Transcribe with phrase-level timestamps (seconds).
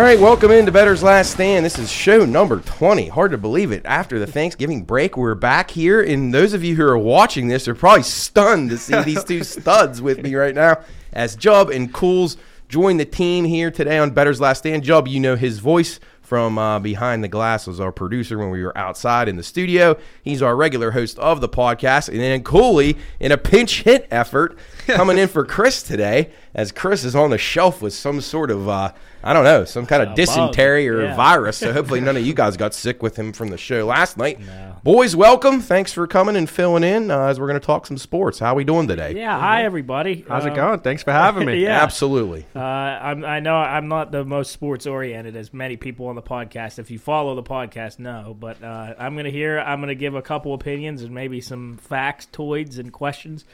[0.00, 1.62] All right, welcome into Bettor's Last Stand.
[1.62, 3.08] This is show number 20.
[3.08, 3.84] Hard to believe it.
[3.84, 6.00] After the Thanksgiving break, we're back here.
[6.00, 9.44] And those of you who are watching this are probably stunned to see these two
[9.44, 10.80] studs with me right now
[11.12, 14.84] as Jub and Cools join the team here today on Bettor's Last Stand.
[14.84, 18.62] Jub, you know his voice from uh, behind the glass was our producer when we
[18.62, 19.98] were outside in the studio.
[20.22, 22.08] He's our regular host of the podcast.
[22.08, 24.56] And then Cooley, in a pinch hit effort,
[24.96, 28.68] coming in for Chris today, as Chris is on the shelf with some sort of,
[28.68, 30.16] uh, I don't know, some kind of A bug.
[30.16, 31.16] dysentery or Yeah.
[31.16, 31.58] virus.
[31.58, 34.38] So hopefully none of you guys got sick with him from the show last night.
[34.82, 35.60] Boys, welcome.
[35.60, 38.38] Thanks for coming and filling in uh, as we're going to talk some sports.
[38.38, 39.14] How are we doing today?
[39.14, 40.24] Yeah, hi everybody.
[40.26, 40.80] How's it Um, going?
[40.80, 41.60] Thanks for having me.
[41.64, 41.82] Yeah.
[41.82, 42.46] Absolutely.
[42.56, 46.22] Uh, I'm, I know I'm not the most sports oriented as many people on the
[46.22, 46.78] podcast.
[46.78, 48.34] If you follow the podcast, no.
[48.40, 49.58] But uh, I'm gonna hear.
[49.60, 53.44] I'm gonna give a couple opinions and maybe some facts, toys, and questions.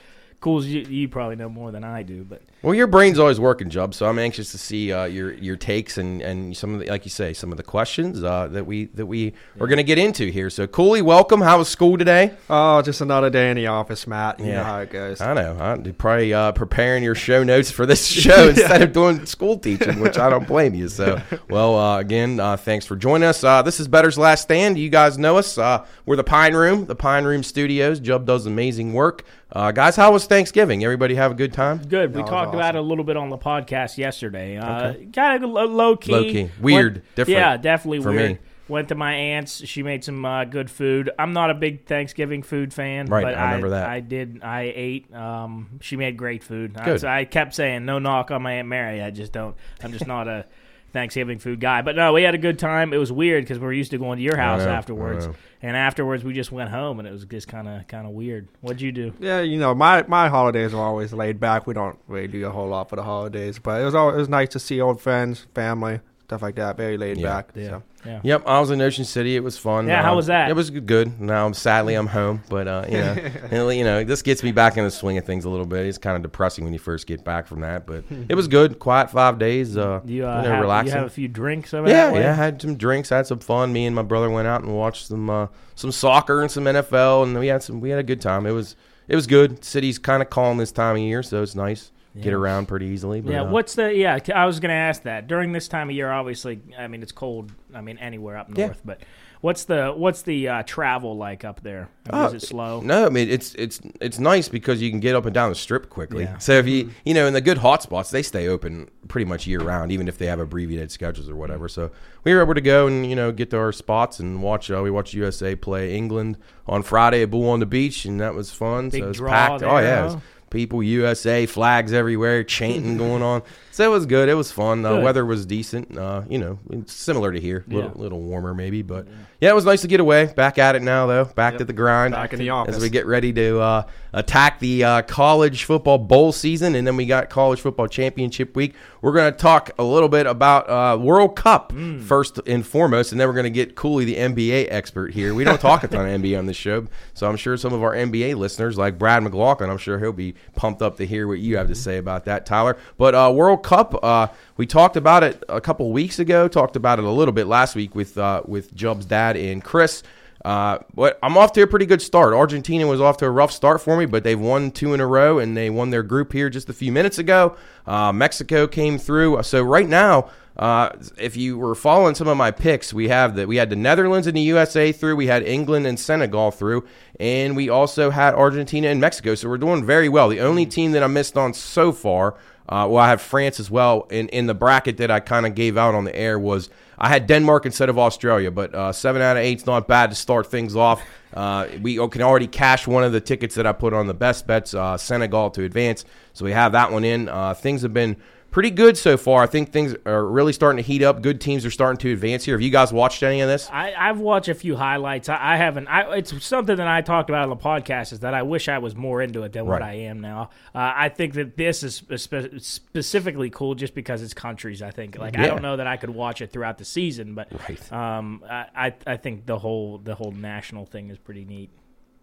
[0.41, 3.69] Cools, you, you probably know more than I do, but Well, your brain's always working,
[3.70, 3.95] Jub.
[3.95, 7.05] So I'm anxious to see uh, your your takes and, and some of the, like
[7.05, 9.98] you say, some of the questions uh, that we that we are going to get
[9.98, 10.51] into here.
[10.51, 11.41] So, Cooley, welcome.
[11.41, 12.34] How was school today?
[12.51, 14.39] Oh, just another day in the office, Matt.
[14.39, 14.57] You Yeah.
[14.59, 15.20] know how it goes.
[15.20, 15.57] I know.
[15.59, 19.59] I, you're probably uh, preparing your show notes for this show instead of doing school
[19.59, 20.89] teaching, which I don't blame you.
[20.89, 21.20] So,
[21.51, 23.42] well, uh, again, uh, thanks for joining us.
[23.42, 24.79] Uh, this is Bettor's Last Stand.
[24.79, 25.57] You guys know us.
[25.59, 28.01] Uh, we're the Pine Room, the Pine Room Studios.
[28.01, 29.25] Jub does amazing work.
[29.52, 30.83] Uh, guys, how was Thanksgiving?
[30.83, 31.78] Everybody have a good time?
[31.78, 32.11] good.
[32.11, 34.56] We That was talked about it a little bit on the podcast yesterday.
[34.56, 36.50] Uh, Kind of low key, Low key.
[36.61, 37.02] Weird.
[37.14, 38.33] Different Yeah, definitely for weird.
[38.33, 38.39] me.
[38.69, 39.64] Went to my aunt's.
[39.64, 41.11] She made some uh, good food.
[41.20, 43.89] I'm not a big Thanksgiving food fan, Right, but I remember that.
[43.89, 44.41] I did.
[44.42, 45.14] I ate.
[45.14, 46.77] Um, she made great food.
[46.77, 47.05] I, Good.
[47.05, 49.00] I kept saying no knock on my aunt Mary.
[49.00, 49.55] I just don't.
[49.84, 50.46] I'm just not a
[50.92, 51.83] Thanksgiving food guy.
[51.83, 52.92] But no, we had a good time.
[52.92, 55.29] It was weird because we were used to going to your house know, afterwards,
[55.63, 58.48] and afterwards we just went home, and it was just kind of kind of weird.
[58.61, 59.13] What'd you do?
[59.20, 61.67] Yeah, you know, my, my holidays are always laid back.
[61.67, 64.19] We don't really do a whole lot for the holidays, but it was always, it
[64.19, 66.77] was nice to see old friends, family, stuff like that.
[66.77, 67.27] Very laid Yeah.
[67.29, 67.51] back.
[67.55, 67.69] Yeah.
[67.69, 67.83] So.
[68.05, 68.20] Yeah.
[68.23, 69.35] Yep, I was in Ocean City.
[69.37, 69.87] It was fun.
[69.89, 70.48] Yeah, how Uh, was that?
[70.51, 71.20] It was good.
[71.20, 73.17] Now, sadly, I'm home, but uh, you know,
[73.51, 75.87] and, you know, this gets me back in the swing of things a little bit.
[75.87, 78.79] It's kind of depressing when you first get back from that, but it was good.
[78.81, 79.77] Quiet five days.
[79.77, 80.92] Uh, You, uh, you know, have, relaxing.
[80.95, 82.20] you have a few drinks over yeah, that way?
[82.20, 82.35] yeah.
[82.35, 83.73] Had some drinks, I had some fun.
[83.73, 87.23] Me and my brother went out and watched some uh, some soccer and some NFL,
[87.25, 87.81] and we had some.
[87.81, 88.47] We had a good time.
[88.47, 88.75] It was
[89.08, 89.64] it was good.
[89.64, 91.91] City's kind of calm this time of year, so it's nice.
[92.22, 93.20] Get around pretty easily.
[93.20, 94.18] But, Yeah, uh, what's the yeah?
[94.34, 96.10] I was going to ask that during this time of year.
[96.10, 97.52] Obviously, I mean it's cold.
[97.74, 98.82] I mean anywhere up north, Yeah.
[98.84, 99.00] but
[99.42, 101.88] what's the what's the uh, travel like up there?
[102.10, 102.80] I mean, is it slow?
[102.80, 105.54] No, I mean it's it's it's nice because you can get up and down the
[105.54, 106.24] strip quickly.
[106.24, 106.38] Yeah.
[106.38, 109.46] So if you you know in the good hot spots they stay open pretty much
[109.46, 111.68] year round, even if they have abbreviated schedules or whatever.
[111.68, 111.90] So
[112.24, 114.70] we were able to go and you know get to our spots and watch.
[114.70, 118.34] Uh, we watched USA play England on Friday at Bull on the Beach, and that
[118.34, 118.88] was fun.
[118.88, 119.60] Big so it was packed.
[119.60, 120.18] there, oh yeah.
[120.51, 123.42] People, USA flags everywhere, chanting going on.
[123.77, 124.31] So it was good.
[124.31, 124.81] It was fun.
[124.81, 125.05] The Good.
[125.05, 125.98] weather was decent.
[125.98, 128.00] Uh, you know, similar to here, a little, Yeah.
[128.00, 129.06] little warmer maybe, but
[129.38, 130.32] yeah, it was nice to get away.
[130.35, 131.26] Back at it now though.
[131.26, 131.59] Back Yep.
[131.59, 133.82] to the grind Back in the office as we get ready to uh,
[134.14, 138.73] attack the uh, college football bowl season, and then we got college football championship week.
[139.03, 142.00] We're going to talk a little bit about uh, World Cup Mm.
[142.00, 145.35] first and foremost, and then we're going to get Cooley, the NBA expert here.
[145.35, 147.82] We don't talk a ton of NBA on this show, so I'm sure some of
[147.82, 151.41] our NBA listeners, like Brad McLaughlin, I'm sure he'll be pumped up to hear what
[151.41, 152.79] you have to say about that, Tyler.
[152.97, 156.46] But uh, World Cup, uh, we talked about it a couple weeks ago.
[156.46, 160.04] Talked about it a little bit last week with uh, with Jub's dad and Chris.
[160.44, 162.32] Uh, but I'm off to a pretty good start.
[162.32, 165.06] Argentina was off to a rough start for me, but they've won two in a
[165.06, 167.56] row, and they won their group here just a few minutes ago.
[167.88, 169.43] Uh, Mexico came through.
[169.43, 173.48] So right now, uh, if you were following some of my picks, we have that
[173.48, 176.87] we had the Netherlands and the USA through, we had England and Senegal through,
[177.19, 179.34] and we also had Argentina and Mexico.
[179.34, 180.28] So we're doing very well.
[180.28, 182.36] The only team that I missed on so far,
[182.68, 184.06] uh, well, I have France as well.
[184.10, 186.68] In in the bracket that I kind of gave out on the air was
[186.98, 190.16] I had Denmark instead of Australia, but uh, seven out of eight's not bad to
[190.16, 191.02] start things off.
[191.34, 194.46] Uh, we can already cash one of the tickets that I put on the best
[194.46, 196.04] bets, uh, Senegal to advance.
[196.32, 197.28] So we have that one in.
[197.28, 198.16] Uh, things have been
[198.56, 199.43] pretty good so far.
[199.43, 201.20] I think things are really starting to heat up.
[201.20, 202.55] Good teams are starting to advance here.
[202.55, 203.69] Have you guys watched any of this?
[203.70, 205.29] I, I've watched a few highlights.
[205.29, 205.88] I, I haven't.
[205.88, 208.79] I, it's something that I talked about on the podcast is that I wish I
[208.79, 210.49] was more into it than what I am now.
[210.75, 214.81] Uh, I think that this is spe- specifically cool just because it's countries.
[214.81, 217.49] I think like I don't know that I could watch it throughout the season, but
[217.69, 217.93] Right.
[217.93, 221.69] um, I, I I think the whole the whole national thing is pretty neat.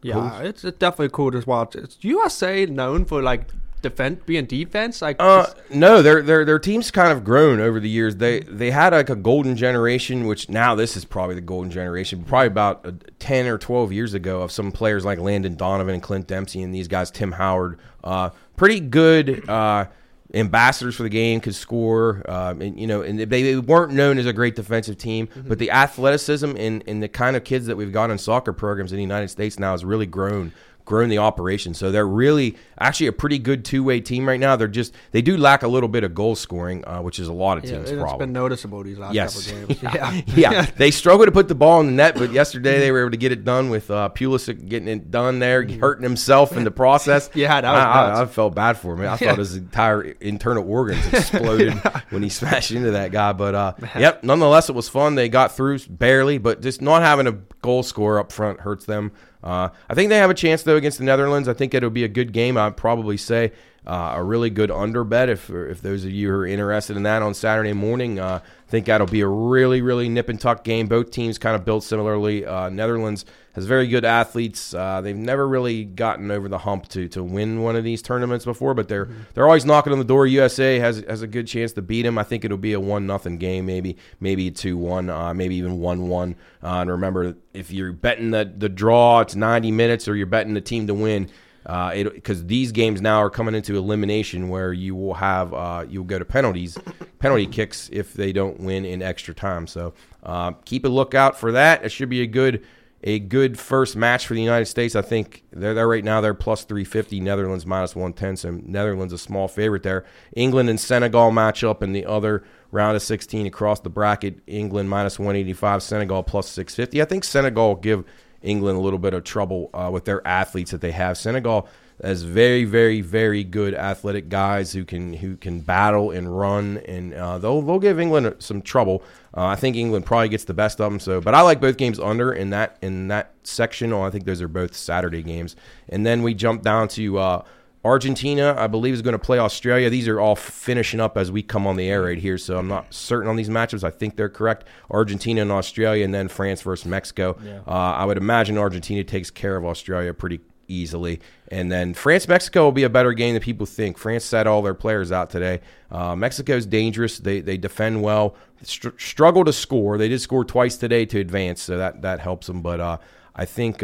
[0.01, 1.75] Yeah, it's, it's definitely cool to watch.
[1.75, 3.49] It's USA known for like
[3.83, 5.01] defense, being defense.
[5.01, 8.15] Like, Uh, no, their their their team's kind of grown over the years.
[8.15, 12.23] They they had like a golden generation, which now this is probably the golden generation.
[12.23, 16.01] Probably about uh, ten or twelve years ago, of some players like Landon Donovan and
[16.01, 17.79] Clint Dempsey and these guys, Tim Howard.
[18.03, 19.47] Uh, pretty good.
[19.47, 19.85] Uh,
[20.33, 22.23] ambassadors for the game, could score.
[22.27, 25.59] Um, and you know, and they, they weren't known as a great defensive team, but
[25.59, 28.97] the athleticism and, and the kind of kids that we've got in soccer programs in
[28.97, 30.51] the United States now has really grown
[30.85, 31.73] grown the operation.
[31.73, 34.55] So they're really actually a pretty good two way team right now.
[34.55, 37.33] They're just they do lack a little bit of goal scoring, uh, which is a
[37.33, 38.19] lot of Yeah, teams' it's problem.
[38.19, 39.47] been noticeable these last Yes.
[39.49, 39.83] couple games.
[39.83, 40.21] Yeah.
[40.35, 43.11] yeah, they struggle to put the ball in the net, but yesterday they were able
[43.11, 46.71] to get it done with uh, Pulisic getting it done there, hurting himself in the
[46.71, 47.29] process.
[47.29, 47.39] Mm-hmm.
[47.43, 49.01] Yeah, that was I, I- I felt bad for him.
[49.01, 49.15] I Yeah.
[49.17, 51.73] thought his entire internal organs exploded
[52.09, 53.33] when he smashed into that guy.
[53.33, 55.15] But uh, yep, nonetheless, it was fun.
[55.15, 59.11] They got through barely, but just not having a goal scorer up front hurts them.
[59.43, 61.47] Uh, I think they have a chance though against the Netherlands.
[61.47, 62.57] I think it'll be a good game.
[62.57, 63.51] I'd probably say
[63.85, 67.03] uh, a really good under bet if if those of you who are interested in
[67.03, 68.19] that on Saturday morning.
[68.19, 70.87] Uh, I think that'll be a really really nip and tuck game.
[70.87, 72.45] Both teams kind of built similarly.
[72.45, 74.73] Uh, Netherlands has very good athletes.
[74.73, 78.45] Uh, they've never really gotten over the hump to to win one of these tournaments
[78.45, 80.25] before, but they're they're always knocking on the door.
[80.27, 82.17] USA has has a good chance to beat them.
[82.17, 85.79] I think it'll be a one nothing game, maybe maybe two one, uh, maybe even
[85.79, 86.35] one one.
[86.63, 90.53] Uh, and remember, if you're betting the the draw, it's ninety minutes, or you're betting
[90.53, 91.29] the team to win.
[91.65, 96.03] Uh, because these games now are coming into elimination, where you will have uh, you'll
[96.03, 96.77] go to penalties,
[97.19, 99.67] penalty kicks if they don't win in extra time.
[99.67, 99.93] So
[100.23, 101.85] uh, keep a lookout for that.
[101.85, 102.65] It should be a good
[103.05, 104.95] a good first match for the United States.
[104.95, 106.21] I think they're there right now.
[106.21, 107.19] They're plus three fifty.
[107.19, 108.37] Netherlands minus one ten.
[108.37, 110.05] So Netherlands a small favorite there.
[110.35, 114.39] England and Senegal match up in the other round of sixteen across the bracket.
[114.47, 115.83] England minus one eighty five.
[115.83, 117.01] Senegal plus six fifty.
[117.01, 118.05] I think Senegal will give
[118.43, 121.17] England a little bit of trouble uh, with their athletes that they have.
[121.17, 121.67] Senegal
[122.01, 127.13] has very, very, very good athletic guys who can who can battle and run, and
[127.13, 129.03] uh, they'll they'll give England some trouble.
[129.35, 130.99] Uh, I think England probably gets the best of them.
[130.99, 133.93] So, but I like both games under in that in that section.
[133.93, 135.55] Oh, I think those are both Saturday games,
[135.89, 137.43] and then we jump down to.
[137.83, 139.89] Uh, Argentina, I believe, is going to play Australia.
[139.89, 142.67] These are all finishing up as we come on the air right here, so I'm
[142.67, 143.83] not certain on these matchups.
[143.83, 144.65] I think they're correct.
[144.89, 147.37] Argentina and Australia, and then France versus Mexico.
[147.43, 147.59] Yeah.
[147.67, 151.19] Uh, I would imagine Argentina takes care of Australia pretty easily,
[151.49, 153.97] and then France Mexico will be a better game than people think.
[153.97, 155.59] France set all their players out today.
[155.91, 157.19] Uh, Mexico's dangerous.
[157.19, 159.97] They they defend well, str- struggle to score.
[159.97, 162.61] They did score twice today to advance, so that that helps them.
[162.61, 162.97] But uh,
[163.35, 163.83] I think.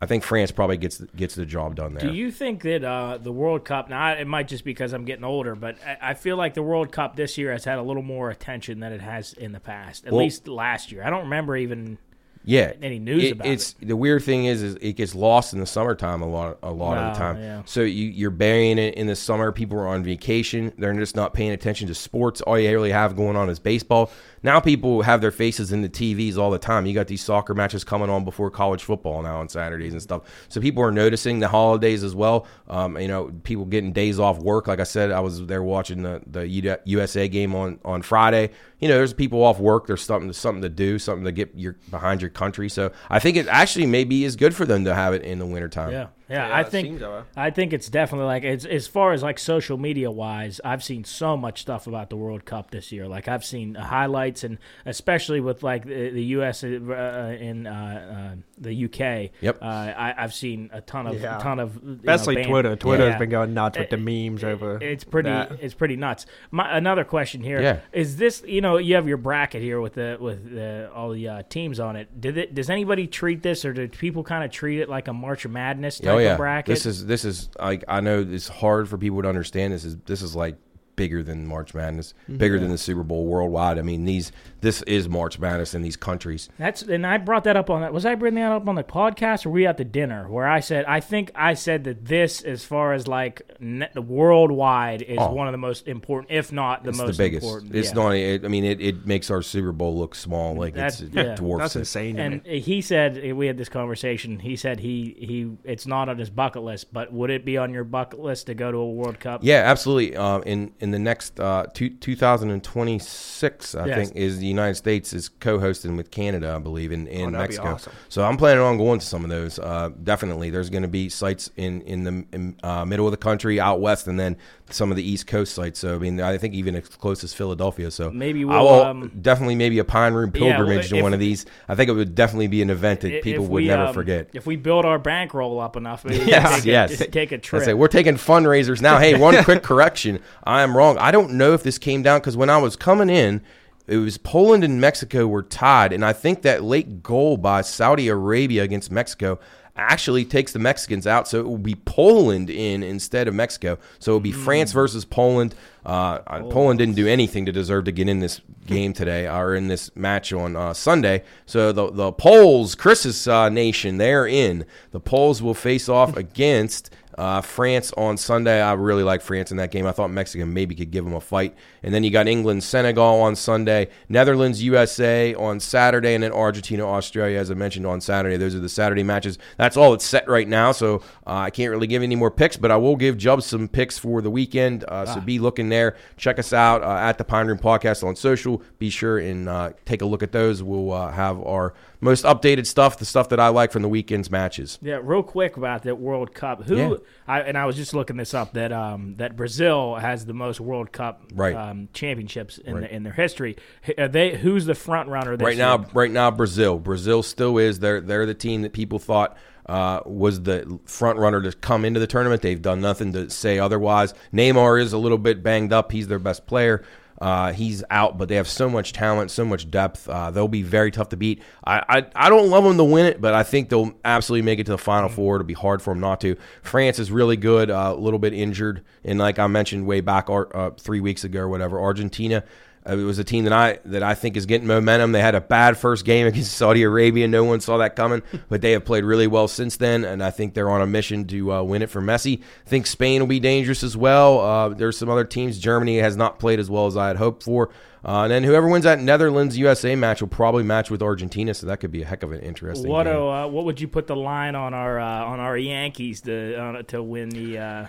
[0.00, 2.10] I think France probably gets gets the job done there.
[2.10, 3.88] Do you think that uh, the World Cup?
[3.88, 6.92] Now, it might just because I'm getting older, but I, I feel like the World
[6.92, 10.04] Cup this year has had a little more attention than it has in the past.
[10.06, 11.96] At Well- least last year, I don't remember even.
[12.44, 15.52] yeah, any news about it, about it's the weird thing is, is it gets lost
[15.54, 17.40] in the summertime a lot a lot of the time.
[17.40, 17.62] yeah.
[17.64, 19.50] So you, you're burying it in the summer.
[19.50, 20.72] People are on vacation.
[20.78, 22.42] They're just not paying attention to sports.
[22.42, 24.12] All you really have going on is baseball.
[24.46, 26.86] Now people have their faces in the TVs all the time.
[26.86, 30.22] You got these soccer matches coming on before college football now on Saturdays and stuff.
[30.48, 32.46] So people are noticing the holidays as well.
[32.68, 34.68] Um, you know, people getting days off work.
[34.68, 36.46] Like I said, I was there watching the the
[36.84, 38.50] USA game on on Friday.
[38.78, 39.88] You know, there's people off work.
[39.88, 42.68] There's something something to do, something to get your behind your country.
[42.68, 45.46] So I think it actually maybe is good for them to have it in the
[45.46, 45.90] wintertime.
[45.90, 46.48] Yeah, yeah.
[46.48, 47.22] Yeah, I think seems that way.
[47.36, 50.60] I think it's definitely like it's as far as like social media wise.
[50.64, 53.06] I've seen so much stuff about the World Cup this year.
[53.06, 56.64] Like I've seen highlights and especially with like the, the U.S.
[56.64, 59.32] Uh, in uh, uh, the U.K.
[59.40, 59.58] Yep.
[59.62, 61.38] Uh, I, I've seen a ton of Yeah.
[61.38, 62.76] ton of you know, Especially Twitter.
[62.76, 63.10] Twitter Yeah.
[63.10, 64.78] has been going nuts with the It- memes over.
[64.82, 65.28] It's pretty.
[65.30, 65.52] that.
[65.60, 66.26] It's pretty nuts.
[66.50, 68.42] My, another question here is this.
[68.46, 71.78] You know, you have your bracket here with the with the, all the uh, teams
[71.80, 72.20] on it.
[72.20, 72.54] Did it?
[72.54, 75.50] Does anybody treat this, or do people kind of treat it like a March of
[75.50, 76.74] Madness type Oh yeah, bracket?
[76.74, 79.72] this is this is like I know it's hard for people to understand.
[79.72, 80.56] This is this is like
[80.96, 83.78] bigger than March Madness, bigger than the Super Bowl worldwide.
[83.78, 84.32] I mean these
[84.66, 86.48] this is March Madness in these countries.
[86.58, 87.92] That's and I brought that up on that.
[87.92, 90.48] Was I bringing that up on the podcast or were we at the dinner where
[90.48, 95.18] I said I think I said that this, as far as like net, worldwide, is
[95.20, 95.32] Oh.
[95.32, 97.44] one of the most important, if not the It's most the biggest.
[97.44, 97.74] important.
[97.76, 97.94] It's Yeah.
[97.94, 98.10] not.
[98.16, 100.54] It, I mean, it, it makes our Super Bowl look small.
[100.56, 101.22] Like That's- it's, yeah.
[101.22, 101.78] it dwarfs That's it.
[101.80, 102.18] insane.
[102.18, 104.40] And he said we had this conversation.
[104.40, 107.72] He said he he it's not on his bucket list, but would it be on
[107.72, 109.42] your bucket list to go to a World Cup?
[109.44, 110.16] Yeah, absolutely.
[110.16, 113.96] Uh, in in the next uh, two, 2026, I Yes.
[113.96, 117.74] think is the United States is co-hosting with Canada, I believe, in, in Oh, Mexico.
[117.74, 117.92] awesome.
[118.08, 119.58] So I'm planning on going to some of those.
[119.58, 123.16] Uh, definitely, there's going to be sites in in the in, uh, middle of the
[123.16, 124.36] country, out west, and then
[124.70, 125.78] some of the East Coast sites.
[125.78, 127.90] So I mean, I think even as close as Philadelphia.
[127.90, 131.14] So Maybe we'll, will um, definitely maybe a Pine Room Yeah, well, pilgrimage to one
[131.14, 131.46] of these.
[131.68, 133.94] I think it would definitely be an event that If people would we, never um,
[133.94, 134.30] forget.
[134.32, 137.62] If we build our bankroll up enough, maybe Yes, take a, take a I trip.
[137.62, 138.98] say we're taking fundraisers now.
[138.98, 140.20] Hey, one quick correction.
[140.44, 140.98] I am wrong.
[140.98, 143.42] I don't know if this came down because when I was coming in,
[143.86, 148.08] it was Poland and Mexico were tied, and I think that late goal by Saudi
[148.08, 149.38] Arabia against Mexico
[149.76, 151.28] actually takes the Mexicans out.
[151.28, 153.78] So it will be Poland in instead of Mexico.
[153.98, 155.54] So it will be France versus Poland.
[155.84, 159.54] Uh, uh, Poland didn't do anything to deserve to get in this game today or
[159.54, 161.22] in this match on uh, Sunday.
[161.44, 164.64] So the the Poles, Chris's uh, nation, they're in.
[164.90, 168.60] The Poles will face off against uh, France on Sunday.
[168.60, 169.86] I really like France in that game.
[169.86, 171.54] I thought Mexico maybe could give them a fight.
[171.86, 176.84] And then you got England, Senegal on Sunday, Netherlands, USA on Saturday, and then Argentina,
[176.84, 178.36] Australia, as I mentioned on Saturday.
[178.36, 179.38] Those are the Saturday matches.
[179.56, 180.72] That's all it's set right now.
[180.72, 183.68] So uh, I can't really give any more picks, but I will give Jubbs some
[183.68, 184.84] picks for the weekend.
[184.88, 185.96] Uh, So be looking there.
[186.16, 188.62] Check us out uh, at the Pine Room Podcast on social.
[188.80, 190.64] Be sure and uh, take a look at those.
[190.64, 194.30] We'll uh, have our most updated stuff, the stuff that I like from the weekend's
[194.30, 194.78] matches.
[194.82, 196.64] Yeah, real quick about that World Cup.
[196.64, 196.94] Who Yeah.
[197.26, 200.60] I, and I was just looking this up that um, that Brazil has the most
[200.60, 201.54] World Cup Right.
[201.54, 202.80] um, championships in Right.
[202.82, 203.56] the, in their history.
[203.98, 205.64] Are they who's the front runner this right year?
[205.66, 206.78] now, right now, Brazil.
[206.78, 207.78] Brazil still is.
[207.80, 211.98] They're they're the team that people thought uh, was the front runner to come into
[212.00, 212.42] the tournament.
[212.42, 214.14] They've done nothing to say otherwise.
[214.32, 215.90] Neymar is a little bit banged up.
[215.92, 216.84] He's their best player.
[217.20, 220.08] Uh, he's out, but they have so much talent, so much depth.
[220.08, 221.42] Uh, they'll be very tough to beat.
[221.64, 224.58] I, I I don't love them to win it, but I think they'll absolutely make
[224.58, 225.36] it to the final four.
[225.36, 226.36] It'll be hard for them not to.
[226.62, 230.28] France is really good, uh, a little bit injured, and like I mentioned way back
[230.28, 232.44] uh, three weeks ago or whatever, Argentina.
[232.88, 235.12] It was a team that I that I think is getting momentum.
[235.12, 237.26] They had a bad first game against Saudi Arabia.
[237.28, 240.30] No one saw that coming, but they have played really well since then, and I
[240.30, 242.40] think they're on a mission to uh, win it for Messi.
[242.66, 244.40] I think Spain will be dangerous as well.
[244.40, 245.58] Uh, there's some other teams.
[245.58, 247.70] Germany has not played as well as I had hoped for.
[248.04, 251.66] Uh, and then whoever wins that Netherlands USA match will probably match with Argentina, so
[251.66, 253.16] that could be a heck of an interesting What game.
[253.16, 256.82] uh, what would you put the line on our uh, on our Yankees to uh,
[256.84, 257.88] to win the?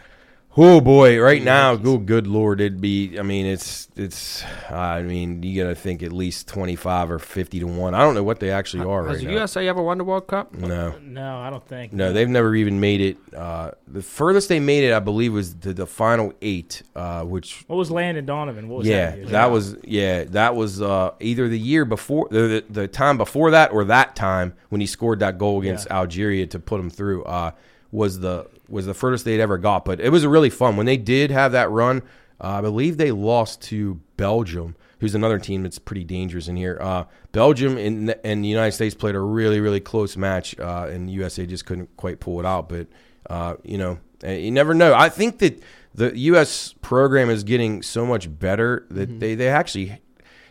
[0.60, 1.20] Oh boy!
[1.22, 3.20] Right now, oh, good lord, it'd be.
[3.20, 4.44] I mean, it's it's.
[4.72, 7.94] I mean, you got to think at least twenty five or fifty to one.
[7.94, 9.38] I don't know what they actually are Has right the now.
[9.38, 10.52] USA ever won the World Cup?
[10.56, 11.94] No, no, I don't think.
[11.94, 13.18] no, they've never even made it.
[13.36, 17.64] Uh, the furthest they made it, I believe, was to the final eight, uh, which
[17.68, 18.68] What was Landon Donovan?
[18.68, 19.18] What was yeah, that?
[19.20, 19.28] year?
[19.28, 23.52] that was yeah, that was uh, either the year before, the, the the time before
[23.52, 25.98] that, or that time when he scored that goal against Yeah.
[25.98, 27.26] Algeria to put them through.
[27.26, 27.52] Uh,
[27.92, 30.98] was the was the furthest they'd ever got, but it was really fun when they
[30.98, 32.02] did have that run.
[32.40, 36.78] Uh, I believe they lost to Belgium, who's another team that's pretty dangerous in here.
[36.80, 41.08] Uh, Belgium and, and the United States played a really really close match, uh, and
[41.10, 42.70] the USA just couldn't quite pull it out.
[42.70, 42.88] But
[43.30, 44.94] uh, you know, uh, you never know.
[44.94, 45.62] I think that
[45.96, 46.74] the U.S.
[46.82, 50.00] program is getting so much better that they, they actually,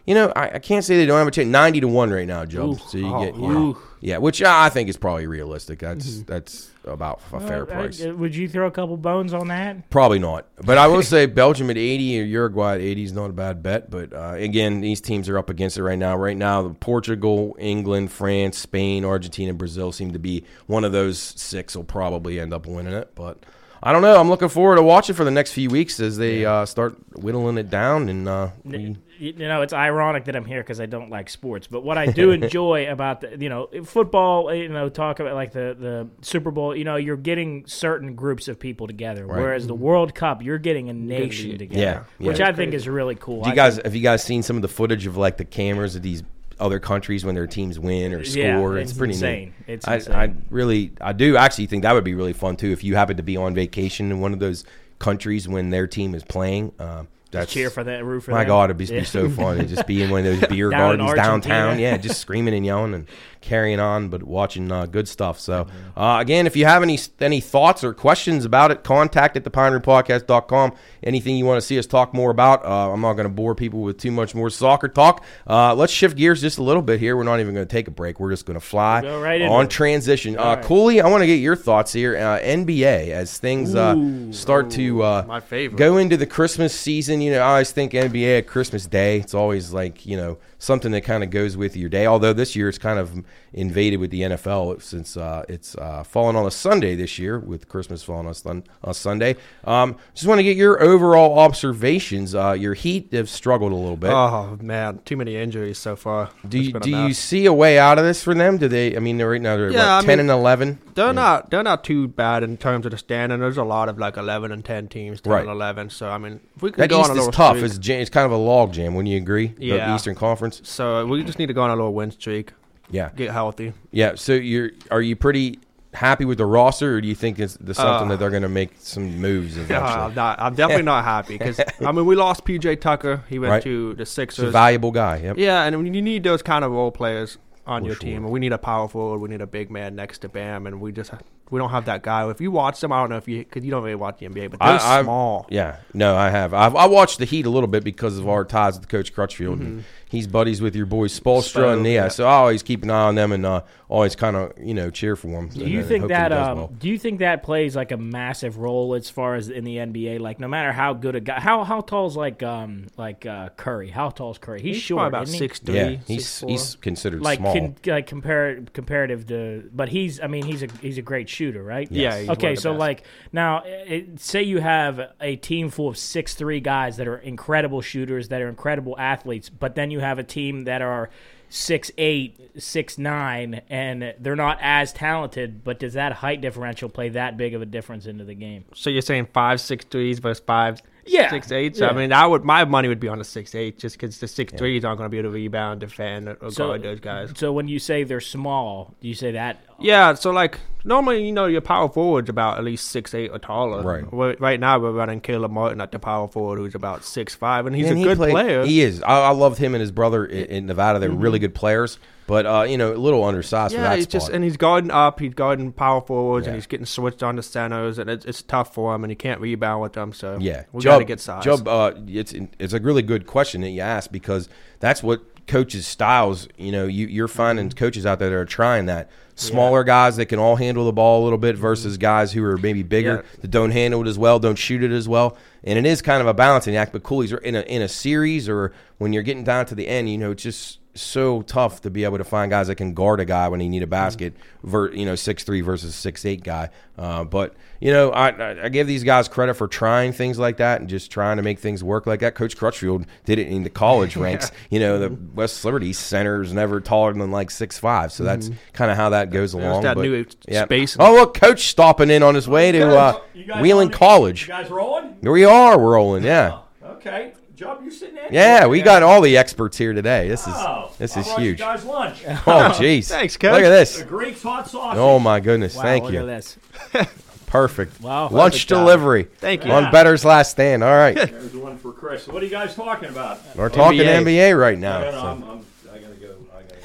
[0.04, 1.46] you know, I, I can't say they don't have a chance.
[1.48, 2.74] Ninety to one right now, Joe.
[2.74, 3.78] So you Oh, get yeah, wow.
[4.00, 5.78] yeah, which I think is probably realistic.
[5.78, 8.04] That's that's about a fair Uh, price.
[8.04, 9.90] uh, would you throw a couple bones on that?
[9.90, 10.46] Probably not.
[10.64, 13.62] But I will say Belgium at 80 or Uruguay at 80 is not a bad
[13.62, 13.90] bet.
[13.90, 16.16] But uh, again, these teams are up against it right now.
[16.16, 21.76] Right now, Portugal, England, France, Spain, Argentina, Brazil seem to be one of those six
[21.76, 23.14] will probably end up winning it.
[23.14, 23.38] But
[23.82, 24.18] I don't know.
[24.18, 27.58] I'm looking forward to watching for the next few weeks as they uh, start whittling
[27.58, 28.08] it down.
[28.08, 31.28] And uh, we, You you know, it's ironic that I'm here because I don't like
[31.28, 31.66] sports.
[31.66, 35.52] But what I do enjoy about the, you know, football, you know, talk about like
[35.52, 39.26] the, the Super Bowl, you know, you're getting certain groups of people together.
[39.26, 39.40] Right.
[39.40, 41.80] Whereas the World Cup, you're getting a nation together.
[41.80, 42.26] Yeah, yeah.
[42.26, 43.42] Which I think is really cool.
[43.42, 45.96] do you guys have you guys seen some of the footage of like the cameras
[45.96, 46.22] of these
[46.58, 48.76] other countries when their teams win or score?
[48.76, 49.54] Yeah, it's, it's pretty insane.
[49.66, 49.74] neat.
[49.74, 50.14] It's I, insane.
[50.14, 53.16] I really, I do actually think that would be really fun too if you happen
[53.16, 54.64] to be on vacation in one of those
[54.98, 56.72] countries when their team is playing.
[56.78, 58.44] Um, that's cheer for that, root for my.
[58.44, 59.00] God, it'd be, Yeah.
[59.00, 61.52] be so fun to just be in one of those beer Down in gardens downtown.
[61.68, 61.90] Argentina.
[61.90, 63.06] Yeah, just screaming and yelling and
[63.46, 65.38] carrying on, but watching uh, good stuff.
[65.40, 69.44] So, uh, again, if you have any any thoughts or questions about it, contact at
[69.44, 70.74] thepineroompodcast.com.
[71.02, 73.54] Anything you want to see us talk more about, uh, I'm not going to bore
[73.54, 75.24] people with too much more soccer talk.
[75.48, 77.16] Uh, let's shift gears just a little bit here.
[77.16, 78.18] We're not even going to take a break.
[78.20, 79.70] We're just going to fly Go right on it.
[79.70, 80.36] transition.
[80.36, 80.64] Uh, All right.
[80.64, 82.16] Cooley, I want to get your thoughts here.
[82.16, 84.32] Uh, NBA, as things uh, Ooh.
[84.32, 85.78] start to uh, My favorite.
[85.78, 89.20] go into the Christmas season, you know, I always think NBA at Christmas Day.
[89.20, 92.06] It's always like, you know, something that kind of goes with your day.
[92.06, 96.36] Although this year it's kind of invaded with the NFL since uh, it's uh, fallen
[96.36, 99.36] on a Sunday this year, with Christmas falling on a, sun- on Sunday.
[99.64, 102.34] Um, just want to get your overall observations.
[102.34, 104.10] Uh, your Heat have struggled a little bit.
[104.10, 106.30] Oh man, too many injuries so far.
[106.48, 108.58] do you, do you see a way out of this for them?
[108.58, 108.96] Do they?
[108.96, 110.78] I mean, they're right now they're Yeah, what, ten mean, and eleven.
[110.94, 111.50] They're not.
[111.50, 113.40] They're not too bad in terms of the standing.
[113.40, 115.40] There's a lot of like 11 and 10 teams, 10 Right.
[115.42, 115.90] and 11.
[115.90, 117.56] So I mean, if we could That go East on a is little tough.
[117.58, 118.94] streak- It's, it's kind of a log jam.
[118.94, 119.48] Wouldn't you agree?
[119.48, 119.94] The Yeah.
[119.94, 120.60] Eastern Conference.
[120.64, 122.52] so we just need to go on a little win streak,
[122.90, 123.10] Yeah.
[123.16, 123.72] get healthy.
[123.90, 124.14] Yeah.
[124.16, 125.58] So you're are you pretty
[125.94, 128.42] happy with the roster, or do you think it's the, something Uh, that they're going
[128.42, 129.90] to make some moves Uh, eventually?
[129.92, 130.40] I'm not.
[130.40, 133.22] I'm definitely not happy because I mean we lost PJ Tucker.
[133.28, 133.62] He went Right.
[133.62, 134.52] to the It's a Sixers.
[134.52, 135.16] valuable guy.
[135.18, 135.38] Yep.
[135.38, 138.00] Yeah, and you need those kind of role players on For your sure.
[138.02, 138.28] team.
[138.30, 139.18] We need a power forward.
[139.20, 141.10] We need a big man next to Bam, and we just
[141.50, 142.28] we don't have that guy.
[142.30, 144.26] If you watch them, I don't know if you because you don't really watch the
[144.26, 145.46] NBA, but they're I- I- small.
[145.50, 146.52] Yeah, no, I have.
[146.54, 149.60] I've, I watched the Heat a little bit because of our ties with Coach Crutchfield.
[149.60, 152.08] And he's buddies with your boys Spoelstra Spo, and yeah, yeah.
[152.08, 154.90] so I always keep an eye on them and uh, always kind of you know
[154.90, 155.48] cheer for them.
[155.48, 159.08] Do you think that um, do you think that plays like a massive role as
[159.10, 160.20] far as in the NBA?
[160.20, 163.50] Like no matter how good a guy, how how tall is like um like uh,
[163.56, 163.90] Curry?
[163.90, 164.60] How tall is Curry?
[164.62, 165.38] He's, He's short, about isn't he?
[165.38, 165.74] six three.
[165.76, 167.52] yeah, he's he's considered like small.
[167.52, 171.62] con- like compare comparative to, but he's I mean he's a he's a great shooter,
[171.62, 171.90] right?
[171.90, 172.24] Yeah.
[172.30, 172.78] okay, so best.
[172.80, 173.02] like
[173.32, 177.80] now, it, say you have a team full of six three guys that are incredible
[177.82, 181.10] shooters, that are incredible athletes, but then you have a team that are
[181.48, 185.62] six eight, six nine, and they're not as talented.
[185.62, 188.64] But does that height differential play that big of a difference into the game?
[188.74, 191.30] So you're saying five six threes versus five Yeah.
[191.30, 191.80] six eights?
[191.80, 191.92] I Yeah.
[191.92, 194.50] mean, I would my money would be on the six eight just because the six
[194.50, 197.32] six threes aren't going to be able to rebound, defend, or So- guard those guys.
[197.36, 199.60] So when you say they're small, do you say that?
[199.78, 203.38] Yeah, so like normally, you know, your power forward's about at least six eight or
[203.38, 203.82] taller.
[203.82, 204.40] Right.
[204.40, 207.76] Right now, we're running Caleb Martin at the power forward, who's about six five, and
[207.76, 208.64] he's And a he good played- player.
[208.64, 209.02] He is.
[209.02, 210.98] I, I loved him and his brother in, in Nevada.
[210.98, 214.04] They're really good players, but uh, you know, a little undersized for yeah, that he's
[214.04, 214.12] spot.
[214.12, 216.50] just and he's guarding up, he's guarding power forwards, Yeah.
[216.52, 219.16] and he's getting switched on to centers, and it's, it's tough for him, and he
[219.16, 220.12] can't rebound with them.
[220.12, 221.44] So Yeah, we got to get size.
[221.44, 224.48] Jub, uh, it's it's a really good question that you asked because
[224.80, 226.48] that's what coaches' styles.
[226.56, 227.76] You know, you, you're finding Mm-hmm.
[227.78, 231.22] coaches out there that are trying that smaller guys that can all handle the ball
[231.22, 233.40] a little bit versus guys who are maybe bigger Yeah.
[233.42, 235.36] that don't handle it as well, don't shoot it as well.
[235.62, 236.92] And it is kind of a balancing act.
[236.92, 240.08] But Cooley's in a in a series or when you're getting down to the end,
[240.10, 243.20] you know, it's just so tough to be able to find guys that can guard
[243.20, 244.34] a guy when he need a basket,
[244.64, 246.70] ver, you know, six three versus six eight guy.
[246.98, 250.80] Uh, but you know, I, I give these guys credit for trying things like that
[250.80, 252.34] and just trying to make things work like that.
[252.34, 254.50] Coach Crutchfield did it in the college ranks.
[254.70, 258.50] You know, the West Liberty center is never taller than like six five, so that's
[258.72, 259.82] kind of how that goes There's along.
[259.82, 260.64] that but- new yeah.
[260.64, 260.96] space.
[260.98, 263.20] Oh, look, Coach stopping in on his way to uh,
[263.60, 264.48] Wheeling College.
[264.48, 265.16] guys rolling?
[265.20, 266.60] Here we are rolling, yeah.
[266.82, 268.28] Okay, Jub, you sitting there?
[268.30, 270.28] Yeah, we got all the experts here today.
[270.28, 271.58] This is Oh, this is huge.
[271.58, 272.22] guys lunch.
[272.28, 273.08] Oh, jeez.
[273.08, 273.52] Thanks, Coach.
[273.52, 274.02] Look at this.
[274.02, 274.98] Greek's hot sausage.
[274.98, 275.74] Oh my goodness.
[275.74, 276.20] Wow, Thank look you.
[276.20, 276.58] At this.
[277.46, 278.00] Perfect.
[278.00, 278.28] Wow.
[278.28, 278.78] Lunch Perfect job.
[278.80, 279.24] delivery.
[279.38, 279.70] Thank you.
[279.72, 279.90] On Yeah.
[279.90, 280.82] Bettor's Last Stand.
[280.84, 281.14] All right.
[281.14, 282.26] There's one for Chris.
[282.26, 283.40] What are you guys talking about?
[283.56, 284.24] We're talking NBA.
[284.24, 285.00] NBA right I now.
[285.00, 286.34] gotta, so- I'm, I'm, I gotta go.
[286.54, 286.76] I gotta,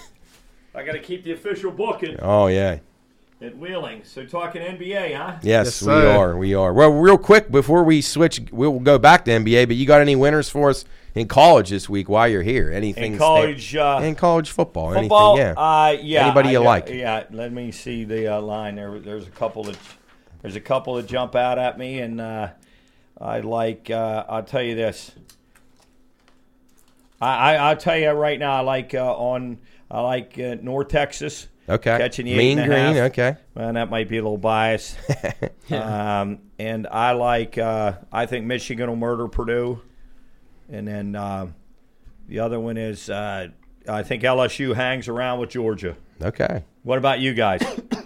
[0.75, 2.79] I gotta keep the official booking Oh yeah.
[3.41, 4.03] At Wheeling.
[4.03, 5.39] So talking NBA, huh?
[5.41, 6.37] Yes, Yes, we are.
[6.37, 6.73] We are.
[6.73, 9.67] Well, real quick before we switch, we'll go back to NBA.
[9.67, 12.71] But you got any winners for us in college this week while you're here?
[12.71, 14.93] Anything in college uh, in college football?
[14.93, 15.37] football.
[15.37, 15.55] Anything?
[15.57, 15.61] Yeah.
[15.61, 16.25] Uh, yeah.
[16.25, 16.89] Anybody I you got- like?
[16.89, 17.23] Yeah.
[17.31, 18.99] Let me see the uh, line there.
[18.99, 19.77] There's a couple that
[20.41, 22.49] there's a couple that jump out at me, and uh,
[23.19, 23.89] I like.
[23.89, 25.11] Uh, I'll tell you this.
[27.19, 28.53] I, I I'll tell you right now.
[28.53, 29.57] I like uh, on.
[29.89, 31.47] I like uh, North Texas.
[31.71, 31.97] Okay.
[31.97, 32.95] catching the eight mean and a green.
[32.95, 33.11] half.
[33.11, 33.37] Okay.
[33.55, 34.97] Well, that might be a little biased.
[35.71, 37.57] um, and I like.
[37.57, 39.81] Uh, I think Michigan will murder Purdue,
[40.69, 41.55] and then um
[42.27, 43.09] the other one is.
[43.09, 43.49] Uh,
[43.87, 45.95] I think LSU hangs around with Georgia.
[46.21, 46.63] Okay.
[46.83, 47.61] What about you guys?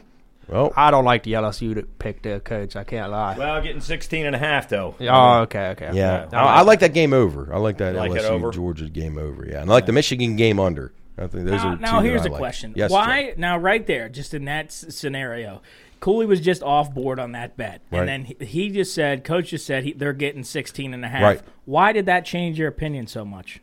[0.47, 2.75] Well, I don't like the LSU to pick their coach.
[2.75, 3.37] I can't lie.
[3.37, 4.95] well, getting 16 and a half, though.
[4.99, 5.89] Oh, okay, okay.
[5.93, 6.27] yeah.
[6.31, 7.53] I I, I like that game over.
[7.53, 8.51] I like that like LSU over?
[8.51, 9.45] Georgia game over.
[9.45, 9.61] Yeah.
[9.61, 10.93] And I like the Michigan game under.
[11.17, 12.39] I think those Now, are two now that here's I a like.
[12.39, 12.73] question.
[12.75, 12.91] Yes.
[12.91, 13.33] Why Joe.
[13.37, 15.61] now right there, just in that s- scenario,
[16.01, 17.99] Cooley was just off board on that bet, Right.
[18.01, 21.07] and then he, he just said, coach just said he, they're getting 16 and a
[21.07, 21.23] half.
[21.23, 21.41] Right.
[21.63, 23.61] Why did that change your opinion so much?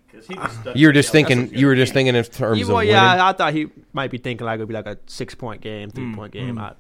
[0.75, 1.55] You were just thinking.
[1.55, 2.93] You were just thinking in terms Yeah, of well, winning.
[2.95, 5.61] yeah, I thought he might be thinking like it would be like a six point
[5.61, 6.59] game, three Mm, point game.
[6.59, 6.73] I,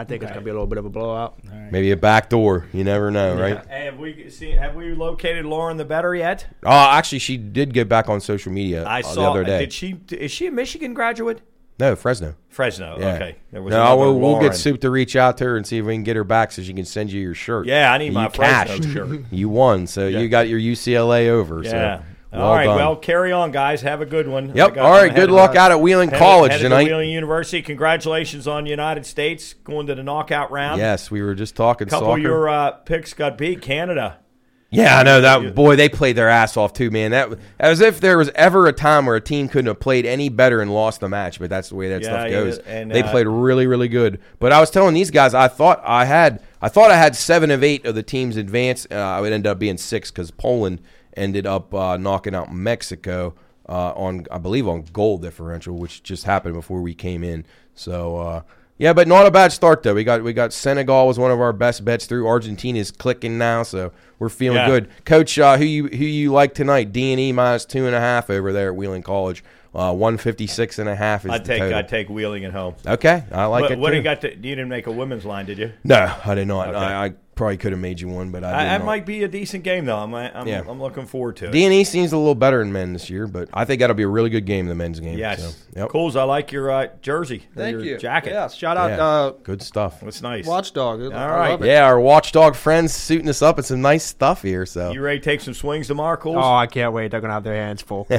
[0.00, 1.38] I think it's gonna be a little bit of a blowout.
[1.70, 2.66] Maybe a back door.
[2.72, 3.66] You never know, right?
[3.66, 4.56] Hey, have we seen?
[4.56, 6.46] Have we located Lauren the bettor yet?
[6.64, 9.14] Oh, actually, she did get back on social media I uh, saw.
[9.14, 9.58] the other day.
[9.60, 10.00] Did she?
[10.10, 11.42] Is she a Michigan graduate?
[11.78, 12.34] no, Fresno.
[12.48, 12.96] Fresno.
[12.98, 13.14] Yeah.
[13.14, 13.36] Okay.
[13.52, 15.84] There was no, we'll, we'll get Soup to reach out to her and see if
[15.86, 17.66] we can get her back so she can send you your shirt.
[17.66, 18.72] Yeah, I need You my cashed.
[18.84, 19.20] Fresno shirt.
[19.30, 20.18] You won, so Yeah.
[20.20, 21.62] you got your UCLA over.
[21.62, 22.00] Yeah.
[22.00, 22.64] So All well right.
[22.66, 22.76] done.
[22.76, 23.82] Well, carry on, guys.
[23.82, 24.54] Have a good one.
[24.54, 24.76] Yep.
[24.76, 25.12] All right.
[25.14, 26.84] Good luck out at Wheeling College headed tonight.
[26.84, 27.60] To Wheeling University.
[27.62, 30.78] Congratulations on United States going to the knockout round.
[30.78, 32.18] Yes, we were just talking A couple soccer.
[32.18, 33.60] of your uh, picks got beat.
[33.62, 34.18] Canada.
[34.72, 35.56] Yeah, I know that.
[35.56, 37.10] Boy, they played their ass off too, man.
[37.10, 40.28] That as if there was ever a time where a team couldn't have played any
[40.28, 41.40] better and lost the match.
[41.40, 42.58] But that's the way that Yeah, stuff yeah, goes.
[42.58, 44.20] and, they uh, played really, really good.
[44.38, 47.50] But I was telling these guys, I thought I had, I thought I had seven
[47.50, 48.86] of eight of the teams advance.
[48.88, 50.80] Uh, I would end up being six because Poland
[51.16, 53.34] ended up uh, knocking out Mexico
[53.68, 57.44] uh, on, I believe, on goal differential, which just happened before we came in.
[57.74, 58.16] So.
[58.18, 58.42] Uh,
[58.78, 59.92] Yeah, but not a bad start though.
[59.92, 62.26] We got we got Senegal was one of our best bets through.
[62.26, 64.68] Argentina's clicking now, so we're feeling Yeah.
[64.68, 64.88] good.
[65.04, 66.90] Coach, uh, who you who you like tonight?
[66.90, 69.44] D and E minus two and a half over there at Wheeling College.
[69.74, 71.60] Uh, one fifty six and a half is I take.
[71.62, 72.74] I take Wheeling at home.
[72.86, 73.78] okay, I like what it.
[73.78, 74.22] what do you got?
[74.22, 75.72] To, you didn't make a women's line, did you?
[75.84, 76.68] No, I did not.
[76.68, 76.78] Okay.
[76.78, 78.84] I, I probably could have made you one, but I, I, that not.
[78.86, 79.96] might be a decent game though.
[79.96, 80.62] I'm I'm, Yeah.
[80.68, 81.52] I'm looking forward to it.
[81.52, 83.96] D and E seems a little better in men this year, but I think that'll
[83.96, 85.18] be a really good game, the men's game.
[85.18, 85.88] yes, so, yep.
[85.88, 86.16] Coles.
[86.16, 87.42] I like your uh, jersey.
[87.56, 87.98] Thank your you.
[87.98, 88.30] Jacket.
[88.32, 89.04] Yeah, shout out Yeah.
[89.04, 90.00] uh, Good stuff.
[90.00, 90.46] That's nice.
[90.46, 91.02] Watchdog.
[91.02, 91.60] All I right.
[91.64, 94.66] Yeah, our watchdog friends suiting us up in some nice stuff here.
[94.66, 96.36] So You ready to take some swings tomorrow, Coles?
[96.38, 97.10] Oh, I can't wait.
[97.10, 98.06] They're gonna have their hands full.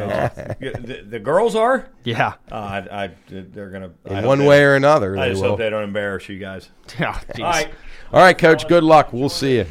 [0.62, 1.90] The, the girls are.
[2.04, 2.34] yeah.
[2.52, 3.92] Uh, I, I, they're gonna.
[4.06, 5.50] In hope one way or another, I just will.
[5.52, 6.70] hope they don't embarrass you guys.
[7.00, 7.14] Yeah.
[7.36, 7.44] jeez.
[7.44, 7.74] All right.
[8.14, 8.68] All right, coach.
[8.68, 9.14] Good luck.
[9.14, 9.66] We'll see you.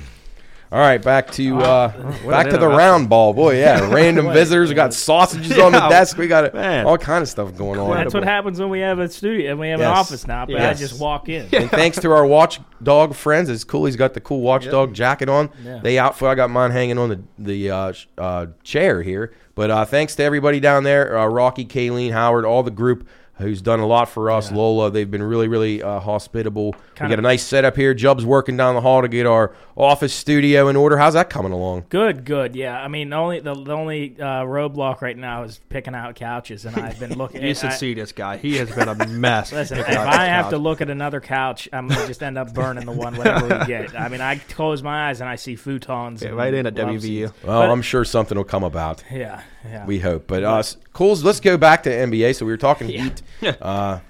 [0.72, 1.88] All right, back to uh,
[2.28, 2.68] back to the interruption.
[2.68, 3.58] round ball, boy.
[3.58, 4.68] Yeah, random visitors.
[4.68, 6.16] We got sausages on the Yeah, desk.
[6.16, 6.86] We got man.
[6.86, 7.90] all kind of stuff going on.
[7.96, 9.88] That's what happens when we have a studio and we have Yes.
[9.88, 10.46] an office now.
[10.46, 10.76] But Yes.
[10.76, 11.48] I just walk in.
[11.52, 13.86] And thanks to our watchdog friends, it's cool.
[13.86, 15.50] He's got the cool watchdog jacket on.
[15.64, 15.80] Yeah.
[15.82, 16.28] They outfit.
[16.28, 19.34] I got mine hanging on the the uh, sh- uh, chair here.
[19.56, 23.08] But uh, thanks to everybody down there, uh, Rocky, Kayleen, Howard, all the group
[23.40, 24.50] who's done a lot for us.
[24.52, 26.72] Lola, they've been really, really uh, hospitable.
[26.72, 27.94] we Kinda- got a nice setup here.
[27.94, 30.96] Jub's working down the hall to get our office studio in order.
[30.98, 31.86] How's that coming along?
[31.88, 32.54] Good, good.
[32.54, 36.14] Yeah, I mean, the only the, the only uh, roadblock right now is picking out
[36.14, 37.40] couches, and I've been looking.
[37.50, 38.36] You should I- see this guy.
[38.36, 39.52] He has been a mess.
[39.60, 42.52] Listen, if I this have to look at another couch, I'm gonna just end up
[42.54, 43.98] burning the one whatever we get.
[43.98, 46.22] I mean, I close my eyes and I see futons.
[46.22, 47.00] Yeah, right in at WVU.
[47.00, 47.32] seats.
[47.42, 49.02] Well, But- I'm sure something will come about.
[49.10, 49.86] Yeah, yeah.
[49.86, 50.26] We hope.
[50.26, 52.34] But uh, Coles, let's go back to NBA.
[52.36, 53.22] So we were talking Heat.
[53.60, 54.00] Uh,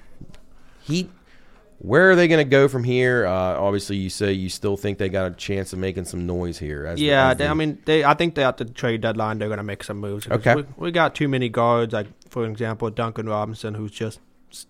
[0.81, 1.09] heat.
[1.79, 3.25] Where are they going to go from here?
[3.25, 6.59] Uh, obviously, you say you still think they got a chance of making some noise
[6.59, 6.85] here.
[6.85, 8.03] As Yeah, as they, I mean, they.
[8.03, 10.27] I think they at the trade deadline they're gonna make some moves.
[10.27, 10.55] Okay.
[10.55, 11.91] we, we got too many guards.
[11.91, 14.19] Like for example, Duncan Robinson, who's just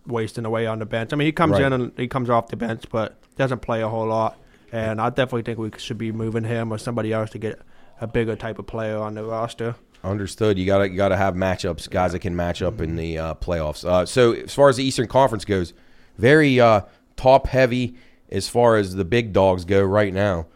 [0.07, 1.11] wasting away on the bench.
[1.11, 1.63] I mean, he comes Right.
[1.63, 4.37] in and he comes off the bench, but doesn't play a whole lot.
[4.71, 7.59] And I definitely think we should be moving him or somebody else to get
[7.99, 9.75] a bigger type of player on the roster.
[10.03, 10.57] Understood.
[10.57, 13.17] You got to you got to have matchups, guys that can match up in the
[13.17, 13.85] uh, playoffs.
[13.85, 15.73] Uh, so as far as the Eastern Conference goes,
[16.17, 16.81] very uh,
[17.15, 17.95] top heavy
[18.31, 20.47] as far as the big dogs go right now.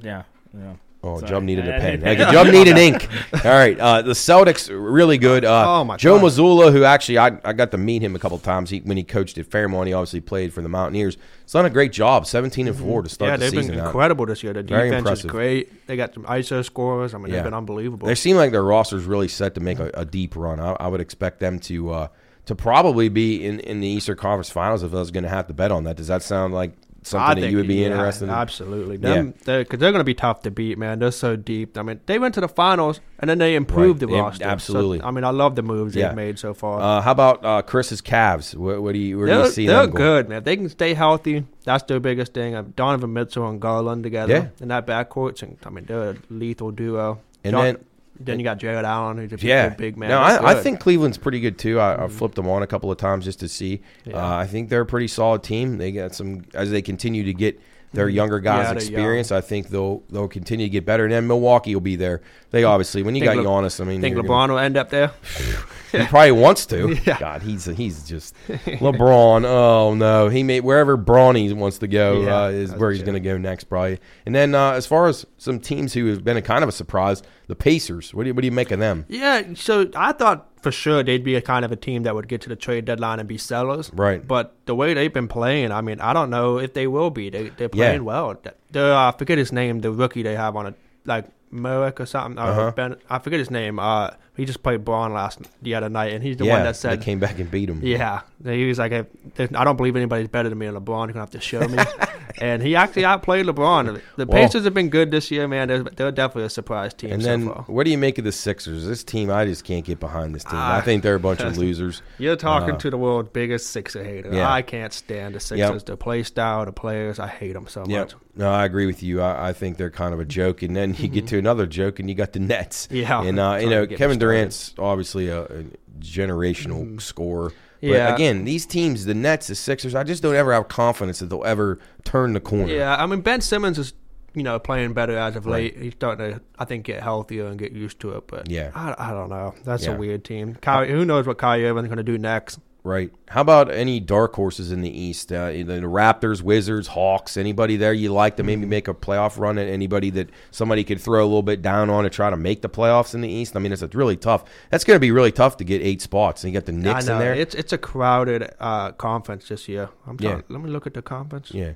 [0.00, 0.74] yeah, yeah.
[1.00, 1.28] Oh, Sorry.
[1.30, 2.00] Jum needed a pen.
[2.02, 3.08] Like, Jum needed ink.
[3.44, 5.44] All right, uh, the Celtics really good.
[5.44, 6.24] Uh, Oh, my Joe God.
[6.26, 9.04] Mazzulla, who actually I, I got to meet him a couple times he, when he
[9.04, 9.86] coached at Fairmont.
[9.86, 11.16] He obviously played for the Mountaineers.
[11.44, 13.70] He's done a great job, seventeen and four to start yeah, the they've season.
[13.76, 13.86] been out.
[13.86, 14.52] incredible this year.
[14.52, 15.24] The Very defense impressive.
[15.26, 15.86] is great.
[15.86, 17.14] They got some ISO scorers.
[17.14, 17.36] I mean, Yeah.
[17.36, 18.08] they've been unbelievable.
[18.08, 20.58] They seem like their roster's really set to make a, a deep run.
[20.58, 22.08] I, I would expect them to uh,
[22.46, 25.46] to probably be in, in the Eastern Conference Finals if I was going to have
[25.46, 25.96] to bet on that.
[25.96, 26.74] Does that sound like I
[27.08, 28.30] something that think, you would be yeah, interested in?
[28.30, 28.96] Absolutely.
[28.96, 29.14] Yeah.
[29.14, 30.98] Them, they're, they're going to be tough to beat, man.
[30.98, 31.76] They're so deep.
[31.78, 34.10] I mean, they went to the finals and then they improved Right.
[34.10, 34.44] the roster.
[34.44, 35.02] So, absolutely.
[35.02, 36.08] I mean, I love the moves Yeah.
[36.08, 36.80] they've made so far.
[36.80, 38.54] Uh, how about uh, Chris's Cavs?
[38.54, 39.96] What, what do you where do they're you see they're them going?
[40.04, 40.38] good, man.
[40.38, 42.54] If they can stay healthy, that's their biggest thing.
[42.54, 44.48] Uh, Donovan Mitchell and Garland together Yeah.
[44.62, 45.42] in that backcourt.
[45.42, 47.20] And, I mean, they're a lethal duo.
[47.44, 47.76] And John- then
[48.20, 50.08] then you got Jarrett Allen, who's a Yeah, big man.
[50.10, 51.78] No, I, I think Cleveland's pretty good too.
[51.80, 53.80] I, I flipped them on a couple of times just to see.
[54.04, 54.16] Yeah.
[54.16, 55.78] Uh, I think they're a pretty solid team.
[55.78, 57.60] They got some as they continue to get
[57.94, 58.74] their younger guys Mm-hmm.
[58.78, 59.32] Yeah, experience.
[59.32, 61.04] I think they'll they'll continue to get better.
[61.04, 62.20] And then Milwaukee will be there.
[62.50, 64.90] They obviously when you Think got Le- Giannis, I mean, think LeBron will end up
[64.90, 65.10] there.
[65.92, 66.94] he probably wants to.
[67.06, 67.18] Yeah.
[67.18, 69.44] God, he's he's just LeBron.
[69.46, 73.14] Oh no, he may wherever Bronny wants to go Yeah, uh, is where he's going
[73.14, 73.98] to go next, probably.
[74.26, 76.72] And then uh, as far as some teams who have been a kind of a
[76.72, 78.14] surprise, the Pacers.
[78.14, 79.04] What do you, what do you make of them?
[79.08, 82.28] Yeah, so I thought for sure they'd be a kind of a team that would
[82.28, 83.90] get to the trade deadline and be sellers.
[83.94, 84.26] Right.
[84.26, 87.30] But the way they've been playing, I mean, I don't know if they will be.
[87.30, 87.88] They, they're Yeah.
[87.88, 88.36] playing well.
[88.72, 92.06] The, uh, I forget his name, the rookie they have on it, like Merrick or
[92.06, 92.38] something.
[92.38, 92.72] Uh, Uh-huh.
[92.76, 93.78] ben, I forget his name.
[93.78, 96.76] Uh, he just played Bron last the other night, and he's the yeah, one that
[96.76, 97.80] said, they came back and beat him.
[97.82, 101.06] "Yeah." He was like, "If- if- "I don't believe anybody's better than me on LeBron.
[101.08, 101.76] You're gonna have to show me."
[102.40, 104.00] and he actually outplayed LeBron.
[104.16, 105.66] The Well- Pacers have been good this year, man.
[105.68, 107.64] They're, they're definitely a surprise team And so then, far.
[107.66, 108.86] what do you make of the Sixers?
[108.86, 110.54] This team, I just can't get behind this team.
[110.54, 110.80] I Ah.
[110.82, 112.00] think they're a bunch of losers.
[112.18, 114.30] You're talking Uh, to the world's biggest Sixer hater.
[114.32, 114.50] Yeah.
[114.52, 115.82] I can't stand the Sixers.
[115.82, 117.18] The play style, the players.
[117.18, 118.14] I hate them so Yeah, much.
[118.36, 119.20] no, I agree with you.
[119.20, 120.62] I, I think they're kind of a joke.
[120.62, 122.86] And then you get to another joke, and you got the Nets.
[122.86, 122.96] Mm-hmm.
[122.96, 123.22] Yeah.
[123.24, 124.18] and uh, you know Kevin.
[124.32, 125.64] Durant's obviously a, a
[126.00, 127.00] generational mm.
[127.00, 127.52] scorer.
[127.80, 128.14] But Yeah.
[128.14, 131.44] again, these teams, the Nets, the Sixers, I just don't ever have confidence that they'll
[131.44, 132.72] ever turn the corner.
[132.72, 133.92] Yeah, I mean Ben Simmons is,
[134.34, 135.74] you know, playing better as of Right.
[135.74, 135.78] late.
[135.78, 138.26] He's starting to, I think, get healthier and get used to it.
[138.26, 138.70] But Yeah.
[138.74, 139.54] I, I don't know.
[139.64, 139.92] That's Yeah.
[139.92, 140.56] a weird team.
[140.60, 142.58] Kyrie, who knows what Kyrie Irving's going to do next?
[142.88, 143.12] Right.
[143.28, 145.30] How about any dark horses in the East?
[145.30, 147.36] Uh, the Raptors, Wizards, Hawks.
[147.36, 149.58] Anybody there you like to maybe make a playoff run?
[149.58, 152.62] And anybody that somebody could throw a little bit down on to try to make
[152.62, 153.54] the playoffs in the East?
[153.56, 154.44] I mean, it's really tough.
[154.70, 156.42] That's going to be really tough to get eight spots.
[156.42, 157.34] And you got the Knicks in there.
[157.34, 159.90] it's it's a crowded uh, conference this year.
[160.06, 160.30] I'm Yeah.
[160.30, 161.50] sorry, let me look at the conference.
[161.52, 161.72] Yeah.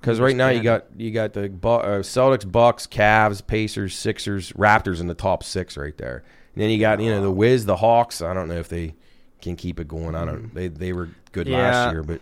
[0.00, 5.00] Because right now you got you got the uh, Celtics, Bucks, Cavs, Pacers, Sixers, Raptors
[5.00, 6.22] in the top six right there.
[6.54, 8.22] And then you got you know the Wiz, the Hawks.
[8.22, 8.94] I don't know if they
[9.46, 10.14] can keep it going.
[10.14, 10.54] I don't.
[10.54, 12.20] They they were good last year, but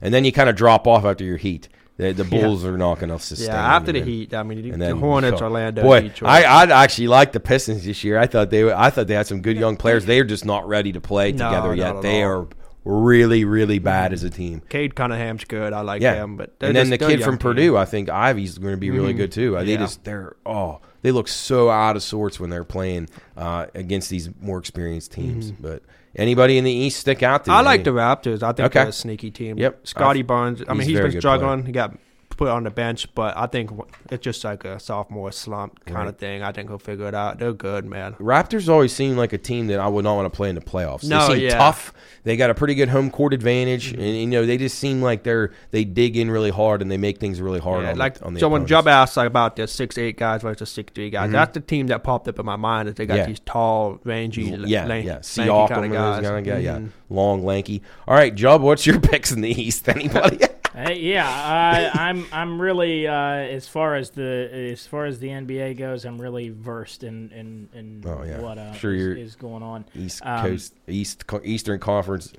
[0.00, 1.68] and then you kind of drop off after your Heat.
[1.98, 2.40] The, the Yeah.
[2.46, 3.48] Bulls are not going to sustain.
[3.48, 6.30] Yeah, after the then- Heat, I mean, and the then Hornets, Orlando, Boy, Detroit.
[6.30, 8.16] I I actually like the Pistons this year.
[8.18, 10.06] I thought they were, I thought they had some good young players.
[10.06, 12.00] They are just not ready to play No, together yet.
[12.00, 12.30] They all.
[12.30, 12.48] are
[12.84, 14.62] really really bad as a team.
[14.70, 15.74] Cade Cunningham's good.
[15.74, 17.38] I like Yeah, him, but and then just- the kid from team.
[17.38, 19.18] Purdue, I think Ivey's going to be really Mhm.
[19.18, 19.52] good too.
[19.58, 19.76] They Yeah.
[19.76, 24.30] just they're oh they look so out of sorts when they're playing uh, against these
[24.40, 25.50] more experienced teams.
[25.52, 25.82] But
[26.16, 27.58] anybody in the East stick out to Mm-hmm.
[27.58, 28.42] I like the Raptors.
[28.42, 28.80] I think Okay.
[28.80, 29.58] they're a sneaky team.
[29.58, 29.86] Yep.
[29.86, 30.62] Scottie Barnes.
[30.68, 31.66] I mean, he's very been struggling.
[31.66, 31.96] He got
[32.40, 33.70] put on the bench, but I think
[34.10, 36.08] it's just like a sophomore slump kind Right.
[36.08, 36.42] of thing.
[36.42, 37.38] I think he'll figure it out.
[37.38, 38.14] They're good, man.
[38.14, 40.62] Raptors always seem like a team that I would not want to play in the
[40.62, 41.04] playoffs.
[41.06, 41.58] No, they seem yeah.
[41.58, 41.92] tough.
[42.24, 45.22] They got a pretty good home court advantage, and you know they just seem like
[45.22, 47.82] they're they dig in really hard and they make things really hard.
[47.84, 48.88] Yeah, on like the, on the so when opponents.
[48.88, 51.32] Jub asked like about the six eight guys versus six three guys, Mhm.
[51.32, 52.88] that's the team that popped up in my mind.
[52.88, 53.26] Is they got Yeah.
[53.26, 56.22] these tall, rangy, yeah, lanky, yeah, lanky Siakam kind of guys.
[56.26, 56.88] kind of guys, yeah, Mhm.
[57.10, 57.82] long, lanky.
[58.08, 59.86] All right, Jub, what's your picks in the East?
[59.88, 60.38] Anybody?
[60.86, 65.28] Hey, yeah, I, I'm I'm really uh, as far as the as far as the
[65.28, 68.40] NBA goes, I'm really versed in in, in Oh, yeah.
[68.40, 69.84] what uh, Sure is- is going on.
[69.94, 72.32] East Um, Coast, East Co- Eastern Conference.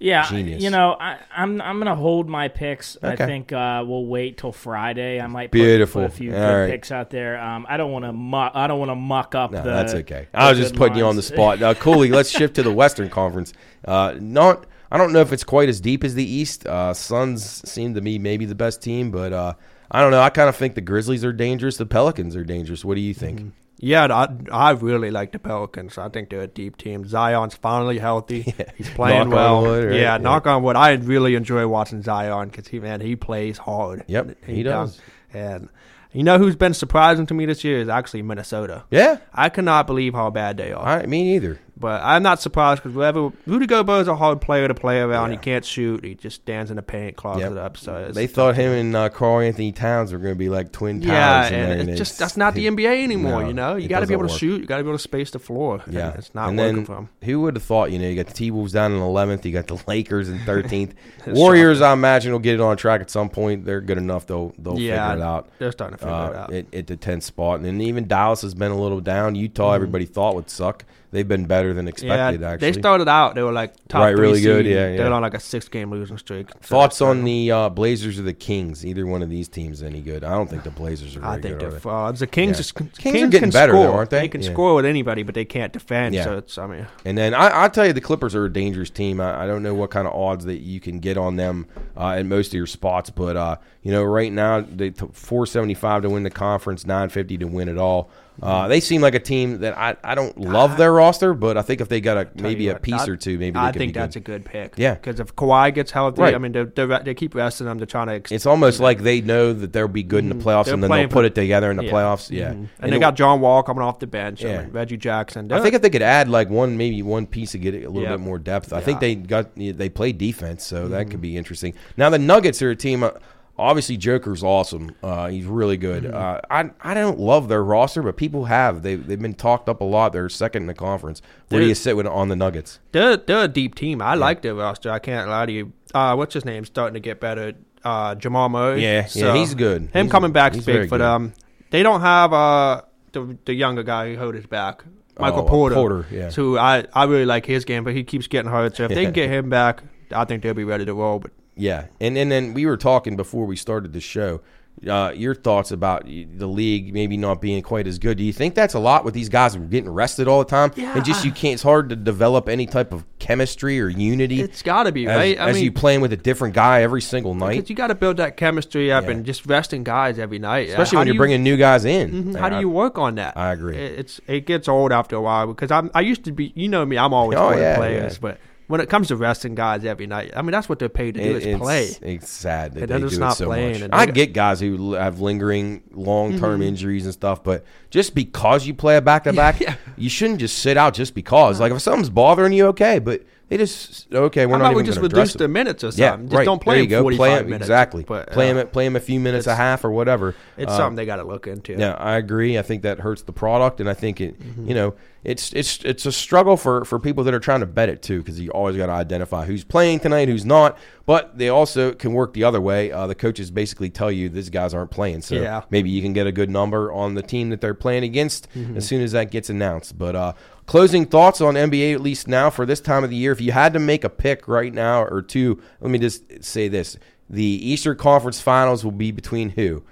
[0.00, 0.62] Yeah, Genius.
[0.62, 2.96] you know, I, I'm I'm gonna hold my picks.
[3.02, 3.12] Okay.
[3.20, 5.20] I think uh, we'll wait till Friday.
[5.20, 6.02] I might put, Beautiful.
[6.02, 6.70] put a few good right.
[6.70, 7.36] picks out there.
[7.40, 8.52] Um, I don't want to muck.
[8.54, 9.70] I don't want to muck up No, the.
[9.70, 10.28] that's okay.
[10.32, 11.60] I was just putting you on the spot.
[11.60, 13.52] Uh, Cooley, let's shift to the Western Conference.
[13.84, 16.66] Uh, not, I don't know if it's quite as deep as the East.
[16.66, 19.54] Uh, Suns seem to me maybe the best team, but uh,
[19.90, 20.20] I don't know.
[20.20, 21.76] I kind of think the Grizzlies are dangerous.
[21.76, 22.84] The Pelicans are dangerous.
[22.84, 23.38] What do you think?
[23.40, 23.48] Mm-hmm.
[23.80, 25.98] Yeah, I, I really like the Pelicans.
[25.98, 27.06] I think they're a deep team.
[27.06, 28.42] Zion's finally healthy.
[28.76, 29.62] He's playing well.
[29.62, 29.94] wood, right?
[29.94, 30.16] Yeah, Yeah.
[30.16, 30.74] knock on wood.
[30.74, 34.02] I really enjoy watching Zion because he man he plays hard.
[34.08, 35.00] Yep, he does.
[35.32, 35.68] And
[36.12, 38.82] you know who's been surprising to me this year is actually Minnesota.
[38.90, 40.84] Yeah, I cannot believe how bad they are.
[40.84, 41.60] I, me neither.
[41.80, 45.30] But I'm not surprised because whoever Rudy Gobert is a hard player to play around.
[45.30, 45.36] Yeah.
[45.36, 46.04] He can't shoot.
[46.04, 47.52] He just stands in the paint, clogs Yep.
[47.52, 47.76] it up.
[47.76, 51.12] So They thought him and uh, Karl-Anthony Towns were going to be like twin towers.
[51.12, 53.42] yeah, there, and it's just that's not the it- NBA anymore.
[53.42, 54.60] no, you know, you got to be able to shoot.
[54.60, 55.82] You got to be able to space the floor.
[55.88, 57.08] Yeah, it's not and working for him.
[57.22, 57.92] who would have thought?
[57.92, 59.46] You know, you got the T Wolves down in eleventh.
[59.46, 60.94] You got the Lakers in thirteenth.
[61.26, 63.66] It's Warriors, I imagine, will get it on track at some point.
[63.66, 65.48] They're good enough; they'll they'll Yeah, figure it out.
[65.58, 66.52] They're starting to figure it Uh, out.
[66.72, 69.34] at, the tenth spot, and then even Dallas has been a little down.
[69.34, 69.74] Utah, Mhm.
[69.74, 70.84] everybody thought would suck.
[71.10, 72.42] They've been better than yeah, expected.
[72.42, 73.34] actually, they started out.
[73.34, 74.74] They were like top Right, three really good, seed.
[74.74, 74.96] yeah, yeah.
[74.98, 76.50] They're on like a six game losing streak.
[76.60, 78.84] Thoughts on the uh, Blazers or the Kings?
[78.84, 80.22] Either one of these teams any good?
[80.22, 81.20] I don't think the Blazers are.
[81.20, 82.20] Very I think good, they're frauds.
[82.20, 82.60] The Kings, Yeah.
[82.60, 84.20] is, Kings Kings, are getting better, though, aren't they?
[84.20, 84.52] They can Yeah.
[84.52, 86.14] score with anybody, but they can't defend.
[86.14, 86.24] Yeah.
[86.24, 88.90] So it's I mean, And then I, I tell you, the Clippers are a dangerous
[88.90, 89.18] team.
[89.20, 91.66] I, I don't know what kind of odds that you can get on them
[91.96, 95.46] uh, in most of your spots, but uh, you know, right now they t- four
[95.46, 98.10] seventy five to win the conference, nine fifty to win it all.
[98.40, 101.62] Uh, they seem like a team that I, I don't love their roster, but I
[101.62, 103.72] think if they got a maybe a what, piece I- or two, maybe I they
[103.72, 104.20] could think that's good.
[104.20, 104.74] a good pick.
[104.76, 104.94] Yeah.
[104.94, 106.34] because if Kawhi gets healthy, Right.
[106.34, 107.78] I mean, they they keep resting them.
[107.78, 108.14] They're trying to.
[108.14, 110.42] Ex- It's almost like they know that they'll be good in the Mhm.
[110.42, 111.90] playoffs, They're and then they'll put it together in the yeah.
[111.92, 112.30] playoffs.
[112.30, 112.68] Yeah, Mhm.
[112.80, 114.42] and, they got John Wall coming off the bench.
[114.42, 114.66] Yeah.
[114.70, 115.50] Reggie Jackson.
[115.52, 118.02] I think if they could add like one, maybe one piece to get a little
[118.02, 118.10] Yeah.
[118.10, 118.72] bit more depth.
[118.72, 118.84] I Yeah.
[118.84, 121.10] think they got they play defense, so that Mhm.
[121.10, 121.74] could be interesting.
[121.96, 123.02] Now the Nuggets are a team.
[123.02, 123.10] Uh,
[123.58, 124.94] obviously, Joker's awesome.
[125.02, 126.04] Uh, he's really good.
[126.04, 126.14] Mm-hmm.
[126.16, 128.82] Uh, I I don't love their roster, but people have.
[128.82, 130.12] They they've been talked up a lot.
[130.12, 131.20] They're second in the conference.
[131.48, 132.78] Where They're- you sit with on the Nuggets?
[132.92, 134.00] they're they're a deep team.
[134.02, 134.90] I like their roster.
[134.90, 135.72] I can't lie to you.
[135.94, 136.64] Uh, what's his name?
[136.64, 137.54] Starting to get better.
[137.84, 138.82] Uh, Jamal Murray.
[138.82, 139.82] Yeah, So, yeah, he's good.
[139.82, 141.00] Him He's- coming back is big for good.
[141.04, 141.32] them.
[141.70, 144.82] They don't have uh the the younger guy who held his back,
[145.18, 145.74] Michael Oh, Porter.
[145.74, 146.28] Porter, yeah.
[146.30, 148.76] So I I really like his game, but he keeps getting hurt.
[148.76, 151.18] So if they can get him back, I think they'll be ready to roll.
[151.20, 154.40] But Yeah, and and then we were talking before we started the show.
[154.88, 158.16] Uh, your thoughts about the league maybe not being quite as good?
[158.16, 160.94] Do you think that's a lot with these guys getting rested all the time, Yeah,
[160.94, 161.54] and just you can't?
[161.54, 164.40] It's hard to develop any type of chemistry or unity.
[164.40, 165.36] it's got to be as, right.
[165.40, 167.96] I as mean, you playing with a different guy every single night, you got to
[167.96, 169.10] build that chemistry up Yeah.
[169.10, 172.34] and just resting guys every night, especially How when you're you- bringing new guys in.
[172.34, 172.38] Mhm.
[172.38, 173.36] How do you work on that?
[173.36, 173.76] I agree.
[173.76, 176.68] It- It's it gets old after a while because I'm I used to be you
[176.68, 178.18] know me I'm always Oh, yeah, players yeah.
[178.20, 178.38] but
[178.68, 181.22] when it comes to resting guys every night I mean that's what they're paid to
[181.22, 181.84] do It- is it's, play.
[182.02, 183.90] It's sad that And they they're do just it not so playing, much.
[183.92, 186.64] I get guys who have lingering long-term Mhm.
[186.64, 189.92] injuries and stuff, but just because you play a back-to-back, Yeah, yeah.
[189.96, 191.58] you shouldn't just sit out just because.
[191.60, 194.44] Like if something's bothering you, okay, but They just okay.
[194.44, 196.28] We're How not even we just reduce the minutes or Yeah, something?
[196.28, 196.44] Just right.
[196.44, 197.02] don't play there you them go.
[197.04, 197.62] 45 play 'em- minutes.
[197.64, 198.04] exactly.
[198.06, 198.68] But, play uh, them.
[198.68, 200.34] Play them a few minutes, a half, or whatever.
[200.58, 201.72] It's Uh, something they got to look into.
[201.72, 202.58] Yeah, I agree.
[202.58, 204.68] I think that hurts the product, and I think it, Mm-hmm.
[204.68, 207.88] you know, it's it's it's a struggle for for people that are trying to bet
[207.88, 210.76] it too, because you always got to identify who's playing tonight, who's not.
[211.06, 212.92] But they also can work the other way.
[212.92, 215.62] Uh, the coaches basically tell you these guys aren't playing, so Yeah.
[215.70, 218.76] maybe you can get a good number on the team that they're playing against Mm-hmm.
[218.76, 219.96] as soon as that gets announced.
[219.96, 220.32] But uh,
[220.68, 223.32] closing thoughts on NBA at least now for this time of the year.
[223.32, 226.68] If you had to make a pick right now or two, let me just say
[226.68, 226.96] this:
[227.28, 229.82] the Eastern Conference Finals will be between who?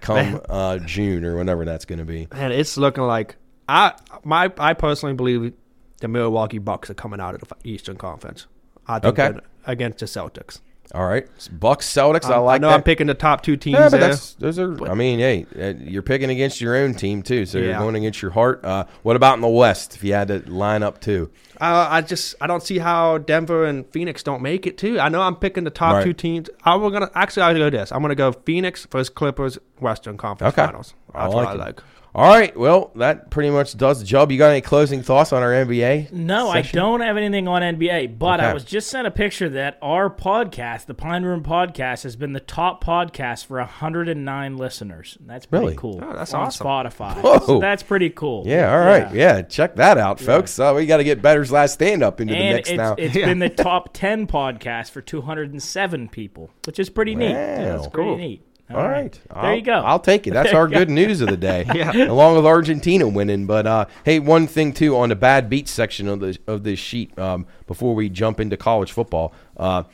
[0.00, 2.28] Come uh, June or whenever that's going to be.
[2.30, 3.34] and it's looking like
[3.68, 5.52] I my I personally believe
[6.00, 8.46] the Milwaukee Bucks are coming out of the Eastern Conference.
[8.86, 9.38] I think Okay.
[9.66, 10.60] against the Celtics.
[10.94, 12.26] All right, Bucks Celtics.
[12.26, 12.74] I like know that.
[12.74, 14.88] I'm picking the top two teams yeah, but that's those are.
[14.88, 18.22] I mean, hey, uh, you're picking against your own team too, so you're going against
[18.22, 18.64] your heart.
[18.64, 19.96] Uh, what about in the West?
[19.96, 23.64] If you had to line up two, Uh, I just I don't see how Denver
[23.64, 25.00] and Phoenix don't make it too.
[25.00, 26.04] I know I'm picking the top Right.
[26.04, 26.48] two teams.
[26.64, 27.90] I was gonna actually I'll go this.
[27.90, 30.66] I'm gonna go Phoenix versus Clippers Western Conference Okay.
[30.66, 30.94] Finals.
[31.14, 31.48] I like what it.
[31.48, 31.80] I like.
[32.16, 32.56] All right.
[32.56, 34.32] Well, that pretty much does the job.
[34.32, 36.12] You got any closing thoughts on our NBA?
[36.12, 36.78] No, session?
[36.78, 38.48] I don't have anything on NBA, but Okay.
[38.48, 42.32] I was just sent a picture that our podcast, the Pine Room Podcast, has been
[42.32, 45.18] the top podcast for 109 listeners.
[45.26, 45.76] That's pretty Really?
[45.76, 46.00] cool.
[46.02, 46.66] Oh, that's on awesome.
[46.66, 47.16] Spotify.
[47.20, 47.38] Whoa.
[47.40, 48.44] So that's pretty cool.
[48.46, 48.72] Yeah.
[48.72, 49.12] All right.
[49.14, 49.42] Yeah.
[49.42, 50.52] check that out, folks.
[50.52, 52.94] So we got to get Bettor's last stand up into the And mix it's, now.
[52.96, 53.26] it's Yeah.
[53.26, 57.34] been the top 10 podcast for 207 people, which is pretty neat.
[57.34, 57.76] Wow.
[57.76, 58.42] That's pretty neat.
[58.70, 59.12] All right.
[59.12, 59.72] There I'll- you go.
[59.74, 60.32] I'll take it.
[60.32, 61.64] That's our good news of the day.
[61.74, 62.10] Yeah.
[62.10, 63.46] Along with Argentina winning.
[63.46, 66.78] But uh, hey, one thing too on the bad beats section of the of this
[66.78, 69.32] sheet um, before we jump into college football.
[69.56, 69.84] Uh,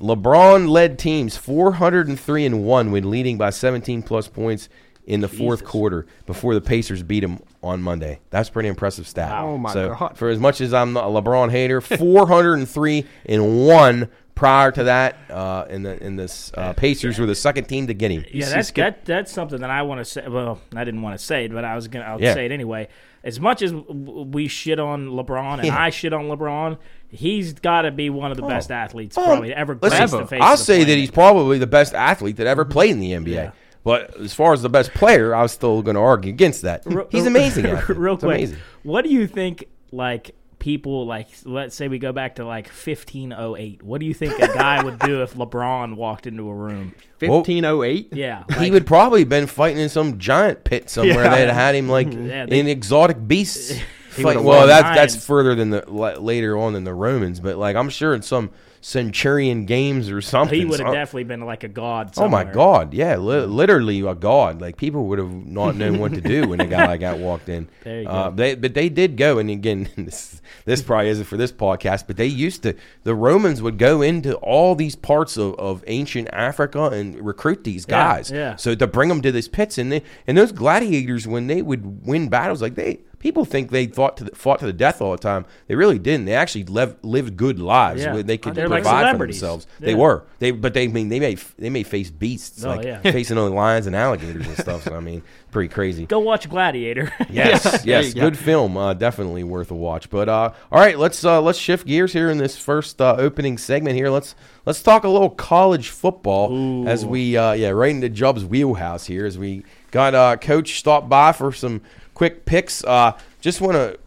[0.00, 4.68] LeBron led teams 403 and 1 when leading by 17 plus points
[5.06, 8.20] in the fourth quarter before the Pacers beat him on Monday.
[8.30, 9.32] That's pretty impressive stat.
[9.38, 10.16] Oh, my so God.
[10.16, 11.80] for as much as I'm a LeBron hater,
[12.28, 17.34] 403 and 1 prior to that uh, in the in this uh, Pacers were the
[17.34, 18.24] second team to get him.
[18.32, 20.26] Yeah, that's that, that's something that I want to say.
[20.28, 22.04] Well, I didn't want to say it, but I was gonna.
[22.04, 22.34] I'll Yeah.
[22.34, 22.88] say it anyway.
[23.22, 25.78] As much as we shit on LeBron and Yeah.
[25.82, 26.76] I shit on LeBron,
[27.08, 30.26] he's got to be one of the best athletes Oh, probably to ever listen, the
[30.26, 30.40] face.
[30.42, 33.12] I'll of the say that he's probably the best athlete that ever played in the
[33.12, 33.28] NBA.
[33.34, 33.50] Yeah.
[33.82, 36.82] But as far as the best player, I was still going to argue against that.
[36.84, 37.64] Re- He's amazing.
[37.88, 38.58] Real It's quick, amazing.
[38.82, 39.68] what do you think?
[39.90, 43.82] Like people, like let's say we go back to like 1508.
[43.82, 46.94] What do you think a guy would do if LeBron walked into a room?
[47.20, 48.14] Well- 1508.
[48.14, 51.24] Yeah, he would probably been fighting in some giant pit somewhere.
[51.24, 51.34] Yeah.
[51.36, 53.78] They'd had him like Yeah, they- in exotic beasts.
[54.08, 55.84] fight- well, won that's that's further than the
[56.18, 58.50] later on than the Romans, but like I'm sure in some
[58.84, 60.58] Centurion games or something.
[60.58, 62.12] he would have some- definitely been like a god.
[62.18, 62.44] Oh my.
[62.44, 62.92] God!
[62.92, 64.60] Yeah, li- literally a god.
[64.60, 67.48] Like people would have not known what to do when a guy like that walked
[67.48, 67.66] in.
[67.82, 68.36] There you Uh, go.
[68.36, 72.18] they, but they did go, and again, this this probably isn't for this podcast, but
[72.18, 72.74] they used to.
[73.04, 77.86] The Romans would go into all these parts of, of ancient Africa and recruit these
[77.88, 78.30] Yeah, guys.
[78.30, 78.56] yeah.
[78.56, 82.06] So to bring them to these pits, and they, and those gladiators, when they would
[82.06, 85.10] win battles, like they people think they fought to the, fought to the death all
[85.12, 85.46] the time.
[85.66, 86.26] They really didn't.
[86.26, 88.02] They actually lev- lived good lives.
[88.02, 88.12] Yeah.
[88.12, 89.40] where They could They're like provide for celebrities.
[89.40, 89.66] themselves.
[89.80, 90.24] They were.
[90.40, 93.00] They but they I mean they may they may face beasts Oh, like yeah.
[93.02, 94.84] facing only lions and alligators and stuff.
[94.84, 96.04] So I mean, pretty crazy.
[96.06, 97.12] Go watch Gladiator.
[97.30, 98.76] Yes, yes, you good film.
[98.76, 100.08] Uh, definitely worth a watch.
[100.10, 103.56] But uh, all right, let's uh, let's shift gears here in this first uh, opening
[103.58, 103.96] segment.
[103.96, 104.34] Here, let's
[104.66, 109.24] let's talk a little college football as we uh, yeah right into Jub's wheelhouse here
[109.26, 111.80] as we got uh, coach stop by for some
[112.14, 112.82] quick picks.
[112.84, 113.98] Uh, just want to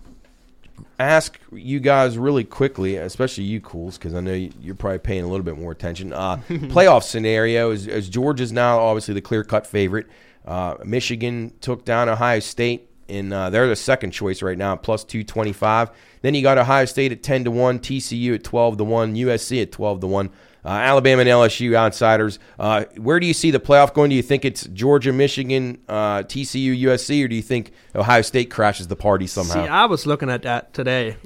[0.99, 5.27] ask you guys really quickly, especially you cools, because I know you're probably paying a
[5.27, 6.13] little bit more attention.
[6.13, 10.07] Uh, playoff scenario is, is now obviously the clear cut favorite.
[10.45, 15.03] Uh, Michigan took down Ohio State, and uh, they're the second choice right now, plus
[15.03, 15.91] 225.
[16.21, 19.61] Then you got Ohio State at 10 to 1, TCU at 12 to 1, USC
[19.61, 20.29] at 12 to 1.
[20.71, 22.39] Alabama and LSU outsiders.
[22.59, 24.09] Uh, where do you see the playoff going?
[24.09, 28.49] Do you think it's Georgia, Michigan, uh, TCU, USC, or do you think Ohio State
[28.49, 29.53] crashes the party somehow?
[29.53, 31.17] See, I was looking at that today.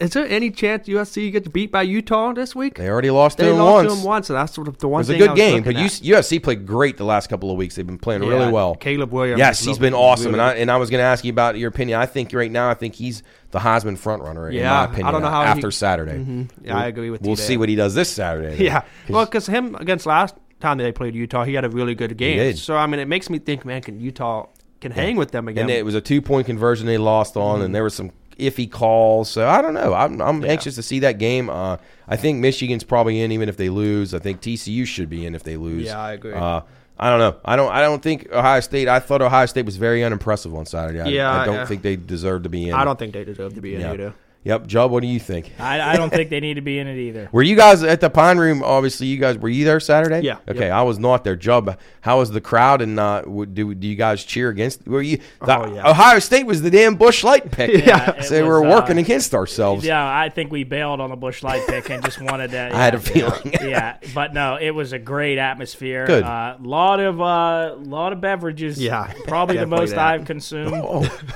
[0.00, 2.76] Is there any chance USC gets beat by Utah this week?
[2.76, 3.92] They already lost They to them lost once.
[3.92, 5.00] to them once, and that's sort of the one.
[5.00, 5.74] It was a I good was game, but.
[5.76, 7.74] USC played great the last couple of weeks.
[7.76, 8.76] They've been playing really well.
[8.76, 9.38] Caleb Williams.
[9.38, 11.68] Yes, he's been awesome, and I and I was going to ask you about your
[11.68, 12.00] opinion.
[12.00, 14.48] I think right now, I think he's the Heisman front runner.
[14.48, 16.12] in Yeah, my I opinion, don't know how he- after Saturday.
[16.18, 16.48] Mhm.
[16.64, 17.26] Yeah, I agree with you.
[17.28, 18.56] We'll see what he does this Saturday.
[18.56, 18.64] though.
[18.64, 21.94] Yeah, 'Cause- well, because him against last time they played Utah, he had a really
[21.94, 22.54] good game.
[22.56, 24.46] So I mean, it makes me think, man, can Utah
[24.80, 25.62] can hang with them again?
[25.62, 28.70] and it was a two point conversion they lost on, and there was some iffy
[28.70, 29.28] calls.
[29.30, 29.94] So I don't know.
[29.94, 30.50] I'm, I'm Yeah.
[30.50, 31.50] anxious to see that game.
[31.50, 31.76] Uh,
[32.06, 34.14] I think Michigan's probably in even if they lose.
[34.14, 35.86] I think TCU should be in if they lose.
[35.86, 36.32] Yeah, I agree.
[36.34, 36.60] Uh,
[37.00, 37.36] I don't know.
[37.44, 37.70] I don't.
[37.72, 38.88] I don't think Ohio State.
[38.88, 41.00] I thought Ohio State was very unimpressive on Saturday.
[41.00, 41.64] I, Yeah, I don't yeah.
[41.66, 42.74] think they deserve to be in.
[42.74, 43.92] I don't think they deserve to be in Yeah.
[43.92, 44.14] either.
[44.44, 44.88] Yep, Jub.
[44.90, 45.52] What do you think?
[45.58, 47.28] I, I don't think they need to be in it either.
[47.32, 48.62] Were you guys at the Pine Room?
[48.62, 50.20] Obviously, you guys were you there Saturday?
[50.20, 50.38] Yeah.
[50.48, 51.36] Okay, I was not there.
[51.36, 52.80] Jub, how was the crowd?
[52.80, 54.86] And uh, do do you guys cheer against?
[54.86, 55.18] Were you?
[55.44, 55.90] The, Oh, yeah.
[55.90, 57.84] Ohio State was the damn Busch Light pick.
[57.84, 59.84] Yeah, it so was, we're uh, working against ourselves.
[59.84, 62.70] Yeah, I think we bailed on the Busch Light pick and just wanted to.
[62.74, 63.52] I had a feeling.
[63.60, 66.06] yeah, but no, it was a great atmosphere.
[66.06, 66.22] Good.
[66.24, 68.80] A lot of uh, lot of beverages.
[68.80, 69.98] Yeah, probably the most that.
[69.98, 70.74] I've consumed.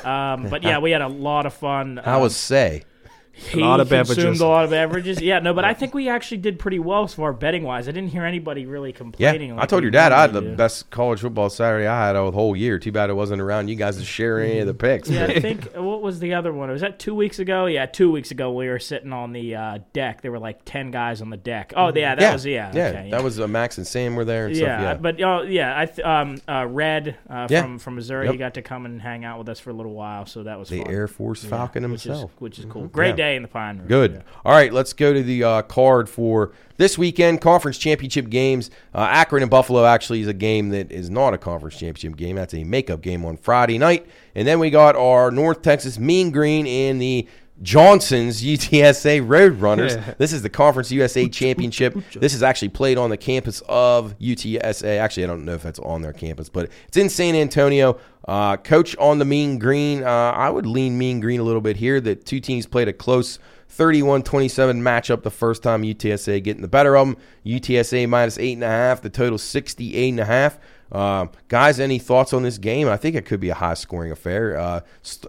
[0.05, 2.01] Um, but yeah, we had a lot of fun.
[2.03, 2.85] How Um, was say?
[3.33, 4.41] He lot of consumed beverages.
[4.41, 5.21] a lot of beverages.
[5.21, 7.89] Yeah, no, but I think we actually did pretty well as far betting wise.
[7.89, 9.23] I didn't hear anybody really complaining.
[9.23, 9.59] Yeah, complaining.
[9.59, 10.55] I told your dad I had the do.
[10.57, 12.79] best college football Saturday I had a whole year.
[12.79, 15.09] Too bad it wasn't around you guys to share any of the picks.
[15.09, 16.71] Yeah, I think what was the other one?
[16.71, 17.67] Was that two weeks ago?
[17.67, 20.21] Yeah, two weeks ago we were sitting on the uh, deck.
[20.21, 21.73] There were like ten guys on the deck.
[21.77, 22.87] Oh, yeah, that yeah, was yeah, yeah.
[22.89, 24.81] okay, That was uh, Max and Sam were there and yeah, stuff.
[24.83, 27.63] Yeah, but oh yeah, I th- um uh, Red uh, Yeah.
[27.63, 28.33] from from Missouri, Yep.
[28.33, 30.59] he got to come and hang out with us for a little while, so that
[30.59, 30.91] was the fun.
[30.93, 32.31] Air Force Falcon which himself.
[32.35, 32.87] is, which is cool.
[32.89, 33.22] Great Yeah.
[33.23, 33.87] Day in the Pine Room.
[33.87, 34.13] Good.
[34.15, 34.23] Yeah.
[34.45, 37.41] All right, let's go to the uh, card for this weekend.
[37.41, 38.71] Conference championship games.
[38.95, 42.37] Uh, Akron and Buffalo actually is a game that is not a conference championship game.
[42.37, 44.07] That's a makeup game on Friday night.
[44.35, 47.29] And then we got our North Texas Mean Green and the
[47.63, 49.97] Johnson's UTSA Roadrunners.
[49.97, 50.15] Yeah.
[50.19, 51.97] This is the Conference USA Championship.
[52.13, 54.99] This is actually played on the campus of UTSA.
[54.99, 57.99] Actually, I don't know if that's on their campus, but it's in San Antonio.
[58.27, 60.03] Uh, coach on the Mean Green.
[60.03, 62.01] Uh, I would lean Mean Green a little bit here.
[62.01, 63.39] The two teams played a close
[63.69, 67.17] 31 27 matchup the first time UTSA getting the better of them.
[67.47, 69.01] UTSA minus 8.5.
[69.01, 70.59] The total 68.5.
[70.93, 72.87] Uh, guys, any thoughts on this game?
[72.87, 74.59] I think it could be a high scoring affair.
[74.59, 74.81] Uh,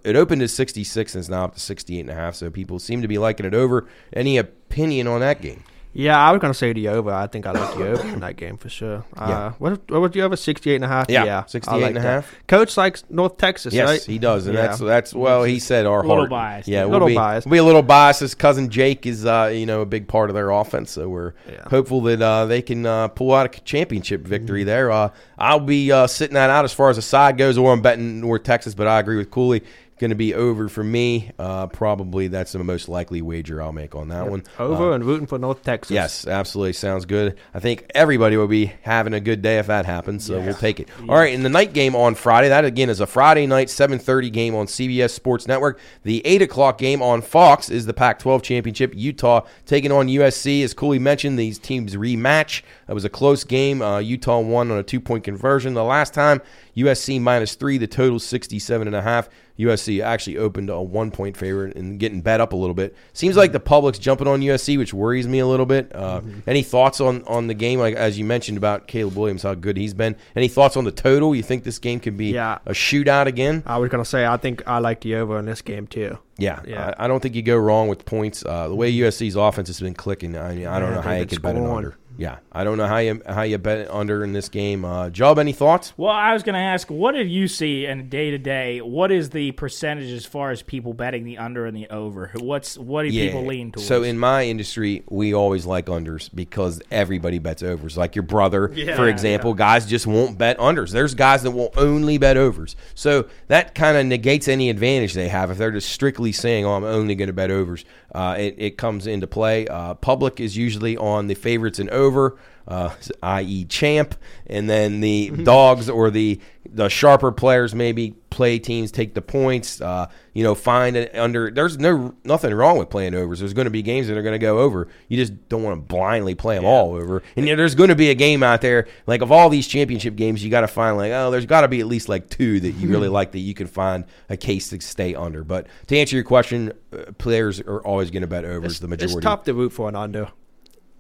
[0.04, 3.18] it opened at 66 and is now up to 68.5, so people seem to be
[3.18, 3.88] liking it over.
[4.12, 5.64] Any opinion on that game?
[5.96, 7.12] Yeah, I was gonna say the over.
[7.12, 9.06] I think I like the over in that game for sure.
[9.16, 9.22] Yeah.
[9.24, 10.36] Uh, what what was the over?
[10.36, 11.08] Sixty-eight and a half.
[11.08, 12.36] Yeah, yeah 68 like and a half.
[12.48, 14.02] Coach likes North Texas, Yes, right?
[14.02, 14.68] he does, and Yeah.
[14.68, 15.44] that's that's well.
[15.44, 16.30] He said our Little heart.
[16.32, 16.68] biased.
[16.68, 17.46] Yeah, we'll Little be, biased.
[17.46, 18.22] We'll be a little biased.
[18.22, 21.34] His cousin Jake is, uh, you know, a big part of their offense, so we're
[21.48, 21.68] Yeah.
[21.70, 24.68] hopeful that uh, they can uh, pull out a championship victory Mm-hmm.
[24.68, 24.92] there.
[24.92, 27.82] Uh, I'll be uh, sitting that out as far as the side goes, or I'm
[27.82, 29.62] betting North Texas, but I agree with Cooley.
[30.04, 31.32] Going to be over for me.
[31.40, 34.44] Uh, probably that's the most likely wager I'll make on that one.
[34.60, 35.94] Over Uh, and rooting for North Texas.
[35.94, 36.74] Yes, absolutely.
[36.74, 37.38] Sounds good.
[37.54, 40.82] I think everybody will be having a good day if that happens, so we'll take
[40.82, 40.90] it.
[41.08, 44.30] All right, in the night game on Friday, that again is a Friday night, 7.30
[44.34, 45.80] game on CBS Sports Network.
[46.04, 48.92] The 8 o'clock game on Fox is the Pac-12 Championship.
[48.98, 50.66] Utah taking on USC.
[50.66, 52.62] As Cooley mentioned, these teams rematch.
[52.90, 53.82] It was a close game.
[53.82, 56.42] Uh, Utah won on a two-point conversion the last time.
[56.76, 57.78] USC minus three.
[57.78, 59.30] The total 67 and a half.
[59.60, 62.96] USC actually opened a one point favorite and getting bet up a little bit.
[63.14, 65.96] Seems like the public's jumping on USC, which worries me a little bit.
[65.96, 67.78] Uh, Any thoughts on, on the game?
[67.80, 70.16] Like as you mentioned about Caleb Williams, how good he's been.
[70.36, 71.36] Any thoughts on the total?
[71.36, 72.58] You think this game could be Yeah.
[72.66, 73.62] a shootout again?
[73.68, 76.18] I was gonna say I think I like the over in this game too.
[76.40, 76.96] Yeah, Yeah.
[76.98, 78.44] I, I don't think you go wrong with points.
[78.44, 81.12] Uh, the way USC's offense has been clicking, I mean, I don't Yeah, know how
[81.14, 81.78] you could bet it scoring.
[81.78, 81.96] under.
[82.18, 84.86] Yeah, I don't know how you how you bet under in this game.
[84.86, 85.94] Uh, Jub, any thoughts?
[85.98, 88.82] Well, I was going to ask, what did you see in day to day?
[88.82, 92.32] What is the percentage as far as people betting the under and the over?
[92.36, 93.88] What's what do people lean towards?
[93.88, 97.98] So in my industry, we always like unders because everybody bets overs.
[97.98, 100.92] Like your brother, for example, guys just won't bet unders.
[100.92, 102.76] There's guys that will only bet overs.
[102.94, 106.74] So that kind of negates any advantage they have if they're just strictly saying, "Oh,
[106.74, 109.68] I'm only going to bet overs." Uh, it, it comes into play.
[109.68, 112.38] Uh, public is usually on the favorites and over,
[112.68, 114.16] uh, i.e., champ,
[114.48, 116.40] and then the dogs or the
[116.74, 119.80] the sharper players maybe play teams take the points.
[119.80, 121.52] Uh, you know, find it under.
[121.52, 123.40] There's no nothing wrong with playing overs.
[123.40, 124.88] There's going to be games that are going to go over.
[125.08, 127.22] You just don't want to blindly play them all over.
[127.36, 129.68] And you know, there's going to be a game out there like of all these
[129.68, 132.30] championship games, you got to find like oh, there's got to be at least like
[132.30, 135.44] two that you really like that you can find a case to stay under.
[135.44, 138.88] But to answer your question, uh, players are always going to bet overs It's, the
[138.88, 139.18] majority.
[139.18, 139.90] it's tough to root for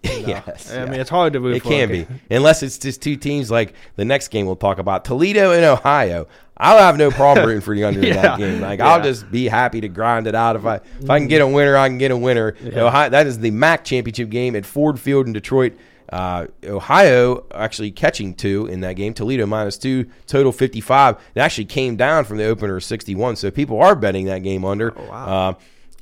[0.27, 0.85] yes, I yeah.
[0.85, 1.69] mean, it's hard to root It for.
[1.69, 5.51] can be, unless it's just two teams like the next game we'll talk about, Toledo
[5.53, 6.27] and Ohio.
[6.57, 8.61] I'll have no problem rooting for the under in that game.
[8.61, 10.55] Like I'll just be happy to grind it out.
[10.55, 12.55] If I if I can get a winner, I can get a winner.
[12.75, 15.73] Ohio, that is the MAC championship game at Ford Field in Detroit.
[16.11, 19.13] Uh, Ohio actually catching two in that game.
[19.15, 21.17] Toledo minus two, total 55.
[21.33, 23.37] It actually came down from the opener of 61.
[23.37, 24.91] So people are betting that game under.
[24.91, 25.49] wow.
[25.49, 25.53] Uh,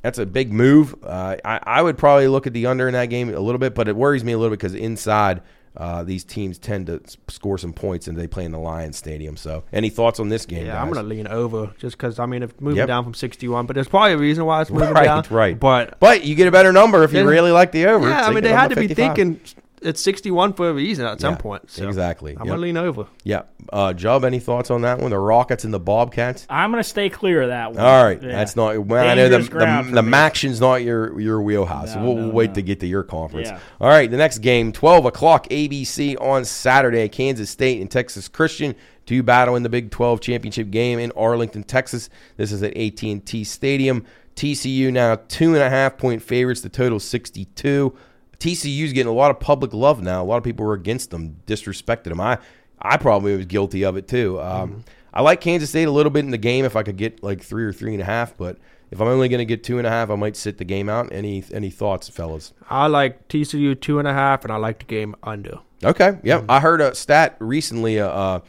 [0.02, 0.94] that's a big move.
[1.02, 3.74] Uh, I, I would probably look at the under in that game a little bit,
[3.74, 5.40] but it worries me a little bit because inside
[5.74, 9.38] uh, these teams tend to score some points and they play in the Lions Stadium.
[9.38, 10.66] So, any thoughts on this game?
[10.66, 12.88] Yeah, I'm gonna lean over just because I mean if moving Yep.
[12.88, 15.24] down from 61, but there's probably a reason why it's moving Right, down.
[15.30, 15.58] right.
[15.58, 18.06] But But you get a better number if you really like the over.
[18.06, 19.40] yeah, I mean they had to be thinking
[19.84, 21.70] it's 61 for a reason at some Yeah, point.
[21.70, 22.32] So exactly.
[22.32, 22.46] I'm Yep.
[22.46, 23.06] gonna lean over.
[23.24, 23.42] Yeah.
[23.72, 25.10] Uh, Jub, any thoughts on that one?
[25.10, 26.46] The Rockets and the Bobcats.
[26.50, 27.84] I'm going to stay clear of that one.
[27.84, 28.32] All right, Yeah.
[28.32, 28.78] that's not.
[28.86, 30.02] Well, I know the Dangerous ground the, for the.
[30.02, 31.94] MACtion's not your your wheelhouse.
[31.94, 32.54] No, we'll, no, we'll wait no.
[32.54, 33.48] to get to your conference.
[33.48, 33.58] Yeah.
[33.80, 37.08] All right, the next game, twelve o'clock, ABC on Saturday.
[37.08, 38.74] Kansas State and Texas Christian
[39.06, 42.08] to battle in the Big Twelve championship game in Arlington, Texas.
[42.36, 44.04] This is at AT and T Stadium.
[44.34, 46.62] TCU now two and a half point favorites.
[46.62, 47.94] The total sixty two.
[48.42, 50.20] TCU's getting a lot of public love now.
[50.20, 52.20] A lot of people were against them, disrespected them.
[52.20, 52.38] I
[52.80, 54.40] I probably was guilty of it too.
[54.40, 54.84] Um,
[55.14, 57.40] I like Kansas State a little bit in the game if I could get like
[57.40, 58.58] three or three and a half, but
[58.90, 60.88] if I'm only going to get two and a half, I might sit the game
[60.88, 61.12] out.
[61.12, 62.52] Any any thoughts, fellas?
[62.68, 65.60] I like TCU two and a half, and I like the game under.
[65.84, 66.42] Okay, yeah.
[66.48, 68.40] I heard a stat recently uh, uh,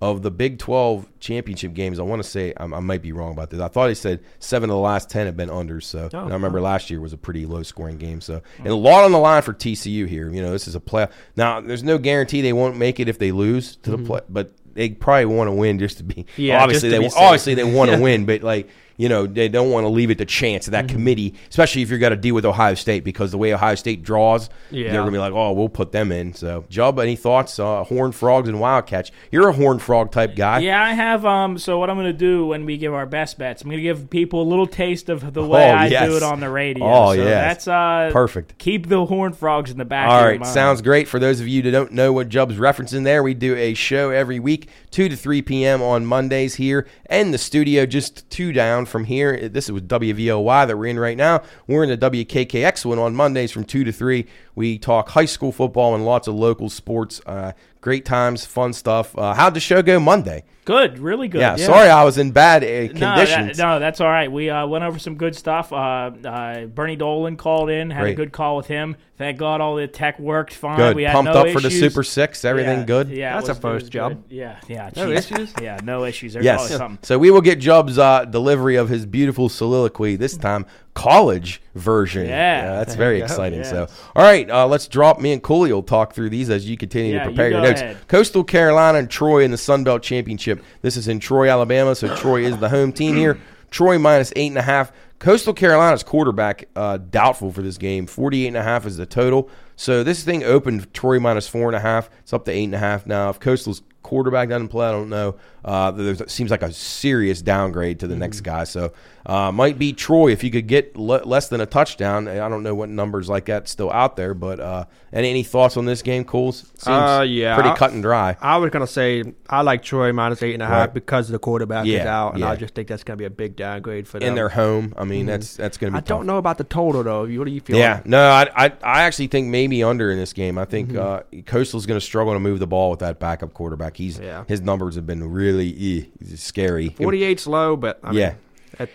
[0.00, 1.98] of the Big 12 championship games.
[1.98, 3.60] I want to say I, I might be wrong about this.
[3.60, 5.84] I thought he said seven of the last ten have been unders.
[5.84, 8.20] So Oh, I remember last year was a pretty low scoring game.
[8.20, 10.28] So and a lot on the line for TCU here.
[10.30, 11.08] You know, this is a play.
[11.36, 14.52] Now there's no guarantee they won't make it if they lose to the play, but
[14.74, 16.26] they probably want to win just to be.
[16.36, 18.68] Yeah, obviously they be obviously they want to win, but like.
[18.96, 21.90] You know, they don't want to leave it to chance of that committee, especially if
[21.90, 24.84] you're going to deal with Ohio State because the way Ohio State draws, Yeah.
[24.84, 26.32] they're going to be like, oh, we'll put them in.
[26.34, 27.58] So, Jub, any thoughts?
[27.58, 29.10] Uh, horned frogs and wildcats.
[29.30, 30.60] You're a horned frog type guy.
[30.60, 31.26] Yeah, I have.
[31.26, 33.78] Um, so what I'm going to do when we give our best bets, I'm going
[33.78, 36.08] to give people a little taste of the way Oh, I yes.
[36.08, 36.84] do it on the radio.
[36.86, 37.66] Oh, so yes.
[37.66, 38.56] that's uh, Perfect.
[38.58, 40.08] Keep the horned frogs in the back.
[40.08, 41.06] All right, sounds great.
[41.06, 44.08] For those of you that don't know what Jub's referencing there, we do a show
[44.08, 45.82] every week, 2 to 3 p.m.
[45.82, 49.48] on Mondays here and the studio just two down from here.
[49.48, 51.42] This is with WVOY that we're in right now.
[51.66, 54.26] We're in the WKKX one on Mondays from 2 to 3.
[54.54, 57.20] We talk high school football and lots of local sports.
[57.26, 59.16] Uh, great times, fun stuff.
[59.18, 60.44] Uh, how'd the show go Monday?
[60.66, 61.40] Good, really good.
[61.40, 63.56] Yeah, sorry I was in bad uh, No, conditions.
[63.56, 64.30] that, no, that's all right.
[64.30, 65.72] We uh, went over some good stuff.
[65.72, 68.12] Uh, uh, Bernie Dolan called in, had Great.
[68.12, 68.96] a good call with him.
[69.16, 70.76] Thank God all the tech worked fine.
[70.76, 70.96] Good.
[70.96, 71.70] We had Pumped no up for the.
[71.70, 72.44] Super Six.
[72.44, 73.08] Everything Yeah, good?
[73.08, 74.12] Yeah, That's it a first job.
[74.28, 74.36] good.
[74.36, 74.90] Yeah, yeah.
[74.94, 75.54] No issues?
[75.62, 76.32] Yeah, no issues.
[76.34, 76.58] There's Yes.
[76.60, 76.98] always something.
[77.02, 82.26] So we will get Jub's uh, delivery of his beautiful soliloquy this time, college version.
[82.26, 82.72] Yeah.
[82.76, 83.60] that's very exciting.
[83.60, 83.70] Yes.
[83.70, 85.18] So, all right, uh, let's drop.
[85.20, 87.62] Me and Cooley will talk through these as you continue Yeah, to you prepare your
[87.62, 87.80] notes.
[87.80, 87.96] ahead.
[88.08, 90.55] Coastal Carolina and Troy in the Sun Belt Championship.
[90.82, 91.94] This is in Troy, Alabama.
[91.94, 93.38] So Troy is the home team here.
[93.70, 94.92] Troy minus eight and a half.
[95.18, 98.06] Coastal Carolina's quarterback uh, doubtful for this game.
[98.06, 99.50] Forty-eight and a half is the total.
[99.76, 102.08] So this thing opened Troy minus four and a half.
[102.20, 103.28] It's up to eight and a half now.
[103.30, 105.36] If Coastal's quarterback doesn't play, I don't know.
[105.64, 108.62] Uh, there seems like a serious downgrade to the next guy.
[108.62, 108.92] So
[109.26, 112.28] uh, might be Troy if you could get le- less than a touchdown.
[112.28, 115.76] I don't know what numbers like that still out there, but uh, any any thoughts
[115.76, 116.58] on this game, Coles?
[116.76, 117.56] Seems Uh, yeah.
[117.56, 118.36] pretty cut and dry.
[118.40, 120.94] I was gonna say I like Troy minus eight and a half Right.
[120.94, 122.50] because the quarterback is out, and yeah.
[122.50, 124.28] I just think that's gonna be a big downgrade for them.
[124.28, 126.06] In their home, I mean that's that's going to I tough.
[126.06, 127.22] don't know about the total though.
[127.22, 127.76] What do you feel?
[127.78, 130.58] Yeah, no, I, I I actually think maybe under in this game.
[130.58, 133.96] I think uh, Coastal's going to struggle to move the ball with that backup quarterback.
[133.96, 134.44] He's Yeah.
[134.48, 136.90] his numbers have been really eh, scary.
[136.90, 138.34] 48's low, but I mean, Yeah.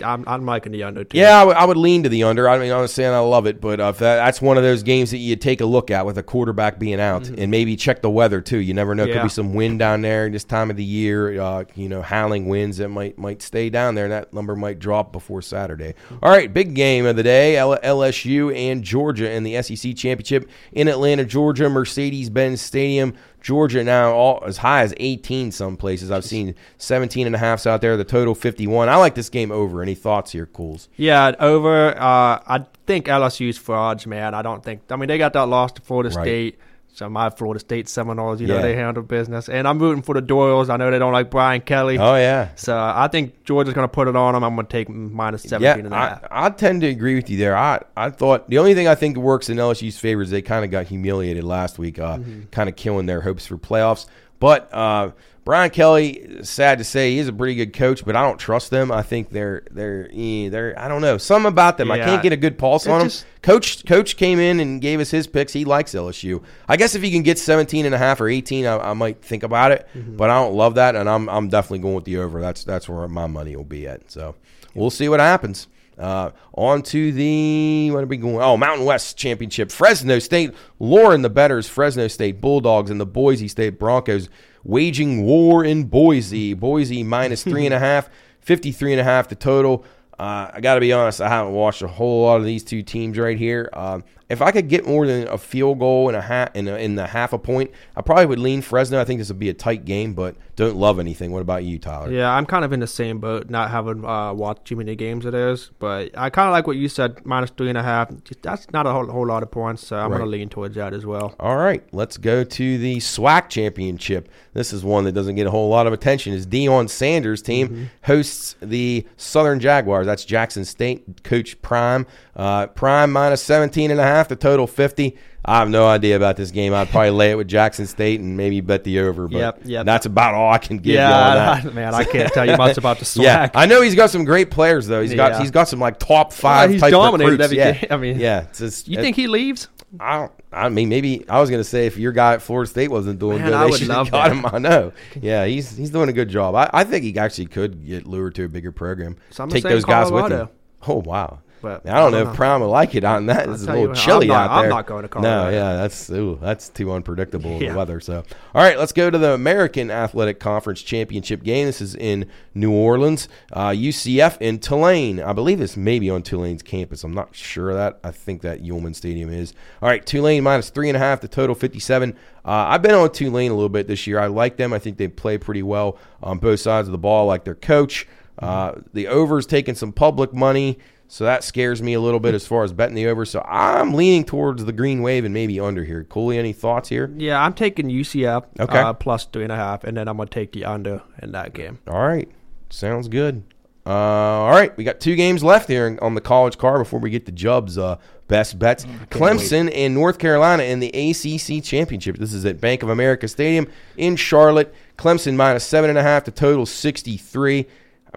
[0.04, 1.18] I'm I'm liking the under too.
[1.18, 2.48] Yeah, I would- lean to the under.
[2.48, 4.84] I mean, I'm saying I love it, but uh, if that, that's one of those
[4.84, 8.02] games that you take a look at with a quarterback being out, and maybe check
[8.02, 8.58] the weather too.
[8.58, 11.42] You never know; could be some wind down there this time of the year.
[11.42, 14.80] Uh, you know, howling winds that might might stay down there, and that number might
[14.80, 15.94] drop before Saturday.
[16.22, 20.50] All right, big game of the day: L- LSU and Georgia in the SEC championship
[20.74, 23.14] in Atlanta, Georgia, Mercedes-Benz Stadium.
[23.42, 26.12] Georgia now all as high as 18 some places.
[26.12, 27.98] I've seen 17 and a halfs out there.
[27.98, 28.88] The total 51.
[28.88, 29.82] I like this game over.
[29.82, 30.88] Any thoughts here, Cools?
[30.96, 31.90] Yeah, over.
[31.98, 34.34] Uh, I think LSU's frauds, man.
[34.34, 34.82] I don't think.
[34.92, 36.24] I mean, they got that loss to Florida Right.
[36.24, 36.60] State.
[36.94, 38.56] So my Florida State Seminoles, you Yeah.
[38.56, 40.70] know, they handle business, and I'm rooting for the Doyles.
[40.70, 41.98] I know they don't like Brian Kelly.
[41.98, 42.50] Oh yeah.
[42.56, 44.44] So I think Georgia's going to put it on them.
[44.44, 46.24] I'm going to take minus 17 and a Yeah, half.
[46.30, 47.56] I, I tend to agree with you there.
[47.56, 50.66] I, I thought the only thing I think works in LSU's favor is they kind
[50.66, 52.42] of got humiliated last week, uh, Mm-hmm.
[52.52, 54.06] kind of killing their hopes for playoffs.
[54.40, 55.12] But uh,
[55.44, 58.92] Brian Kelly, sad to say, he's a pretty good coach, but I don't trust them.
[58.92, 61.90] I think they're they're eh, they're I don't know something about them.
[61.92, 63.28] I can't get a good pulse It on just- them.
[63.42, 65.52] Coach Coach came in and gave us his picks.
[65.52, 66.44] He likes LSU.
[66.68, 69.24] I guess if he can get 17 and a half or 18, I, I might
[69.24, 69.88] think about it.
[69.96, 70.16] Mm-hmm.
[70.16, 72.40] But I don't love that, and I'm I'm definitely going with the over.
[72.40, 74.12] That's that's where my money will be at.
[74.12, 74.36] So
[74.76, 75.68] we'll see what happens.
[75.98, 78.42] Uh, on to the what are we going?
[78.42, 79.72] Oh, Mountain West Championship.
[79.72, 84.30] Fresno State, Lauren the Betters, Fresno State Bulldogs, and the Boise State Broncos
[84.64, 86.54] waging war in Boise.
[86.54, 88.10] Boise minus three and a half,
[88.42, 89.86] 53 and a half the total.
[90.20, 92.84] Uh, I got to be honest, I haven't watched a whole lot of these two
[92.84, 93.70] teams right here.
[93.74, 96.76] Um, if I could get more than a field goal and a half in, a,
[96.76, 99.00] in the half a point, I probably would lean Fresno.
[99.00, 101.32] I think this would be a tight game, but don't love anything.
[101.32, 102.12] What about you, Tyler?
[102.12, 105.26] Yeah, I'm kind of in the same boat, not having uh, watched too many games
[105.26, 105.72] of theirs.
[105.80, 108.12] But I kind of like what you said, minus three and a half.
[108.42, 110.18] That's not a whole, whole lot of points, so I'm Right.
[110.18, 111.36] going to lean towards that as well.
[111.40, 114.30] All right, let's go to the SWAC championship.
[114.54, 116.34] This is one that doesn't get a whole lot of attention.
[116.34, 117.84] Is Deion Sanders' team Mm-hmm.
[118.04, 120.06] hosts the Southern Jaguars.
[120.06, 122.06] That's Jackson State coach Prime.
[122.36, 125.18] Uh, Prime minus 17 and a half, the total 50.
[125.44, 126.74] I have no idea about this game.
[126.74, 129.86] I'd probably lay it with Jackson State and maybe bet the over, but Yep, yep.
[129.88, 131.66] that's about all I can give yeah, you on that.
[131.72, 133.22] I- man, I can't tell you much about the SWAC.
[133.24, 135.02] Yeah, I know he's got some great players though.
[135.02, 135.40] He's got Yeah.
[135.40, 136.70] he's got some like top five.
[136.70, 137.46] he's type dominated recruits.
[137.46, 137.72] every yeah.
[137.74, 137.88] game.
[137.92, 138.46] I mean, yeah.
[138.54, 139.68] Just, you think he leaves?
[140.00, 140.32] I don't.
[140.54, 143.40] I mean, maybe I was gonna say if your guy at Florida State wasn't doing
[143.40, 144.36] Man, good, I they should have got that.
[144.38, 144.46] him.
[144.46, 144.94] I know.
[145.20, 146.56] Yeah, he's he's doing a good job.
[146.56, 149.18] I, I think he actually could get lured to a bigger program.
[149.40, 150.30] Are Take those guys with him.
[150.30, 150.52] Colorado.
[150.88, 151.40] Oh wow.
[151.62, 153.48] But I don't know if Prime will like it on that.
[153.48, 154.64] I'll It's a little chilly not- out there.
[154.66, 155.22] I'm not going to call.
[155.22, 155.56] No, Colorado.
[155.58, 158.00] yeah, that's ooh, that's too unpredictable the weather.
[158.00, 158.24] So,
[158.56, 161.68] all right, let's go to the American Athletic Conference Championship game.
[161.68, 163.28] This is in New Orleans.
[163.54, 165.20] Uh, UCF in Tulane.
[165.22, 167.04] I believe this may be on Tulane's campus.
[167.04, 168.00] I'm not sure of that.
[168.04, 169.54] I think that Yulman Stadium is.
[169.82, 171.22] All right, Tulane minus three and a half.
[171.22, 172.16] The total 57.
[172.44, 174.20] Uh, I've been on Tulane a little bit this year.
[174.20, 174.74] I like them.
[174.74, 177.26] I think they play pretty well on both sides of the ball.
[177.30, 178.08] I like their coach.
[178.40, 180.80] Uh, the over's taking some public money.
[181.14, 183.26] So that scares me a little bit as far as betting the over.
[183.26, 186.06] So I'm leaning towards the green wave and maybe under here.
[186.06, 187.12] Cooley, any thoughts here?
[187.18, 188.80] Yeah, I'm taking UCF Okay.
[188.80, 191.34] uh, plus three and a half, and then I'm going to take the under in
[191.34, 191.80] that game.
[191.86, 192.32] All right.
[192.70, 193.44] Sounds good.
[193.86, 194.76] Uh, all right.
[194.78, 197.78] We got two games left here on the college card before we get to Jub's
[197.78, 197.98] uh,
[198.30, 198.86] best bets.
[199.10, 202.20] Clemson and North Carolina in the ACC championship.
[202.20, 204.74] This is at Bank of America Stadium in Charlotte.
[204.98, 206.24] Clemson minus seven and a half.
[206.24, 207.68] The total 63.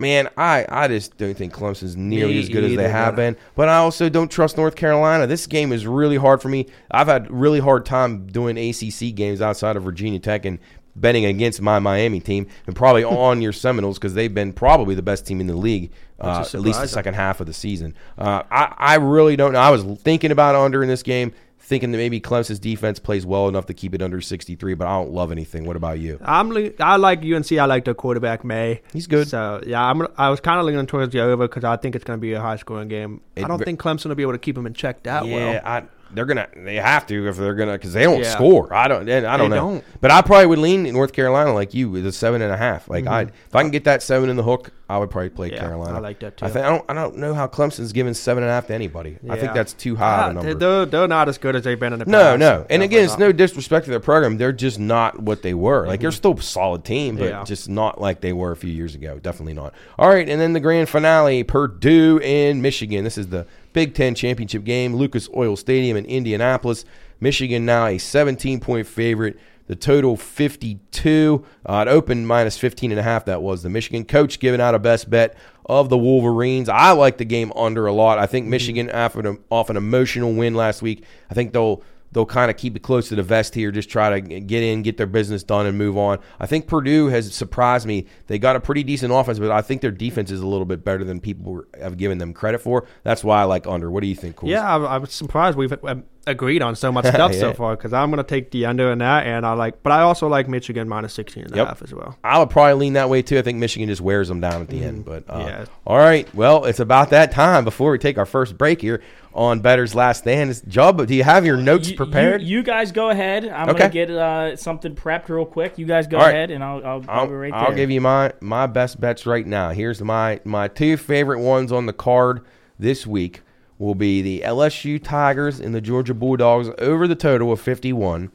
[0.01, 3.17] Man, I, I just don't think Clemson's nearly Me as good as they either, have
[3.17, 3.35] man.
[3.35, 3.43] been.
[3.55, 5.27] But I also don't trust North Carolina.
[5.27, 6.67] This game is really hard for me.
[6.91, 10.59] I've had really hard time doing ACC games outside of Virginia Tech and
[10.97, 15.03] betting against my Miami team and probably on your Seminoles because they've been probably the
[15.03, 17.95] best team in the league uh, at least the second half of the season.
[18.17, 19.59] Uh, I, I really don't know.
[19.59, 21.33] I was thinking about under in this game,
[21.65, 24.93] thinking that maybe Clemson's defense plays well enough to keep it under 63, but I
[24.99, 25.65] don't love anything.
[25.65, 26.19] What about you?
[26.23, 27.51] I'm I like UNC.
[27.53, 28.83] I like their quarterback Maye.
[28.93, 29.29] He's good.
[29.29, 30.07] So yeah, I'm.
[30.17, 32.35] I was kind of leaning towards the over because I think it's going to be
[32.35, 33.23] a high scoring game.
[33.35, 35.33] It I don't think Clemson will be able to keep him in check that well.
[35.33, 35.63] yeah, well.
[35.65, 36.49] I, they're gonna.
[36.57, 38.31] They have to if they're gonna because they don't Yeah.
[38.31, 38.73] score.
[38.73, 39.09] I don't.
[39.09, 39.71] and I don't They know.
[39.71, 39.85] don't.
[40.01, 42.89] But I probably would lean North Carolina like you with a seven and a half.
[42.89, 43.35] Like I, Mm-hmm.
[43.49, 45.97] if I can get that seven in the hook, I would probably play Yeah, Carolina.
[45.97, 46.53] I like that, I too.
[46.53, 46.85] think I don't.
[46.89, 49.17] I don't know how Clemson's giving seven and a half to anybody.
[49.31, 50.55] I think that's too high Ah, of a they- number.
[50.59, 52.39] they're, they're not as good as they've been in the No, past.
[52.41, 52.59] no.
[52.59, 52.67] no.
[52.71, 54.37] And again, it's Definitely no disrespect to their program.
[54.37, 55.87] They're just not what they were.
[55.87, 57.31] Like, they're still a solid team, but Mm-hmm.
[57.39, 57.45] Yeah.
[57.45, 59.19] just not like they were a few years ago.
[59.23, 59.73] Definitely not.
[59.99, 60.29] All right.
[60.29, 63.05] And then the grand finale Purdue in Michigan.
[63.05, 66.87] This is the Big Ten championship game, Lucas Oil Stadium in Indianapolis.
[67.21, 69.39] Michigan now a 17 point favorite.
[69.67, 71.45] The total 52.
[71.65, 73.25] Uh, it opened minus 15 and a half.
[73.25, 76.69] That was the Michigan coach giving out a best bet of the Wolverines.
[76.69, 78.19] I like the game under a lot.
[78.19, 81.05] I think Michigan after an, off an emotional win last week.
[81.31, 81.83] I think they'll
[82.15, 84.83] they'll kind of keep it close to the vest here, just try to get in,
[84.83, 86.19] get their business done, and move on.
[86.41, 88.07] I think Purdue has surprised me.
[88.29, 90.85] They got a pretty decent offense, but I think their defense is a little bit
[90.85, 92.87] better than people have given them credit for.
[93.03, 93.91] That's why I like under.
[93.91, 94.49] What do you think, Cool?
[94.49, 98.11] Yeah, I'm, I'm surprised we've um, agreed on so much stuff so far because I'm
[98.11, 100.89] going to take the under in that, and I like, but I also like Michigan
[100.89, 102.17] minus 16 and a half as well.
[102.25, 103.39] I would probably lean that way too.
[103.39, 105.05] I think Michigan just wears them down at the end.
[105.05, 105.65] But uh, yeah.
[105.87, 109.03] all right, well, it's about that time before we take our first break here
[109.35, 110.51] on Bettor's Last Stand.
[110.51, 112.43] Is- Jub, do you have your notes You- prepared?
[112.43, 113.47] You, you guys go ahead.
[113.49, 113.79] I'm Okay.
[113.79, 115.79] gonna get uh, something prepped real quick.
[115.79, 116.31] You guys go right.
[116.31, 119.71] ahead, and I'll I'll, I'll, right I'll give you my my best bets right now.
[119.71, 122.45] Here's my my two favorite ones on the card
[122.79, 123.43] this week
[123.85, 128.33] will be the LSU Tigers and the Georgia Bulldogs over the total of 51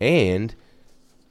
[0.00, 0.54] and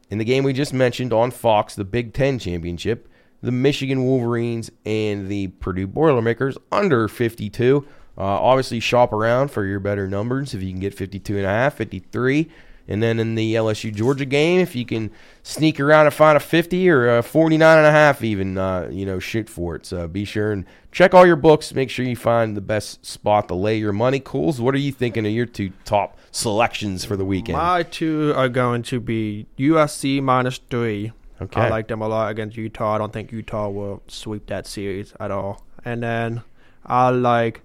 [0.09, 3.09] in the game we just mentioned on Fox, the Big 10 championship,
[3.41, 7.85] the Michigan Wolverines and the Purdue Boilermakers under 52.
[8.17, 11.49] Uh, obviously shop around for your better numbers if you can get 52 and a
[11.49, 12.49] half, 53.
[12.87, 15.11] And then in the LSU Georgia game, if you can
[15.43, 19.05] sneak around and find a 50 or a 49 and a half, even, uh, you
[19.05, 19.85] know, shoot for it.
[19.85, 21.73] So be sure and check all your books.
[21.73, 24.19] Make sure you find the best spot to lay your money.
[24.19, 27.57] Cools, what are you thinking of your two top selections for the weekend?
[27.57, 31.11] My two are going to be USC minus three.
[31.41, 31.61] Okay.
[31.61, 32.95] I like them a lot against Utah.
[32.95, 35.65] I don't think Utah will sweep that series at all.
[35.83, 36.43] And then
[36.85, 37.61] I like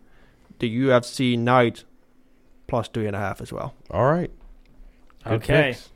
[0.58, 1.84] the UCF Knights
[2.66, 3.74] plus three and a half as well.
[3.90, 4.30] All right.
[5.26, 5.72] Good Okay.
[5.72, 5.90] picks.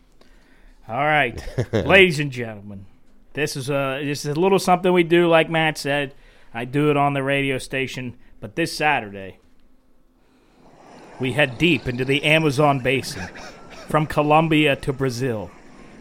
[0.88, 1.40] All right,
[1.72, 2.86] ladies and gentlemen,
[3.34, 5.28] this is a this is a little something we do.
[5.28, 6.14] Like Matt said,
[6.52, 8.16] I do it on the radio station.
[8.40, 9.38] But this Saturday,
[11.20, 13.28] we head deep into the Amazon basin,
[13.88, 15.50] from Colombia to Brazil,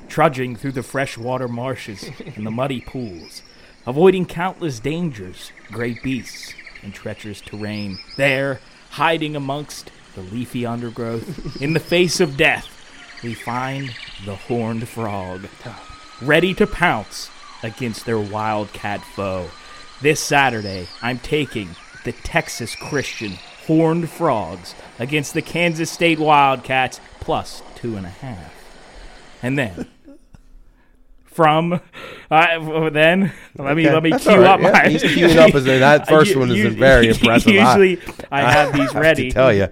[0.07, 3.41] trudging through the freshwater marshes and the muddy pools,
[3.85, 7.99] avoiding countless dangers, great beasts, and treacherous terrain.
[8.15, 8.61] There,
[8.91, 12.78] hiding amongst the leafy undergrowth, in the face of death,
[13.23, 13.93] we find
[14.25, 15.47] the horned frog,
[16.21, 17.29] ready to pounce
[17.63, 19.49] against their wildcat foe.
[20.01, 21.69] This Saturday, I'm taking
[22.05, 23.33] the Texas Christian
[23.67, 28.53] Horned Frogs against the Kansas State Wildcats plus two and a half.
[29.43, 29.87] And then,
[31.39, 31.79] from
[32.29, 34.71] uh, then, let me let me That's cue all right, up yeah.
[34.71, 34.89] my.
[34.89, 37.53] He's queuing up as that first one is very impressive.
[37.55, 39.31] I- Usually, I, have these ready.
[39.31, 39.67] have to tell you,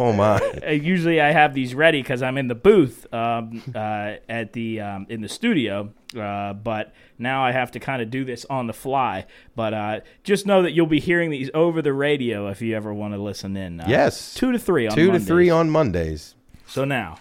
[0.00, 4.14] oh my, Uh, usually I have these ready because I'm in the booth um, uh,
[4.28, 5.92] at the um, in the studio.
[6.18, 9.26] Uh, but now I have to kind of do this on the fly.
[9.54, 12.92] But uh, just know that you'll be hearing these over the radio if you ever
[12.92, 13.80] want to listen in.
[13.80, 15.22] Uh, yes, two to three on two Mondays.
[15.22, 16.34] to three on Mondays.
[16.66, 17.18] So now,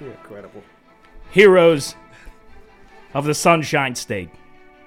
[0.00, 0.62] Incredible.
[1.32, 1.94] Heroes
[3.14, 4.30] of the Sunshine State,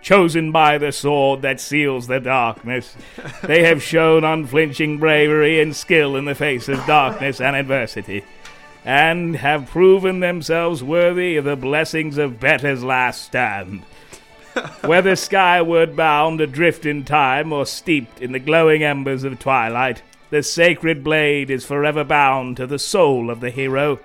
[0.02, 2.96] chosen by the sword that seals the darkness.
[3.44, 8.26] They have shown unflinching bravery and skill in the face of darkness and adversity,
[8.84, 13.84] and have proven themselves worthy of the blessings of Bettor's last stand.
[14.82, 20.44] Whether skyward bound, adrift in time, or steeped in the glowing embers of twilight, the
[20.44, 24.00] sacred blade is forever bound to the soul of the hero.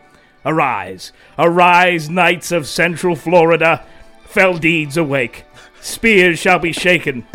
[0.44, 3.84] Arise, arise, knights of central Florida!
[4.24, 5.44] Fell deeds awake.
[5.80, 7.26] Spears shall be shaken.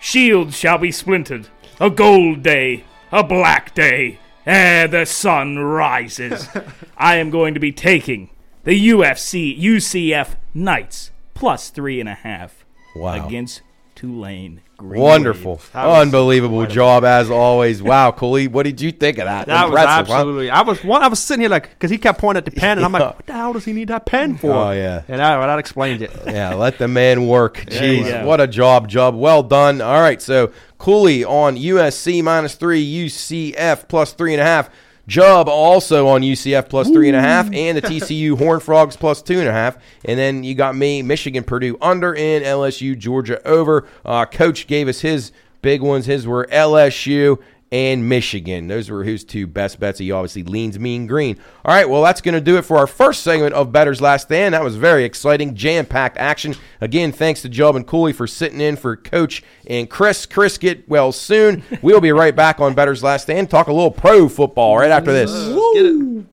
[0.00, 1.48] Shields shall be splintered.
[1.80, 6.48] A gold day, a black day, ere the sun rises.
[6.96, 8.30] I am going to be taking
[8.64, 13.26] the UFC UCF Knights plus three and a half Wow.
[13.26, 13.60] against
[13.96, 14.60] Tulane.
[14.76, 15.70] Green Wonderful, Wave.
[15.72, 17.82] That was unbelievable job as always.
[17.82, 19.46] Wow, Cooley, what did you think of that?
[19.46, 20.12] That was Impressive, huh?
[20.14, 20.50] absolutely.
[20.50, 21.02] I was one.
[21.02, 22.98] I was sitting here like because he kept pointing at the pen, and I'm Yeah.
[22.98, 24.52] like, what the hell does he need that pen for?
[24.52, 25.00] Oh yeah.
[25.08, 26.10] And I, that explains it.
[26.26, 27.56] Yeah, let the man work.
[27.68, 28.26] Jeez, go.
[28.26, 29.16] what a job, job.
[29.16, 29.80] Well done.
[29.80, 34.68] All right, so Cooley on USC minus three, UCF plus three and a half.
[35.08, 39.22] Jub also on UCF plus three and a half, and the TCU Horn Frogs plus
[39.22, 39.78] two and a half.
[40.04, 43.86] And then you got me, Michigan, Purdue under, and LSU, Georgia over.
[44.04, 45.32] Uh, Coach gave us his
[45.62, 46.06] big ones.
[46.06, 47.40] His were LSU
[47.72, 48.68] and Michigan.
[48.68, 49.98] Those were his two best bets.
[49.98, 51.38] He obviously leans mean green.
[51.64, 54.22] All right, well, that's going to do it for our first segment of Bettor's Last
[54.22, 54.54] Stand.
[54.54, 56.54] That was very exciting, jam packed action.
[56.80, 60.26] Again, thanks to Jub and Cooley for sitting in for Coach and Chris.
[60.26, 61.62] Chris, get well soon.
[61.82, 63.50] We'll be right back on Bettor's Last Stand.
[63.50, 65.30] Talk a little pro football right after this.
[65.30, 66.26] Let's get it.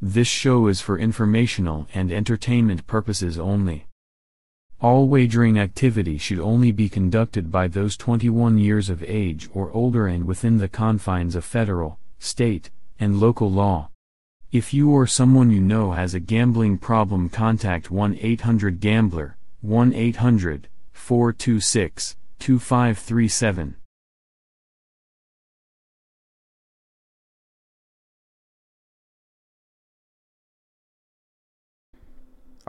[0.00, 3.86] This show is for informational and entertainment purposes only.
[4.80, 10.06] All wagering activity should only be conducted by those 21 years of age or older
[10.06, 12.70] and within the confines of federal, state,
[13.00, 13.90] and local law.
[14.52, 19.92] If you or someone you know has a gambling problem, contact 1 800 Gambler, 1
[19.92, 23.74] 800 426 2537.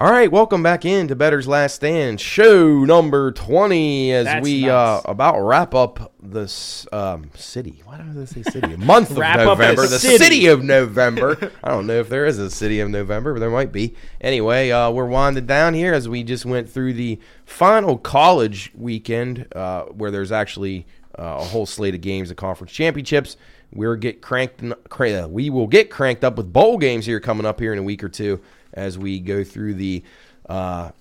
[0.01, 4.61] All right, welcome back in to Bettor's Last Stand, show number 20, as That's we
[4.61, 4.71] nice.
[4.71, 7.81] uh, about wrap up this um, city.
[7.83, 8.77] Why did I say city?
[8.77, 9.87] Month of Wrap up the November.
[9.87, 10.17] The city.
[10.17, 11.51] city of November.
[11.61, 13.93] I don't know if there is a city of November, but there might be.
[14.21, 19.53] Anyway, uh, we're winding down here as we just went through the final college weekend
[19.53, 20.87] uh, where there's actually
[21.19, 23.35] uh, a whole slate of games, the conference championships.
[23.73, 24.63] We're get cranked.
[24.87, 27.83] Cra- we will get cranked up with bowl games here coming up here in a
[27.83, 28.39] week or two
[28.73, 30.03] as we go through the
[30.47, 30.91] uh,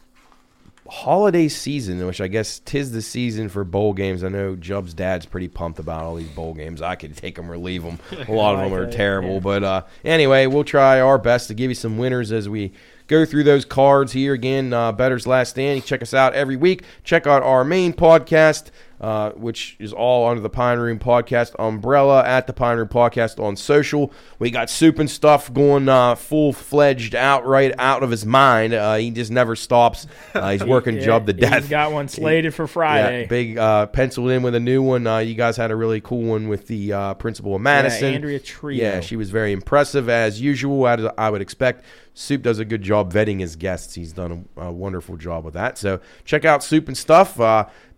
[0.88, 4.24] holiday season, which I guess tis the season for bowl games.
[4.24, 6.80] I know Jub's dad's pretty pumped about all these bowl games.
[6.80, 7.98] I could take them or leave them.
[8.28, 9.40] A lot of them are terrible, yeah.
[9.40, 12.72] but uh, anyway, we'll try our best to give you some winners as we
[13.06, 14.72] go through those cards here again.
[14.72, 15.76] Uh, Bettor's Last Stand.
[15.76, 16.84] You check us out every week.
[17.04, 18.70] Check out our main podcast.
[19.00, 23.40] Uh, which is all under the Pine Room Podcast umbrella at the Pine Room Podcast
[23.40, 24.12] on social.
[24.40, 28.74] We got soup and stuff going uh, full fledged out right out of his mind.
[28.74, 30.08] Uh, he just never stops.
[30.34, 31.70] Uh, he's working Yeah, Jub to he's death.
[31.70, 33.20] got one slated for Friday.
[33.20, 35.06] Yeah, big uh, penciled in with a new one.
[35.06, 38.14] Uh, you guys had a really cool one with the uh, principal of Madison.
[38.14, 38.82] Andrea Trio.
[38.84, 40.88] Yeah, she was very impressive as usual.
[40.88, 41.84] As I would expect.
[42.14, 43.94] Soup does a good job vetting his guests.
[43.94, 45.78] He's done a, a wonderful job with that.
[45.78, 47.38] So check out Soup and Stuff.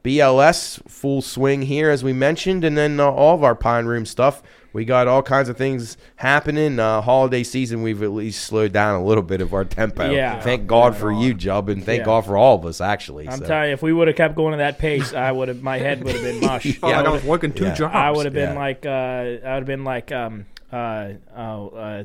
[0.05, 4.07] BLS full swing here, as we mentioned, and then uh, all of our Pine Room
[4.07, 4.43] stuff.
[4.73, 6.79] We got all kinds of things happening.
[6.79, 10.11] Uh, holiday season, we've at least slowed down a little bit of our tempo.
[10.11, 10.41] Yeah.
[10.41, 12.05] Thank God for you, Jub, and thank Yeah.
[12.05, 13.29] God for all of us, actually.
[13.29, 13.47] I'm so.
[13.47, 15.61] telling you, if we would have kept going at that pace, I would have.
[15.61, 16.79] My head would have been mush.
[16.85, 17.75] Oh, I was working two Yeah.
[17.75, 17.95] jobs.
[17.97, 18.59] I would have been Yeah.
[18.59, 22.05] like, uh, I would have been like, um, uh, oh, uh,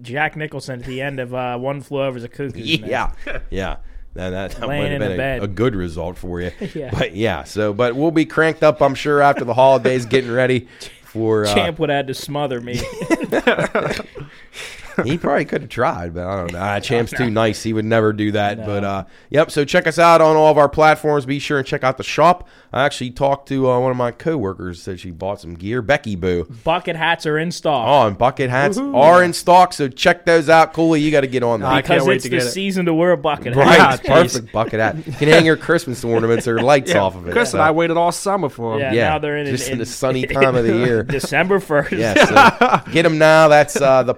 [0.00, 2.90] Jack Nicholson at the end of uh, One Flew Over the Cuckoo's Nest.
[2.90, 3.12] Yeah,
[3.48, 3.76] yeah.
[4.14, 6.50] That, that, might have been a, a good result for you.
[6.74, 6.90] Yeah.
[6.90, 10.68] But yeah, so but we'll be cranked up, I'm sure, after the holidays, getting ready
[11.02, 11.44] for.
[11.44, 12.80] Uh, Champ would have had to smother me.
[15.04, 16.58] he probably could have tried, but I don't know.
[16.60, 17.62] Ah, Champ's too nice.
[17.62, 18.64] He would never do that.
[18.64, 19.50] But uh, yep.
[19.50, 21.26] So check us out on all of our platforms.
[21.26, 22.48] Be sure and check out the shop.
[22.72, 24.82] I actually talked to uh, one of my coworkers.
[24.82, 25.82] Said she bought some gear.
[25.82, 26.44] Becky Boo.
[26.64, 27.86] Bucket hats are in stock.
[27.86, 29.72] Oh, and bucket hats are in stock.
[29.72, 30.72] So check those out.
[30.72, 31.70] Cooley, you got to get on that.
[31.72, 32.50] I can't wait it's to the get it.
[32.50, 34.00] season to wear a bucket Right, hat.
[34.00, 34.96] it's perfect bucket hat.
[35.06, 37.32] You can hang your Christmas ornaments or lights off of it.
[37.32, 38.80] Chris So, and I waited all summer for 'em.
[38.80, 41.02] Yeah, yeah, now they're in just in, in- the sunny time of the year.
[41.02, 41.98] December 1st.
[41.98, 43.48] Yeah, so get them now.
[43.48, 44.14] That's uh, the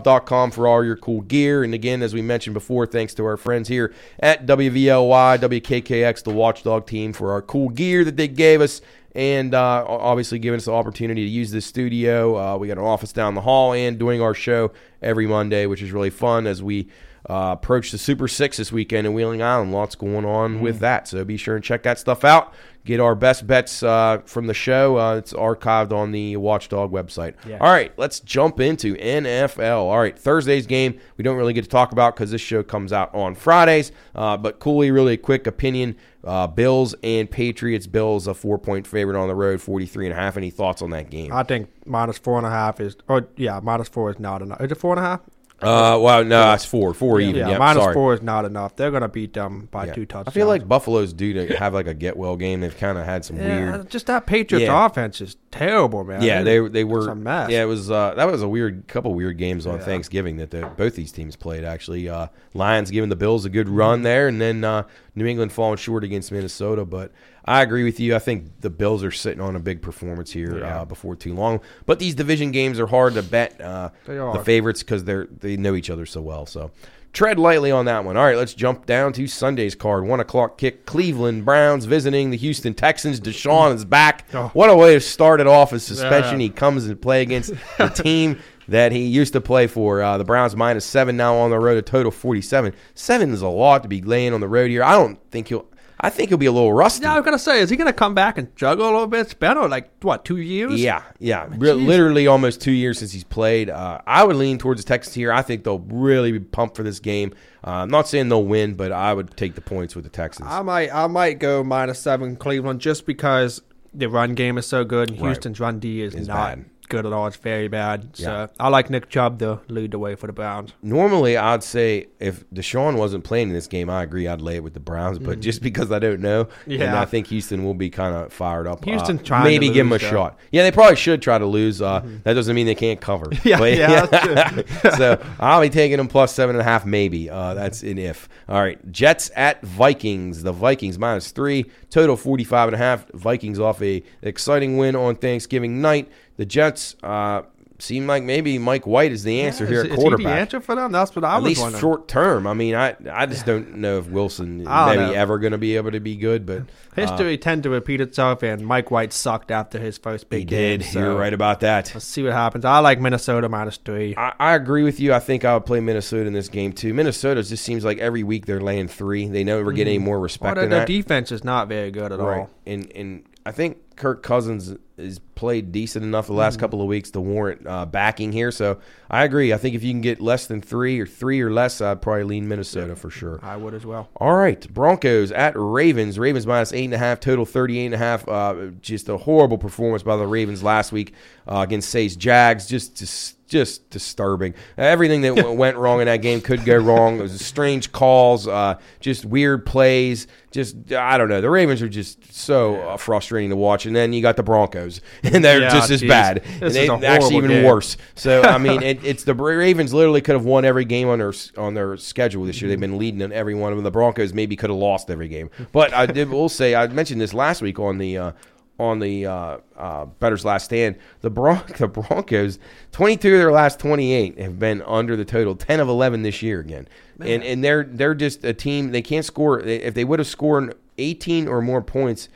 [0.00, 1.62] pineroomshop.com for all your cool gear.
[1.62, 6.30] And again, as we mentioned before, thanks to our friends here at WVLY, WKKX, the
[6.30, 8.80] Watchdog team, for our cool gear that they gave us.
[9.14, 12.36] And uh, obviously, giving us the opportunity to use this studio.
[12.36, 14.70] Uh, we got an office down the hall and doing our show
[15.02, 16.88] every Monday, which is really fun as we
[17.28, 19.72] uh, approach the Super Six this weekend in Wheeling Island.
[19.72, 21.08] Lots going on with that.
[21.08, 22.54] So be sure and check that stuff out.
[22.86, 24.98] Get our best bets uh, from the show.
[24.98, 27.34] Uh, it's archived on the Watchdog website.
[27.46, 27.58] Yeah.
[27.58, 29.80] All right, let's jump into NFL.
[29.80, 32.90] All right, Thursday's game we don't really get to talk about because this show comes
[32.90, 33.92] out on Fridays.
[34.14, 35.94] Uh, but Cooley, really quick opinion:
[36.24, 37.86] uh, Bills and Patriots.
[37.86, 40.38] Bills a four point favorite on the road, 43 and a half.
[40.38, 41.34] Any thoughts on that game?
[41.34, 44.62] I think minus four and a half is, or yeah, minus four is not enough.
[44.62, 45.20] Is it four and a half?
[45.62, 47.36] Uh, well, no, it's four, four even.
[47.36, 47.94] Yeah, Yep, minus sorry.
[47.94, 48.76] four is not enough.
[48.76, 49.92] They're gonna beat them by Yeah.
[49.92, 50.28] two touchdowns.
[50.28, 52.60] I feel like Buffalo's due to have like a get well game.
[52.60, 53.90] They've kind of had some yeah, weird.
[53.90, 54.86] just that Patriots Yeah.
[54.86, 56.22] offense is terrible, man.
[56.22, 57.50] Yeah, they they It's were a mess.
[57.50, 60.66] Yeah, it was uh, that was a weird couple weird games on Thanksgiving that the,
[60.76, 61.64] both these teams played.
[61.64, 63.76] Actually, uh, Lions giving the Bills a good Mm-hmm.
[63.76, 64.84] run there, and then uh,
[65.14, 66.84] New England falling short against Minnesota.
[66.84, 67.12] But
[67.50, 68.14] I agree with you.
[68.14, 70.80] I think the Bills are sitting on a big performance here Yeah.
[70.80, 71.60] uh, before too long.
[71.86, 75.74] But these division games are hard to bet uh, the favorites because they're they know
[75.74, 76.46] each other so well.
[76.46, 76.70] So.
[77.12, 78.16] Tread lightly on that one.
[78.16, 80.06] All right, let's jump down to Sunday's card.
[80.06, 80.86] One o'clock kick.
[80.86, 83.18] Cleveland Browns visiting the Houston Texans.
[83.20, 84.26] Deshaun is back.
[84.32, 84.50] Oh.
[84.52, 86.38] What a way to start it off as suspension.
[86.38, 86.44] Yeah.
[86.44, 88.38] He comes and play against the team
[88.68, 90.00] that he used to play for.
[90.00, 92.74] Uh, the Browns minus seven now on the road, a total forty-seven.
[92.94, 94.84] Seven is a lot to be laying on the road here.
[94.84, 95.66] I don't think he'll.
[96.02, 97.02] I think he'll be a little rusty.
[97.02, 99.20] Yeah, I was gonna say, is he gonna come back and juggle a little bit?
[99.20, 100.80] It's been like what two years?
[100.80, 103.68] Yeah, yeah, Re- literally almost two years since he's played.
[103.68, 105.32] Uh, I would lean towards the Texans here.
[105.32, 107.34] I think they'll really be pumped for this game.
[107.66, 110.48] Uh, I'm not saying they'll win, but I would take the points with the Texans.
[110.50, 113.60] I might, I might go minus seven Cleveland just because
[113.92, 115.28] the run game is so good and Right.
[115.28, 116.64] Houston's run D is It's not bad.
[116.90, 117.26] Good at all.
[117.26, 118.14] It's very bad.
[118.16, 118.46] So Yeah.
[118.58, 120.74] I like Nick Chubb to lead the way for the Browns.
[120.82, 124.28] Normally, I'd say if Deshaun wasn't playing in this game, I agree.
[124.28, 127.28] I'd lay it with the Browns, but just because I don't know, and I think
[127.28, 128.84] Houston will be kind of fired up.
[128.84, 130.06] Houston's uh, trying maybe to give them a though.
[130.10, 130.38] shot.
[130.52, 131.80] Yeah, they probably should try to lose.
[131.80, 133.30] Uh, That doesn't mean they can't cover.
[133.44, 134.62] Yeah, But- yeah,
[134.98, 137.30] so I'll be taking them plus seven and a half, maybe.
[137.30, 138.28] Uh, that's an if.
[138.48, 140.42] All right, Jets at Vikings.
[140.42, 143.08] The Vikings minus three, total 45 and a half.
[143.12, 146.10] Vikings off a exciting win on Thanksgiving night.
[146.40, 147.42] The Jets uh,
[147.78, 150.24] seem like maybe Mike White is the answer Yeah, here is, at is he quarterback
[150.24, 150.90] the answer for them?
[150.90, 151.80] That's what I at was least wondering.
[151.82, 152.46] short term.
[152.46, 155.12] I mean, I I just don't know if Wilson maybe know.
[155.12, 156.64] ever going to be able to be good, but uh,
[156.96, 160.78] History tend to repeat itself, and Mike White sucked after his first he big game.
[160.78, 160.86] did.
[160.88, 161.90] so You're right about that.
[161.94, 162.64] Let's see what happens.
[162.64, 164.14] I like Minnesota minus three.
[164.16, 165.12] I, I agree with you.
[165.12, 166.94] I think I would play Minnesota in this game too.
[166.94, 169.28] Minnesota just seems like every week they're laying three.
[169.28, 170.86] They never get any more Well, respect their, than their that.
[170.86, 172.40] defense is not very good at right.
[172.40, 172.50] all.
[172.66, 177.10] And and I think Kirk Cousins has played decent enough the last couple of weeks
[177.12, 178.50] to warrant uh, backing here.
[178.50, 178.80] So
[179.10, 179.52] I agree.
[179.52, 182.24] I think if you can get less than three or three or less, I'd probably
[182.24, 183.40] lean Minnesota for sure.
[183.42, 184.10] I would as well.
[184.16, 186.18] All right, Broncos at Ravens.
[186.18, 188.28] Ravens minus eight and a half, total thirty-eight and a half.
[188.28, 191.14] Uh, just a horrible performance by the Ravens last week
[191.48, 192.66] uh, against Say's Jags.
[192.66, 194.54] Just, just, just disturbing.
[194.78, 197.18] Everything that w- went wrong in that game could go wrong.
[197.18, 200.26] It was strange calls, uh, just weird plays.
[200.52, 201.40] Just, I don't know.
[201.40, 203.86] The Ravens are just so uh, frustrating to watch.
[203.86, 206.08] And then you got the Broncos, and they're Yeah, just as geez.
[206.08, 206.42] bad.
[206.58, 207.64] This and they, actually even game.
[207.66, 207.96] worse.
[208.14, 211.32] So I mean, it, it's the Ravens literally could have won every game on their
[211.58, 212.68] on their schedule this year.
[212.68, 213.84] They've been leading in every one of them.
[213.84, 217.20] The Broncos maybe could have lost every game, but I did will say I mentioned
[217.20, 218.16] this last week on the.
[218.18, 218.32] Uh,
[218.80, 222.58] on the uh, uh, Bettor's Last Stand, the, Bron- the Broncos,
[222.92, 226.60] 22 of their last 28 have been under the total, 10 of 11 this year
[226.60, 226.88] again.
[227.20, 229.60] And and they're they're just a team, they can't score.
[229.60, 232.30] If they would have scored 18 or more points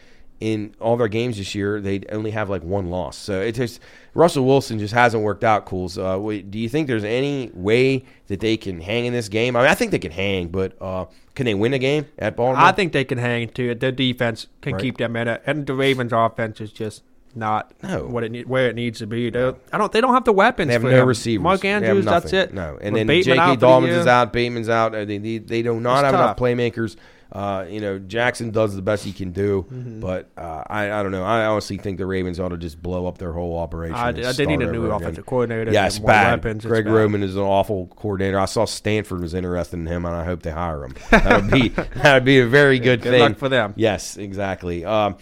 [0.45, 1.81] in all their games this year.
[1.81, 3.17] They only have like one loss.
[3.17, 3.81] So it just
[4.13, 5.65] Russell Wilson just hasn't worked out.
[5.65, 5.97] Cools.
[5.97, 9.57] Uh, do you think there's any way that they can hang in this game?
[9.57, 12.37] I mean, I think they can hang, but uh, can they win the game at
[12.37, 12.63] Baltimore?
[12.63, 13.75] I think they can hang too.
[13.75, 14.83] Their defense can Right.
[14.83, 17.03] keep them in it, and the Ravens' offense is just
[17.35, 18.05] not No.
[18.07, 19.31] what it need, where it needs to be.
[19.31, 19.91] They, I don't.
[19.91, 20.69] They don't have the weapons.
[20.69, 21.43] They have for no receivers.
[21.43, 22.05] Mark Andrews.
[22.05, 22.53] That's it.
[22.53, 23.57] No, and With then J.K.
[23.57, 24.33] for the is out.
[24.33, 24.95] Bateman's out.
[24.95, 26.97] Uh, They they, they do not It's have enough playmakers.
[27.33, 30.01] Uh, you know, Jackson does the best he can do, Mm-hmm.
[30.01, 31.25] but uh, I I don't know.
[31.25, 33.97] I honestly think the Ravens ought to just blow up their whole operation.
[33.97, 35.25] I, and I, they need a new offensive again.
[35.25, 35.73] coordinator.
[35.73, 36.45] Yes, and bad.
[36.45, 36.65] Weapons.
[36.65, 36.93] Greg bad.
[36.95, 38.39] Roman is an awful coordinator.
[38.39, 40.95] I saw Stanford was interested in him, and I hope they hire him.
[41.11, 43.75] That would be that would be a very good, Good thing luck for them.
[43.77, 44.85] Yes, exactly.
[44.85, 45.17] Um,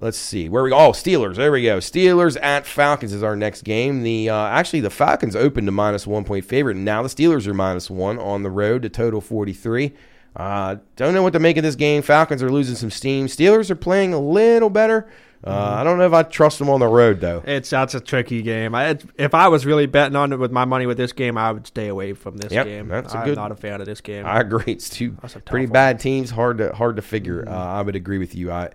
[0.00, 0.76] let's see where we go.
[0.76, 1.36] Oh, Steelers.
[1.36, 1.78] There we go.
[1.78, 4.02] Steelers at Falcons is our next game.
[4.02, 6.76] The uh, actually the Falcons opened to minus one point favorite.
[6.76, 9.94] Now the Steelers are minus one on the road to total forty three.
[10.36, 12.02] Uh, don't know what to make of this game.
[12.02, 13.26] Falcons are losing some steam.
[13.26, 15.08] Steelers are playing a little better.
[15.08, 15.80] Uh, Mm-hmm.
[15.80, 17.42] I don't know if I trust them on the road though.
[17.46, 18.74] It's that's a tricky game.
[18.74, 21.52] I, if I was really betting on it with my money with this game, I
[21.52, 22.88] would stay away from this Yep, game.
[22.88, 24.26] that's a I'm good- not a fan of this game.
[24.26, 24.64] I agree.
[24.72, 25.68] It's two That's a tough pretty one.
[25.68, 25.72] Mm-hmm.
[25.72, 26.30] bad teams.
[26.30, 27.44] Hard to hard to figure.
[27.46, 28.50] Uh, I would agree with you.
[28.50, 28.70] I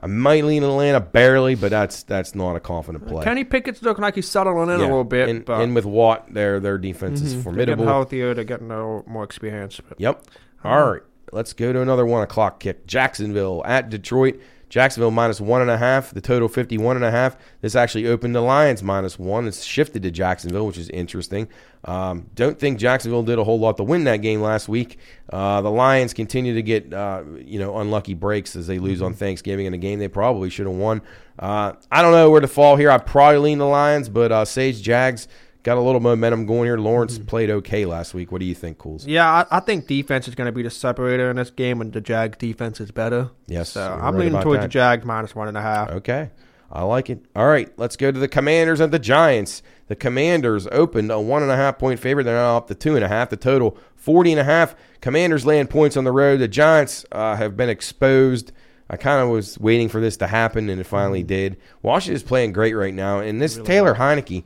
[0.00, 3.22] I might lean Atlanta barely, but that's that's not a confident play.
[3.22, 4.86] Kenny Pickett's looking like he's settling in Yeah.
[4.86, 7.34] a little bit, and, but and with Watt, their their defense is Mhm.
[7.34, 7.76] They're formidable.
[7.84, 8.34] getting healthier.
[8.34, 9.80] They're getting more experience.
[9.88, 10.24] But Yep.
[10.64, 11.02] All right.
[11.32, 12.86] Let's go to another one o'clock kick.
[12.86, 14.40] Jacksonville at Detroit.
[14.68, 16.10] Jacksonville minus one and a half.
[16.10, 17.36] The total fifty one and a half.
[17.60, 19.46] This actually opened the Lions minus one.
[19.46, 21.48] It's shifted to Jacksonville, which is interesting.
[21.84, 24.98] Um, don't think Jacksonville did a whole lot to win that game last week.
[25.32, 29.14] Uh, the Lions continue to get uh, you know unlucky breaks as they lose on
[29.14, 31.00] Thanksgiving in a game they probably should have won.
[31.38, 32.90] Uh, I don't know where to fall here.
[32.90, 35.28] I probably lean the Lions, but uh, Sage Jags
[35.66, 36.78] got a little momentum going here.
[36.78, 38.30] Lawrence played okay last week.
[38.30, 39.04] What do you think, Cools?
[39.04, 41.92] yeah, I, I think defense is going to be the separator in this game, and
[41.92, 43.30] the Jag defense is better.
[43.48, 45.90] Yes, So I'm leaning towards the Jags minus one and a half.
[45.90, 46.30] Okay.
[46.70, 47.24] I like it.
[47.36, 49.62] All right, let's go to the Commanders and the Giants.
[49.88, 52.24] The Commanders opened a one and a half point favorite.
[52.24, 53.30] They're now up to two and a half.
[53.30, 54.74] The total forty and a half.
[55.00, 56.38] Commanders laying points on the road.
[56.40, 58.50] The Giants uh, have been exposed.
[58.90, 61.26] I kind of was waiting for this to happen, and it finally Mm-hmm.
[61.28, 61.56] did.
[61.82, 64.42] Washington's playing great right now, and this Taylor Heinicke.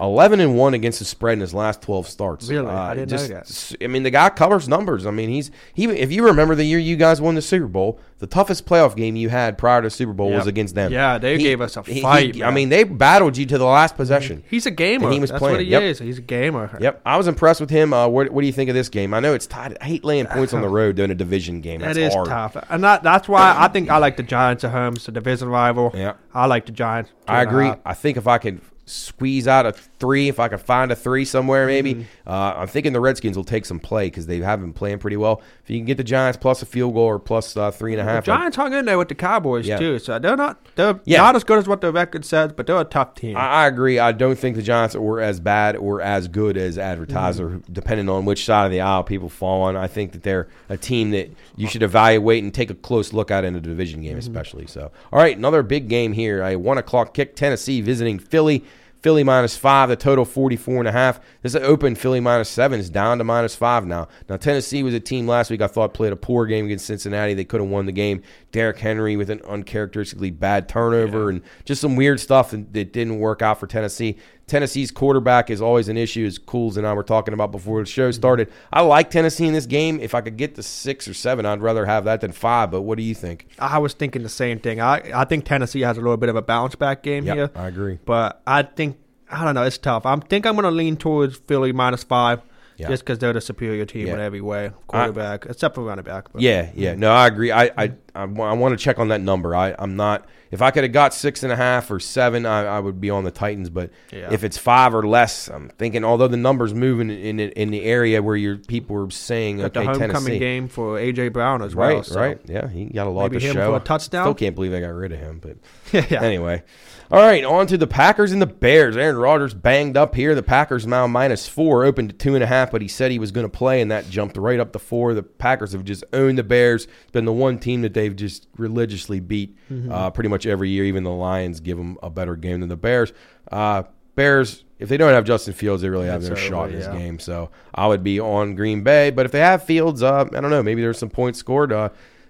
[0.00, 2.48] 11 and 1 against the spread in his last 12 starts.
[2.48, 2.68] Really?
[2.68, 3.76] I didn't know that.
[3.82, 5.06] I mean, the guy covers numbers.
[5.06, 5.84] I mean, he's he.
[5.86, 9.16] If you remember the year you guys won the Super Bowl, the toughest playoff game
[9.16, 10.92] you had prior to Super Bowl was against them.
[10.92, 13.64] Yeah, they gave us a he- he- fight, I mean, they battled you to the
[13.64, 14.42] last possession.
[14.50, 15.04] He's a gamer.
[15.06, 15.56] And he was That's playing.
[15.56, 15.82] what he Yep.
[15.82, 15.98] is.
[15.98, 16.76] He's a gamer.
[16.80, 17.92] Yep, I was impressed with him.
[17.92, 19.14] Uh, what, what do you think of this game?
[19.14, 19.76] I know it's tied.
[19.80, 21.80] I hate laying points on the road during a division game.
[21.80, 22.28] That That's hard.
[22.28, 24.94] tough, and that, that's why I think I like the Giants at home.
[24.94, 25.92] It's a division rival.
[25.94, 26.14] Yeah.
[26.34, 27.10] I like the Giants.
[27.26, 27.72] I agree.
[27.84, 31.24] I think if I could squeeze out a three, if I could find a three
[31.24, 31.94] somewhere, maybe.
[31.94, 32.02] Mm-hmm.
[32.28, 35.16] Uh, I'm thinking the Redskins will take some play because they have been playing pretty
[35.16, 35.42] well.
[35.64, 38.00] If you can get the Giants plus a field goal or plus uh, three and
[38.00, 39.78] a The half, Giants hung in there with the Cowboys Yeah.
[39.78, 41.18] too, so they're not they're Yeah.
[41.22, 43.36] not as good as what the record says, but they're a tough team.
[43.36, 43.98] I, I agree.
[43.98, 47.72] I don't think the Giants were as bad or as good as advertiser, Mm-hmm.
[47.72, 49.76] depending on which side of the aisle people fall on.
[49.76, 53.30] I think that they're a team that you should evaluate and take a close look
[53.30, 54.18] at in a division game, Mm-hmm.
[54.18, 54.66] especially.
[54.66, 56.42] So, all right, another big game here.
[56.42, 57.36] A one o'clock kick.
[57.36, 58.64] Tennessee visiting Philly.
[59.00, 61.20] Philly minus five, the total 44 and a half.
[61.42, 61.94] This is open.
[61.94, 64.08] Philly minus seven is down to minus five now.
[64.28, 67.34] Now, Tennessee was a team last week I thought played a poor game against Cincinnati.
[67.34, 68.22] They could have won the game.
[68.50, 73.42] Derrick Henry with an uncharacteristically bad turnover and just some weird stuff that didn't work
[73.42, 74.18] out for Tennessee.
[74.48, 77.86] Tennessee's quarterback is always an issue, as Cools and I were talking about before the
[77.86, 78.50] show started.
[78.72, 80.00] I like Tennessee in this game.
[80.00, 82.70] If I could get to six or seven, I'd rather have that than five.
[82.70, 83.46] But what do you think?
[83.58, 84.80] I was thinking the same thing.
[84.80, 87.50] I I think Tennessee has a little bit of a bounce back game Yep, here,
[87.54, 87.98] I agree.
[88.04, 88.96] but I think
[89.30, 89.62] I don't know.
[89.64, 90.06] It's tough.
[90.06, 92.40] I think I'm going to lean towards Philly minus five,
[92.78, 92.88] Yeah.
[92.88, 94.14] just because they're the superior team Yeah.
[94.14, 96.32] in every way, quarterback except for running back.
[96.32, 96.94] But Yeah, yeah.
[96.94, 97.52] No, I agree.
[97.52, 99.54] I I, I, want to check on that number.
[99.54, 100.24] I, I'm not.
[100.50, 103.10] If I could have got six and a half or seven, I, I would be
[103.10, 103.68] on the Titans.
[103.68, 104.28] But Yeah.
[104.32, 106.04] if it's five or less, I'm thinking.
[106.04, 109.80] Although the numbers moving in in, in the area where your people were saying, okay,
[109.80, 111.96] the homecoming Tennessee, game for AJ Brown as well.
[111.96, 113.70] right, so- right, yeah, he got a lot Maybe to him show.
[113.72, 114.24] for a touchdown?
[114.24, 115.56] Still can't believe I got rid of him, but
[116.10, 116.22] yeah.
[116.22, 116.62] anyway.
[117.10, 118.94] All right, on to the Packers and the Bears.
[118.94, 120.34] Aaron Rodgers banged up here.
[120.34, 123.18] The Packers now minus four, opened to two and a half, but he said he
[123.18, 125.14] was going to play, and that jumped right up to four.
[125.14, 126.84] The Packers have just owned the Bears.
[126.84, 129.56] It's been the one team that they've just religiously beat
[129.90, 130.84] uh, pretty much every year.
[130.84, 133.14] Even the Lions give them a better game than the Bears.
[133.50, 133.84] Uh,
[134.14, 136.98] Bears, if they don't have Justin Fields, they really have no shot in this yeah.
[136.98, 137.18] game.
[137.18, 139.10] So I would be on Green Bay.
[139.10, 140.62] But if they have Fields, uh, I don't know.
[140.62, 141.72] Maybe there's some points scored.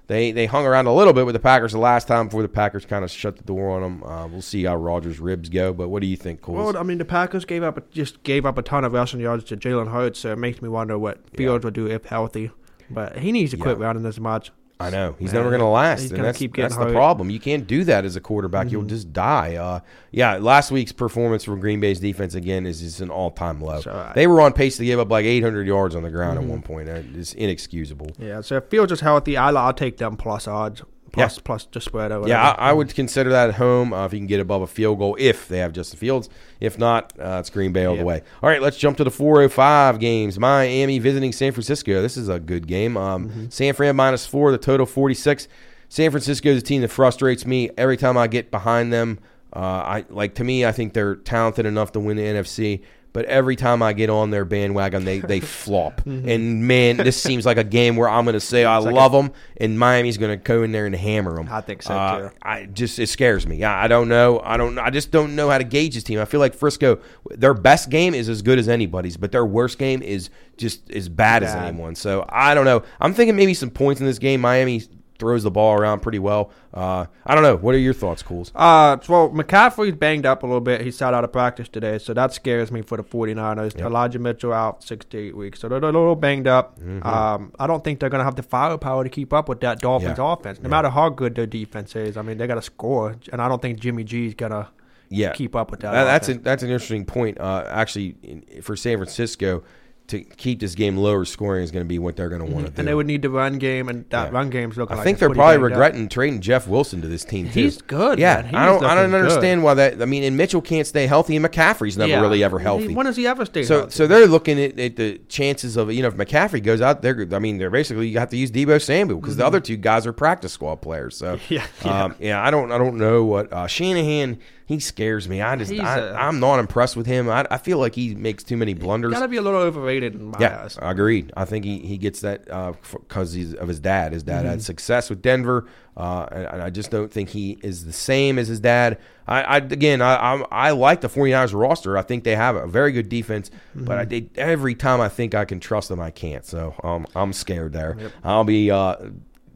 [0.08, 2.48] They they hung around a little bit with the Packers the last time before the
[2.48, 4.02] Packers kind of shut the door on them.
[4.02, 5.72] Uh, we'll see how Rodgers' ribs go.
[5.74, 6.54] But what do you think, Cole?
[6.56, 9.44] Well, I mean, the Packers gave up just gave up a ton of rushing yards
[9.44, 12.50] to Jalen Hurts, so it makes me wonder what Fields would do if healthy.
[12.90, 13.84] But he needs to quit Yeah.
[13.84, 14.50] running as much.
[14.80, 17.30] I know he's Man, never going to last, and that's keep that's the problem.
[17.30, 19.56] You can't do that as a quarterback; you'll just die.
[19.56, 19.80] Uh,
[20.12, 23.80] yeah, last week's performance from Green Bay's defense again is just an all-time low.
[23.80, 26.44] So, they were on pace to give up like 800 yards on the ground at
[26.44, 26.88] one point.
[26.88, 28.12] Uh, It's inexcusable.
[28.18, 30.82] Yeah, so if Fields is healthy, I'll, I'll take them plus odds,
[31.18, 32.50] plus plus just spread or Yeah.
[32.58, 34.98] I, I would consider that at home uh, if you can get above a field
[34.98, 36.28] goal if they have Justin Fields.
[36.60, 38.22] If not, uh, it's Green Bay all the way.
[38.42, 40.38] All right, let's jump to the 405 games.
[40.38, 42.00] Miami visiting San Francisco.
[42.02, 42.96] This is a good game.
[42.96, 43.48] Um, Mm-hmm.
[43.50, 45.48] San Fran minus four, the total 46.
[45.88, 49.18] San Francisco is a team that frustrates me every time I get behind them.
[49.54, 52.82] Uh, I like to me, I think they're talented enough to win the NFC.
[53.12, 56.02] But every time I get on their bandwagon, they they flop.
[56.06, 58.86] And man, this seems like a game where I'm going to say I Mm-hmm.
[58.86, 61.48] like love them, and Miami's going to go in there and hammer them.
[61.50, 62.34] I think so, Uh, too.
[62.42, 63.64] I just it scares me.
[63.64, 64.40] I, I don't know.
[64.44, 64.78] I don't.
[64.78, 66.20] I just don't know how to gauge this team.
[66.20, 67.00] I feel like Frisco,
[67.30, 71.08] their best game is as good as anybody's, but their worst game is just as
[71.08, 71.94] bad, as anyone.
[71.94, 72.82] So I don't know.
[73.00, 74.40] I'm thinking maybe some points in this game.
[74.40, 74.82] Miami
[75.18, 76.50] throws the ball around pretty well.
[76.72, 77.56] Uh, I don't know.
[77.56, 78.52] What are your thoughts, Cools?
[78.54, 80.80] Uh, well, McCaffrey's banged up a little bit.
[80.82, 83.76] He sat out of practice today, so that scares me for the 49ers.
[83.80, 86.78] Elijah Mitchell out six to eight weeks, so they're a little banged up.
[87.02, 89.80] Um, I don't think they're going to have the firepower to keep up with that
[89.80, 90.20] Dolphins Mm-hmm.
[90.22, 90.32] Yeah.
[90.32, 92.16] offense, no matter how good their defense is.
[92.16, 94.68] I mean, they got to score, and I don't think Jimmy G is going to
[95.10, 95.92] Yeah, keep up with that.
[95.92, 97.40] That- that's a, that's an interesting point.
[97.40, 99.62] Uh, actually, in, for San Francisco
[100.08, 102.66] to keep this game lower scoring is going to be what they're going to want
[102.66, 102.80] to do.
[102.80, 104.38] and they would need the run game, and that Yeah.
[104.38, 105.70] run game's looking I like think they're probably banged up.
[105.70, 107.60] regretting trading Jeff Wilson to this team too.
[107.62, 108.44] He's good, Yeah, man.
[108.46, 108.84] He's I don't.
[108.84, 109.20] I don't looking good.
[109.20, 110.02] understand why that.
[110.02, 112.20] I mean, and Mitchell can't stay healthy, and McCaffrey's never Yeah.
[112.20, 112.94] really ever healthy.
[112.94, 113.92] When does he ever stay So, healthy?
[113.92, 117.26] so they're looking at, at the chances of you know if McCaffrey goes out there.
[117.32, 120.06] I mean, they're basically you have to use Deebo Samuel because the other two guys
[120.06, 121.16] are practice squad players.
[121.16, 121.54] So Mm-hmm.
[121.54, 122.04] Yeah, yeah.
[122.04, 122.42] um, yeah.
[122.42, 124.38] I don't I don't know what uh, Shanahan.
[124.68, 125.40] He scares me.
[125.40, 127.30] I just He's I, a- I'm not impressed with him.
[127.30, 129.14] I, I feel like he makes too many blunders.
[129.14, 130.76] got to be a little overrated in my Yeah, eyes.
[130.78, 131.32] I agreed.
[131.34, 132.44] I think he, he gets that
[132.92, 134.12] because he's of his dad.
[134.12, 134.50] His dad Mm-hmm.
[134.50, 135.66] had success with Denver,
[135.96, 138.98] uh, and, and I just don't think he is the same as his dad.
[139.26, 141.96] I, I again, I, I'm, I like the 49ers roster.
[141.96, 144.10] I think they have a very good defense, but I, Mm-hmm.
[144.34, 146.44] they, every time I think I can trust them, I can't.
[146.44, 147.96] So um, I'm scared there.
[148.22, 148.96] I'll be uh,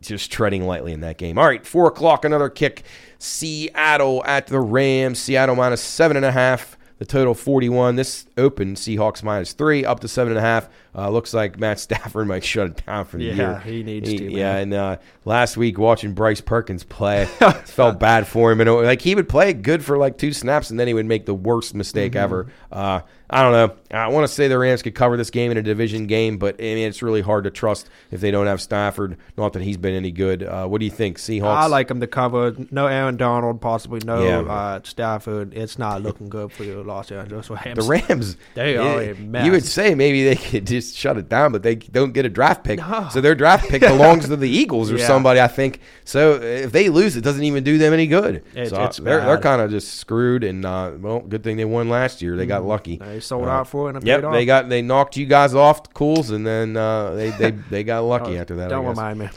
[0.00, 1.36] just treading lightly in that game.
[1.38, 2.82] All right, four o'clock, another kick.
[3.22, 5.20] Seattle at the Rams.
[5.20, 6.76] Seattle minus seven and a half.
[6.98, 7.94] The total 41.
[7.94, 10.68] This opened Seahawks minus three, up to seven and a half.
[10.94, 13.42] Uh, looks like Matt Stafford might shut it down for the Yeah, year.
[13.52, 17.24] Yeah, he needs to, Yeah, and uh, last week watching Bryce Perkins play,
[17.64, 18.60] felt bad for him.
[18.60, 21.06] And it- like he would play good for like two snaps, and then he would
[21.06, 22.18] make the worst mistake Mm-hmm.
[22.24, 22.46] ever.
[22.70, 23.00] Uh,
[23.34, 23.74] I don't know.
[23.98, 26.56] I want to say the Rams could cover this game in a division game, but
[26.56, 29.16] I mean it's really hard to trust if they don't have Stafford.
[29.38, 30.42] Not that he's been any good.
[30.42, 31.44] Uh, what do you think, Seahawks?
[31.56, 32.54] I like him to cover.
[32.70, 34.40] No Aaron Donald, possibly no Yeah.
[34.52, 35.54] uh, Stafford.
[35.54, 37.78] It's not looking good for the Los Angeles Rams.
[37.78, 38.36] the Rams.
[38.52, 41.76] They are a You would say maybe they could just shut it down, but they
[41.76, 42.78] don't get a draft pick.
[42.78, 43.08] No.
[43.10, 45.06] So their draft pick belongs to the Eagles or Yeah.
[45.06, 45.80] somebody, I think.
[46.04, 48.36] So if they lose, it doesn't even do them any good.
[48.52, 50.44] It's- so it's they're, they're kind of just screwed.
[50.44, 52.36] And uh, well, good thing they won last year.
[52.36, 52.96] They got lucky.
[52.96, 55.54] They sold Uh, out for it and it Yep, they got they knocked you guys
[55.54, 58.66] off the cools, and then uh, they, they they got lucky Oh, after that.
[58.66, 59.28] I Don't remind me.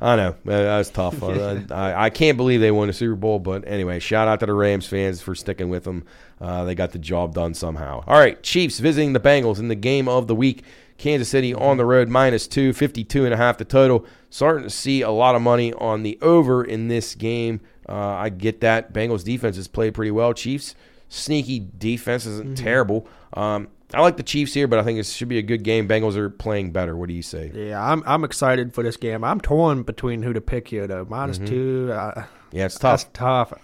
[0.00, 1.22] I know Uh, that was tough.
[1.22, 4.46] Uh, I, I can't believe they won the Super Bowl, but anyway, shout out to
[4.46, 6.02] the Rams fans for sticking with them.
[6.40, 8.02] Uh, they got the job done somehow.
[8.08, 10.64] All right, Chiefs visiting the Bengals in the game of the week.
[11.02, 14.06] Kansas City on the road minus two, 52 and a half the total.
[14.30, 17.60] Starting to see a lot of money on the over in this game.
[17.88, 18.92] Uh, I get that.
[18.94, 20.32] Bengals defense has played pretty well.
[20.32, 20.74] Chiefs
[21.08, 23.06] sneaky defense isn't terrible.
[23.34, 25.86] Um, I like the Chiefs here, but I think it should be a good game.
[25.86, 26.96] Bengals are playing better.
[26.96, 27.50] What do you say?
[27.54, 29.22] Yeah, I'm I'm excited for this game.
[29.24, 31.04] I'm torn between who to pick here though.
[31.10, 33.12] Minus two, uh, Yeah, it's that's Mm-hmm.
[33.12, 33.50] tough.
[33.50, 33.60] tough.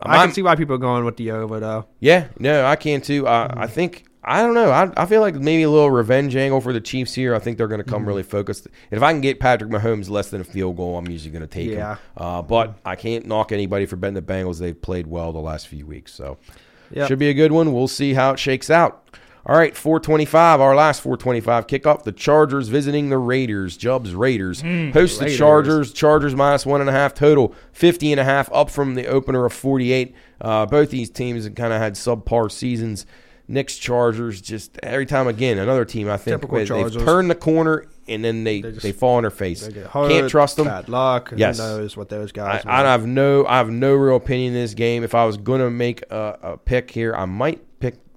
[0.00, 1.86] I I'm- can see why people are going with the over though.
[2.00, 3.28] Yeah, no, I can too.
[3.28, 4.70] I, I think I don't know.
[4.70, 7.34] I, I feel like maybe a little revenge angle for the Chiefs here.
[7.34, 8.66] I think they're going to come really focused.
[8.66, 11.42] And if I can get Patrick Mahomes less than a field goal, I'm usually going
[11.42, 11.94] to take Yeah.
[11.94, 11.98] him.
[12.16, 14.58] Uh, but I can't knock anybody for betting the Bengals.
[14.60, 16.36] They've played well the last few weeks, so
[16.90, 17.08] Yep.
[17.08, 17.72] should be a good one.
[17.72, 19.04] We'll see how it shakes out.
[19.46, 22.02] All right, 425, our last 425 kickoff.
[22.02, 23.78] The Chargers visiting the Raiders.
[23.78, 24.60] Jubs Raiders.
[24.60, 25.34] Host the.
[25.34, 25.90] Chargers.
[25.94, 27.54] Chargers minus one and a half total.
[27.72, 30.14] 50 and a half up from the opener of 48.
[30.38, 33.06] Uh, both these teams have kind of had subpar seasons.
[33.48, 37.02] Knicks Chargers, just every time again, another team I think Typical they've Chargers.
[37.02, 39.66] turned the corner and then they, They they, fall on their face.
[39.66, 40.66] They hurt, Can't trust them.
[40.66, 41.32] Bad luck.
[41.34, 41.58] Yes.
[41.58, 42.62] Who knows what those guys?
[42.66, 45.02] I have no I have no real opinion in this game.
[45.02, 47.62] If I was going to make a, a pick here, I might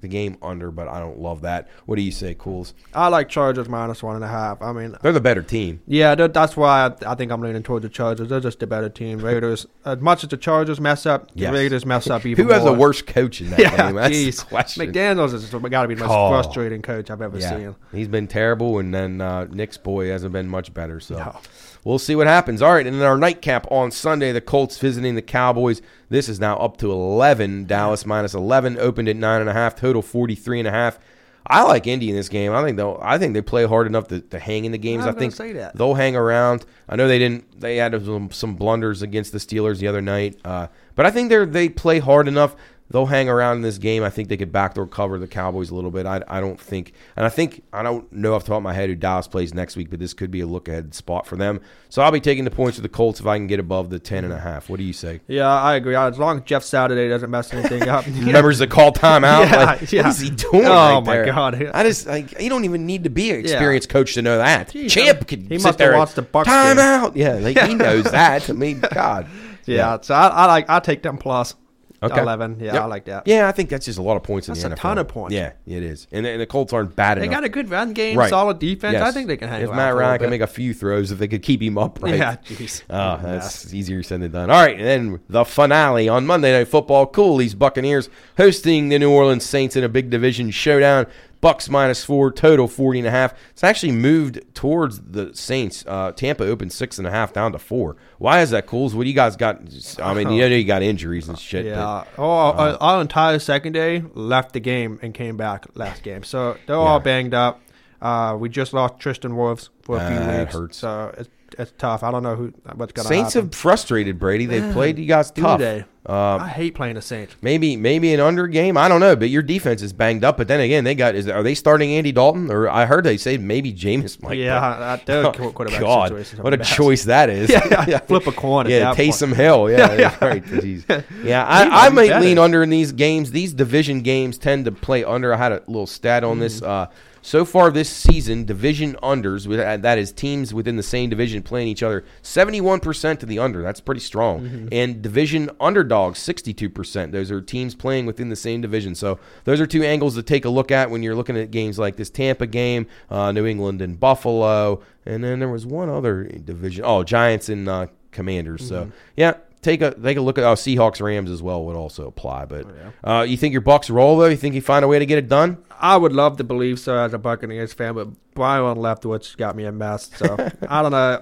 [0.02, 1.68] the game under, but I don't love that.
[1.86, 2.74] What do you say, Cools?
[2.94, 4.62] I like Chargers minus one and a half.
[4.62, 5.82] I mean, They're the better team.
[5.88, 8.30] yeah, that's why I, I think I'm leaning towards the Chargers.
[8.30, 9.20] They're just the better team.
[9.20, 11.52] Raiders, as much as the Chargers mess up, Yes.
[11.52, 12.74] the Raiders mess up even Who has more.
[12.74, 13.96] the worst coach in that Yeah, game?
[13.96, 14.40] That's jeez.
[14.40, 14.92] the question.
[14.92, 16.30] McDaniels has got to be the most Oh.
[16.30, 17.76] frustrating coach I've ever Yeah, seen.
[17.92, 21.00] he's been terrible, and then uh, Nick's boy hasn't been much better.
[21.00, 21.36] So No.
[21.84, 22.62] We'll see what happens.
[22.62, 25.82] All right, and then our nightcap on Sunday, the Colts visiting the Cowboys.
[26.10, 27.66] This is now up to eleven.
[27.66, 31.00] Dallas minus eleven, opened at nine and a half, total forty three and a half.
[31.48, 32.54] I like Indy in this game.
[32.54, 33.00] I think they'll.
[33.02, 35.06] I think they play hard enough to, to hang in the games.
[35.06, 35.76] I I think say that.
[35.76, 36.66] they'll hang around.
[36.88, 37.60] I know they didn't.
[37.60, 41.30] They had some, some blunders against the Steelers the other night, uh, but I think
[41.30, 42.56] they're they play hard enough.
[42.92, 44.04] They'll hang around in this game.
[44.04, 46.06] I think they could backdoor cover the Cowboys a little bit.
[46.06, 48.74] I, I don't think, and I think I don't know off the top of my
[48.74, 51.38] head who Dallas plays next week, but this could be a look ahead spot for
[51.38, 51.62] them.
[51.90, 54.00] So I'll be taking the points of the Colts if I can get above the
[54.00, 54.70] ten and a half.
[54.70, 55.22] What do you say?
[55.28, 55.96] Yeah, I agree.
[55.96, 58.06] As long as Jeff Saturday doesn't mess anything up.
[58.08, 59.32] Remembers to call timeout.
[59.52, 60.04] Yeah, like, yeah.
[60.04, 60.66] What is he doing?
[60.66, 61.26] Oh, right my there?
[61.26, 61.72] God.
[61.74, 64.70] I just like you don't even need to be an experienced coach to know that.
[64.70, 67.16] Jeez, Champ could he sit must have there and, watched the timeout.
[67.16, 68.50] Yeah, like he knows that.
[68.50, 69.28] I mean, God.
[69.66, 70.70] yeah, so I, I like.
[70.70, 71.56] I take them plus
[72.04, 72.20] Okay.
[72.20, 72.58] eleven.
[72.60, 72.82] Yeah, Yep.
[72.82, 73.28] I like that.
[73.28, 74.78] Yeah, I think that's just a lot of points That's in the NFL.
[74.78, 75.34] That's a ton of points.
[75.36, 76.08] Yeah, it is.
[76.12, 77.36] And, and the Colts aren't bad They enough.
[77.36, 78.30] got a good run game, Right.
[78.30, 78.98] solid defense.
[78.98, 80.30] I think they can hang If Matt Ryan can bit.
[80.32, 82.16] make a few throws, if they could keep him upright.
[82.22, 82.82] Yeah, jeez.
[82.90, 84.50] Oh, that's easier said than done.
[84.50, 87.06] All right, and then the finale on Monday Night Football.
[87.08, 91.06] Cooley's Buccaneers hosting the New Orleans Saints in a big division showdown.
[91.42, 93.34] Bucks minus four, total 40 and a half.
[93.50, 95.84] It's actually moved towards the Saints.
[95.88, 97.98] Uh, Tampa opened six and a half down to four.
[98.20, 98.94] Why is that, Cools?
[98.94, 99.60] What do you guys got?
[100.00, 101.66] I mean, you know you got injuries and shit.
[101.66, 106.24] Yeah, but- oh, our, our entire secondary left the game and came back last game,
[106.24, 107.60] so they're all banged up.
[108.02, 110.78] Uh, we just lost Tristan Wirfs for a few that weeks, hurts.
[110.78, 111.30] so it's,
[111.60, 112.04] it's tough.
[112.04, 113.50] I don't know who what's gonna Saints happen.
[113.50, 114.46] have frustrated Brady.
[114.46, 115.60] They've played you guys Do tough.
[115.60, 115.86] they?
[116.04, 117.36] Um, I hate playing the Saints.
[117.44, 118.76] Maybe maybe an under game.
[118.76, 120.36] I don't know, but your defense is banged up.
[120.36, 123.18] But then again, they got is are they starting Andy Dalton or I heard they
[123.18, 124.40] say maybe Jameis might.
[124.40, 126.66] yeah, but- that, their quarterback God, what a bad.
[126.66, 127.50] choice that is.
[127.52, 128.66] Yeah, yeah, flip a coin.
[128.66, 129.10] at Yeah, that point.
[129.14, 129.70] Taysom Hill.
[129.70, 130.18] Yeah, Yeah.
[130.26, 130.44] right.
[130.44, 131.04] Jeez.
[131.24, 132.26] Yeah, I, I might better.
[132.26, 133.30] lean under in these games.
[133.32, 135.32] These division games tend to play under.
[135.34, 136.40] I had a little stat on Mm-hmm.
[136.42, 136.62] this.
[136.64, 136.88] Uh,
[137.22, 141.68] so far this season, division unders, uh, that is teams within the same division playing
[141.68, 143.62] each other, 71% to the under.
[143.62, 144.42] That's pretty strong.
[144.42, 144.68] Mm-hmm.
[144.72, 147.12] And division underdogs, 62%.
[147.12, 148.96] Those are teams playing within the same division.
[148.96, 151.78] So those are two angles to take a look at when you're looking at games
[151.78, 154.82] like this Tampa game, uh, New England and Buffalo.
[155.06, 156.84] And then there was one other division.
[156.86, 158.68] Oh, Giants and uh, Commanders.
[158.68, 159.36] So, yeah.
[159.62, 162.66] Take a take a look at oh, Seahawks Rams as well would also apply, but
[163.04, 164.28] uh, you think your Bucks roll though?
[164.28, 165.64] You think you find a way to get it done?
[165.80, 169.66] I would love to believe so as a Buccaneers fan, but Byron Leftwich got me
[169.66, 170.10] a mess.
[170.16, 170.36] So
[170.68, 171.22] I don't know.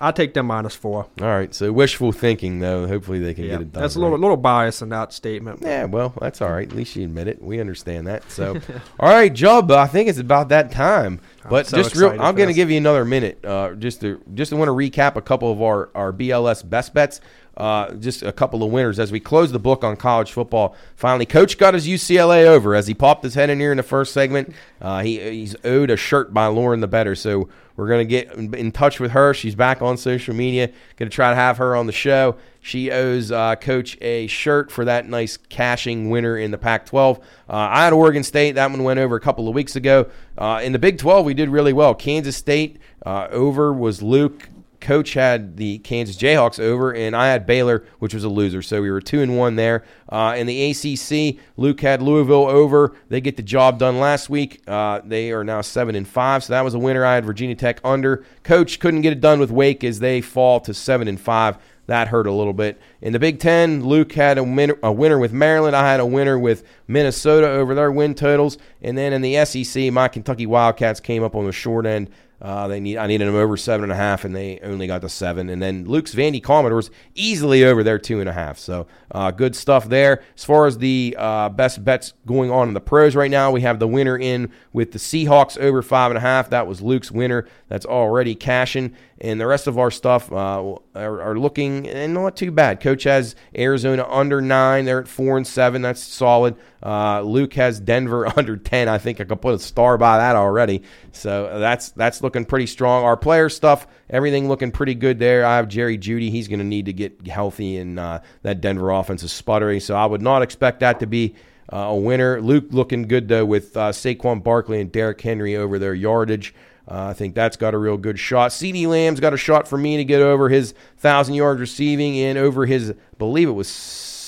[0.00, 1.06] I take them minus four.
[1.20, 2.86] All right, so wishful thinking though.
[2.86, 3.82] Hopefully they can Yeah, get it done.
[3.82, 4.20] that's a little right?
[4.20, 5.60] little bias in that statement.
[5.62, 6.68] Yeah, well, that's all right.
[6.68, 7.42] At least you admit it.
[7.42, 8.30] We understand that.
[8.30, 8.60] So,
[9.00, 9.70] all right, Jub.
[9.72, 11.20] I think it's about that time.
[11.50, 14.50] But so just real, I'm going to give you another minute, uh, just to just
[14.50, 17.20] to want to recap a couple of our our BLS best bets.
[17.56, 20.76] Uh, just a couple of winners as we close the book on college football.
[20.94, 23.82] Finally, Coach got his UCLA over as he popped his head in here in the
[23.82, 24.54] first segment.
[24.80, 27.48] Uh, he he's owed a shirt by Lauren the Better, so
[27.78, 29.32] we're gonna get in, touch with her.
[29.32, 30.72] She's back on social media.
[30.96, 32.34] Gonna try to have her on the show.
[32.60, 37.18] She owes uh, Coach a shirt for that nice cashing winner in the Pac-12.
[37.18, 38.56] Uh, I had Oregon State.
[38.56, 40.10] That one went over a couple of weeks ago.
[40.36, 41.94] Uh, in the Big 12, we did really well.
[41.94, 44.48] Kansas State uh, over was Luke.
[44.80, 48.62] Coach had the Kansas Jayhawks over, and I had Baylor, which was a loser.
[48.62, 49.84] So we were two and one there.
[50.08, 52.94] Uh, in the ACC, Luke had Louisville over.
[53.08, 54.62] They get the job done last week.
[54.66, 57.04] Uh, they are now seven and five, so that was a winner.
[57.04, 58.24] I had Virginia Tech under.
[58.42, 61.58] Coach couldn't get it done with Wake as they fall to seven and five.
[61.88, 62.78] That hurt a little bit.
[63.00, 65.74] In the Big Ten, Luke had a winner, a winner with Maryland.
[65.74, 68.58] I had a winner with Minnesota over their win totals.
[68.82, 72.10] And then in the SEC, my Kentucky Wildcats came up on the short end.
[72.40, 75.00] Uh, they need I needed them over seven and a half, and they only got
[75.00, 75.48] to seven.
[75.48, 78.58] And then Luke's Vandy Commodores easily over their two and a half.
[78.58, 80.22] So uh, good stuff there.
[80.36, 83.62] As far as the uh, best bets going on in the pros right now, we
[83.62, 86.50] have the winner in with the Seahawks over five and a half.
[86.50, 87.48] That was Luke's winner.
[87.68, 88.94] That's already cashing.
[89.20, 92.80] And the rest of our stuff uh, are, are looking and not too bad.
[92.80, 94.84] Coach has Arizona under nine.
[94.84, 95.82] They're at four and seven.
[95.82, 96.54] That's solid.
[96.82, 98.88] Uh, Luke has Denver under ten.
[98.88, 100.82] I think I could put a star by that already.
[101.12, 103.04] So that's that's looking pretty strong.
[103.04, 105.44] Our player stuff, everything looking pretty good there.
[105.44, 106.30] I have Jerry Jeudy.
[106.30, 109.80] He's going to need to get healthy, and uh, that Denver offense is sputtering.
[109.80, 111.34] So I would not expect that to be
[111.72, 112.40] uh, a winner.
[112.40, 116.54] Luke looking good though with uh, Saquon Barkley and Derrick Henry over their yardage.
[116.90, 118.50] Uh, I think that's got a real good shot.
[118.50, 122.38] CeeDee Lamb's got a shot for me to get over his thousand yards receiving and
[122.38, 123.68] over his, I believe it was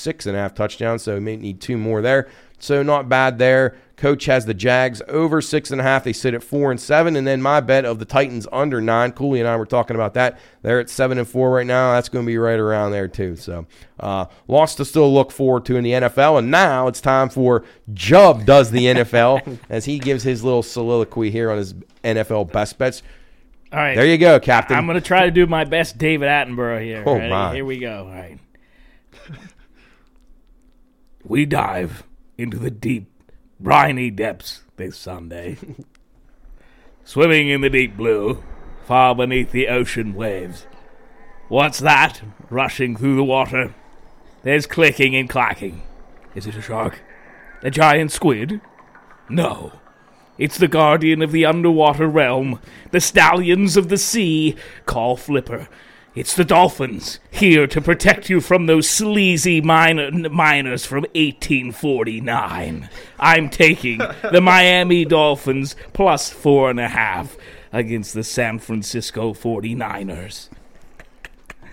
[0.00, 1.02] six and a half touchdowns.
[1.02, 2.28] So he may need two more there.
[2.58, 3.76] So not bad there.
[3.96, 6.04] Coach has the Jags over six and a half.
[6.04, 7.16] They sit at four and seven.
[7.16, 9.12] And then my bet of the Titans under nine.
[9.12, 10.38] Cooley and I were talking about that.
[10.62, 11.92] They're at seven and four right now.
[11.92, 13.36] That's going to be right around there too.
[13.36, 13.66] So
[13.98, 16.38] uh, lots to still look forward to in the NFL.
[16.38, 21.30] And now it's time for Jub does the NFL as he gives his little soliloquy
[21.30, 23.02] here on his NFL best bets.
[23.72, 23.94] All right.
[23.94, 24.76] There you go, Captain.
[24.76, 27.04] I'm going to try to do my best David Attenborough here.
[27.06, 27.30] Oh, Ready?
[27.30, 27.54] my.
[27.54, 28.06] Here we go.
[28.06, 28.38] All right.
[31.30, 32.02] We dive
[32.36, 33.08] into the deep,
[33.60, 35.56] briny depths this Sunday.
[37.04, 38.42] Swimming in the deep blue,
[38.84, 40.66] far beneath the ocean waves.
[41.46, 42.20] What's that
[42.50, 43.72] rushing through the water?
[44.42, 45.82] There's clicking and clacking.
[46.34, 47.00] Is it a shark?
[47.62, 48.60] A giant squid?
[49.28, 49.74] No.
[50.36, 54.56] It's the guardian of the underwater realm, the stallions of the sea.
[54.84, 55.68] Call Flipper.
[56.14, 62.88] It's the dolphins, here to protect you from those sleazy minor, miners from 1849.
[63.20, 67.36] I'm taking the Miami Dolphins plus four and a half
[67.72, 70.48] against the San Francisco 49ers.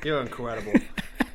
[0.03, 0.73] You're incredible.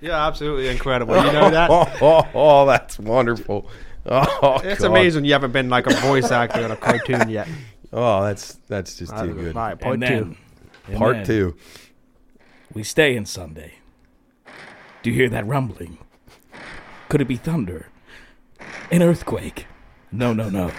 [0.01, 1.17] You're absolutely incredible.
[1.17, 1.71] You know that?
[1.71, 3.69] oh, oh, oh, that's wonderful.
[4.07, 4.91] Oh, It's God.
[4.91, 7.49] amazing you haven't been like a voice actor in a cartoon yet.
[7.93, 9.57] Oh, that's that's just too good.
[9.57, 10.09] All right, part And two.
[10.09, 10.37] then-
[10.99, 11.57] Part then- two.
[12.75, 13.75] We stay in Sunday.
[15.03, 15.99] Do you hear that rumbling?
[17.11, 17.89] Could it be thunder?
[18.91, 19.67] An earthquake?
[20.11, 20.73] No, no, no.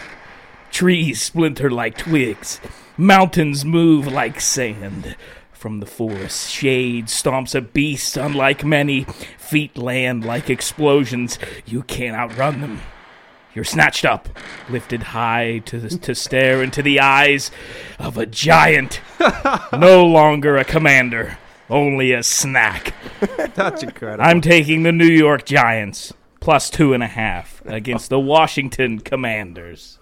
[0.72, 2.60] Trees splinter like twigs.
[2.98, 5.16] Mountains move like sand.
[5.52, 9.04] From the forest, shade stomps a beast unlike many.
[9.38, 11.38] Feet land like explosions.
[11.68, 12.82] You can't outrun them.
[13.54, 14.30] You're snatched up,
[14.68, 17.52] lifted high to, to stare into the eyes
[18.00, 19.00] of a giant.
[19.72, 21.38] no longer a commander,
[21.74, 22.94] only a snack.
[23.56, 24.24] That's incredible.
[24.24, 30.00] I'm taking the New York Giants plus two and a half against the Washington Commanders.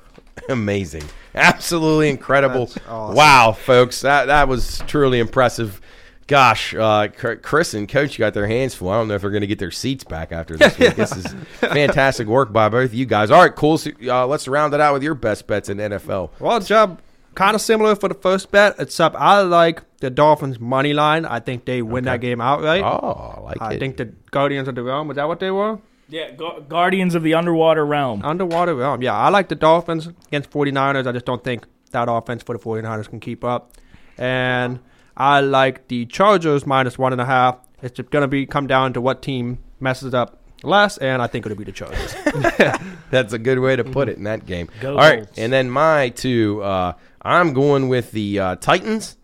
[0.50, 1.04] Amazing.
[1.34, 2.70] Absolutely incredible.
[2.88, 3.16] Awesome.
[3.16, 4.02] Wow, folks.
[4.02, 5.80] That that was truly impressive.
[6.28, 8.90] Gosh, uh, Chris and Coach got their hands full.
[8.90, 10.96] I don't know if they're going to get their seats back after this week.
[10.96, 11.26] This is
[11.60, 13.32] fantastic work by both of you guys.
[13.32, 13.78] All right, cool.
[13.78, 16.30] So, uh, let's round it out with your best bets in NFL.
[16.40, 17.00] Well, Jub
[17.36, 21.26] kind of similar for the first bet, except I like the Dolphins money line.
[21.26, 22.84] I think they win that game outright.
[22.84, 23.62] Oh, I like it.
[23.62, 23.80] I it.
[23.80, 25.80] think the Guardians of the Realm, was that what they were?
[26.10, 28.22] Yeah, Gu- Guardians of the Underwater Realm.
[28.24, 29.02] Underwater Realm.
[29.02, 31.08] Yeah, I like the Dolphins against 49ers.
[31.08, 33.74] I just don't think that offense for the 49ers can keep up.
[34.18, 34.80] And
[35.16, 37.58] I like the Chargers minus one and a half.
[37.82, 41.46] It's going to be come down to what team messes up less, and I think
[41.46, 42.14] it'll be the Chargers.
[43.10, 44.70] That's a good way to put it in that game.
[44.80, 45.38] Go All right, Bolts.
[45.40, 49.18] and then my two, uh, I'm going with the uh, Titans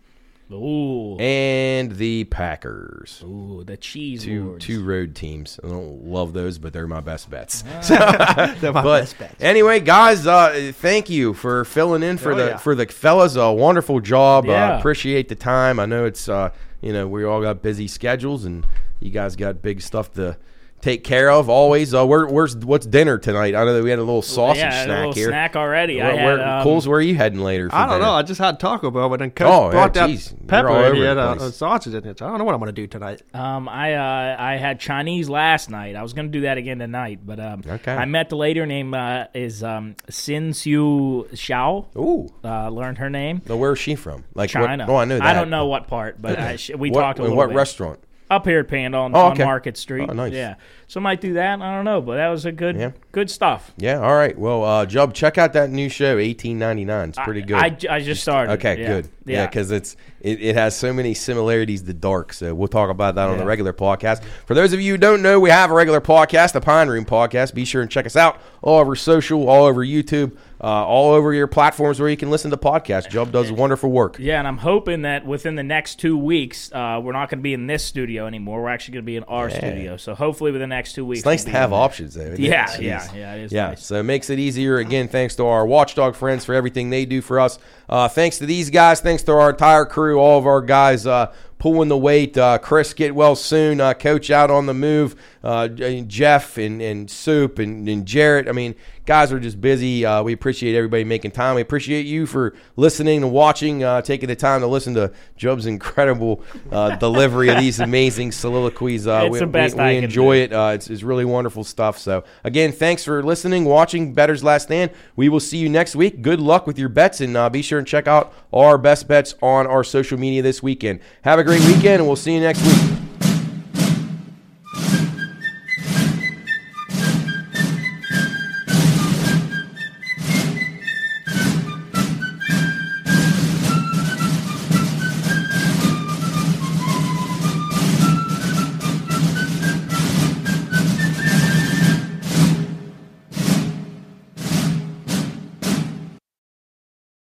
[0.50, 3.22] Ooh, and the Packers.
[3.24, 4.64] ooh, the cheese Two lords.
[4.64, 5.60] two road teams.
[5.62, 7.62] I don't love those, but they're my best bets.
[7.88, 9.34] They're my best bets.
[9.40, 12.56] anyway, guys, uh, thank you for filling in for Oh, the yeah.
[12.56, 13.36] for the fellas.
[13.36, 14.46] A wonderful job.
[14.46, 14.76] Yeah.
[14.76, 15.78] Uh, appreciate the time.
[15.78, 16.50] I know it's uh,
[16.80, 18.66] you know we all got busy schedules, and
[19.00, 20.38] you guys got big stuff to
[20.80, 21.48] take care of.
[21.48, 21.94] Always.
[21.94, 23.54] Uh, where, where's what's dinner tonight?
[23.54, 25.28] I know that we had a little sausage yeah, snack a little here.
[25.28, 25.96] snack already.
[25.98, 27.70] Where, I had, where, um, Coles, where are you heading later?
[27.70, 28.04] For I don't dinner?
[28.06, 28.12] know.
[28.12, 30.32] I just had Taco Bell, but then Coach Oh, brought that geez.
[30.32, 32.18] You're pepper all and over he the had a, a sausage in it.
[32.18, 33.22] So I don't know what I'm going to do tonight.
[33.34, 35.96] Um, I uh, I had Chinese last night.
[35.96, 37.92] I was gonna do that again tonight, but um, Okay.
[37.92, 38.60] I met the lady.
[38.60, 41.86] Her name uh, is um, Sin Siu Xiao.
[41.96, 42.28] Ooh.
[42.44, 43.42] Uh, learned her name.
[43.48, 44.24] Now, where's she from?
[44.34, 44.86] Like China.
[44.86, 45.26] What, oh, I know that.
[45.26, 47.56] I don't know what part, but I, sh- we what, talked a little what bit.
[47.56, 48.00] restaurant?
[48.30, 49.38] Up here at Panda on, Oh, on.
[49.38, 50.08] Market Street.
[50.10, 50.32] Oh, nice.
[50.32, 50.56] Yeah,
[50.86, 51.60] so I might do that.
[51.60, 52.90] I don't know, but that was a good Yeah.
[53.12, 53.72] good stuff.
[53.78, 54.00] Yeah.
[54.00, 54.36] All right.
[54.38, 57.10] Well, uh, Jub, check out that new show, eighteen ninety nine.
[57.10, 57.86] It's pretty I- good.
[57.88, 58.52] I just started.
[58.54, 58.86] Okay, Yeah.
[58.86, 59.08] good.
[59.24, 62.32] Yeah, Yeah, because it's it, it has so many similarities to Dark.
[62.32, 64.22] So we'll talk about that on the regular podcast.
[64.46, 67.04] For those of you who don't know, we have a regular podcast, the Pine Room
[67.04, 67.54] Podcast.
[67.54, 71.32] Be sure and check us out all over social, all over YouTube, uh, all over
[71.32, 73.08] your platforms where you can listen to podcasts.
[73.08, 74.16] Jub does wonderful work.
[74.18, 77.42] Yeah, and I'm hoping that within the next two weeks, uh, we're not going to
[77.42, 78.62] be in this studio anymore.
[78.62, 79.96] We're actually going to be in our studio.
[79.96, 81.78] So hopefully, within the next two weeks, It's nice we'll to have there.
[81.78, 82.22] options though.
[82.22, 82.38] it?
[82.40, 83.34] Yeah, yeah, yeah.
[83.34, 83.84] It is Yeah, nice.
[83.84, 84.78] so it makes it easier.
[84.78, 87.58] Again, thanks to our Watchdog friends for everything they do for us.
[87.88, 89.00] Uh, thanks to these guys.
[89.00, 92.36] Thanks to our entire crew, all of our guys uh, pulling the weight.
[92.38, 93.80] Uh, Chris, get well soon.
[93.80, 95.14] Uh, Coach out on the move.
[95.42, 98.48] Uh, Jeff and, and Soup and, and Jarrett.
[98.48, 98.74] I mean,
[99.08, 100.04] guys are just busy.
[100.04, 101.54] Uh, we appreciate everybody making time.
[101.54, 105.64] We appreciate you for listening and watching, uh, taking the time to listen to Jub's
[105.64, 109.06] incredible uh, delivery of these amazing soliloquies.
[109.06, 110.52] Uh, It's we, the best we, we enjoy it.
[110.52, 111.96] Uh, it's, it's really wonderful stuff.
[111.96, 114.90] So, again, thanks for listening, watching Bettor's Last Stand.
[115.16, 116.20] We will see you next week.
[116.20, 119.34] Good luck with your bets, and uh, be sure and check out our best bets
[119.40, 121.00] on our social media this weekend.
[121.22, 122.98] Have a great weekend, and we'll see you next week.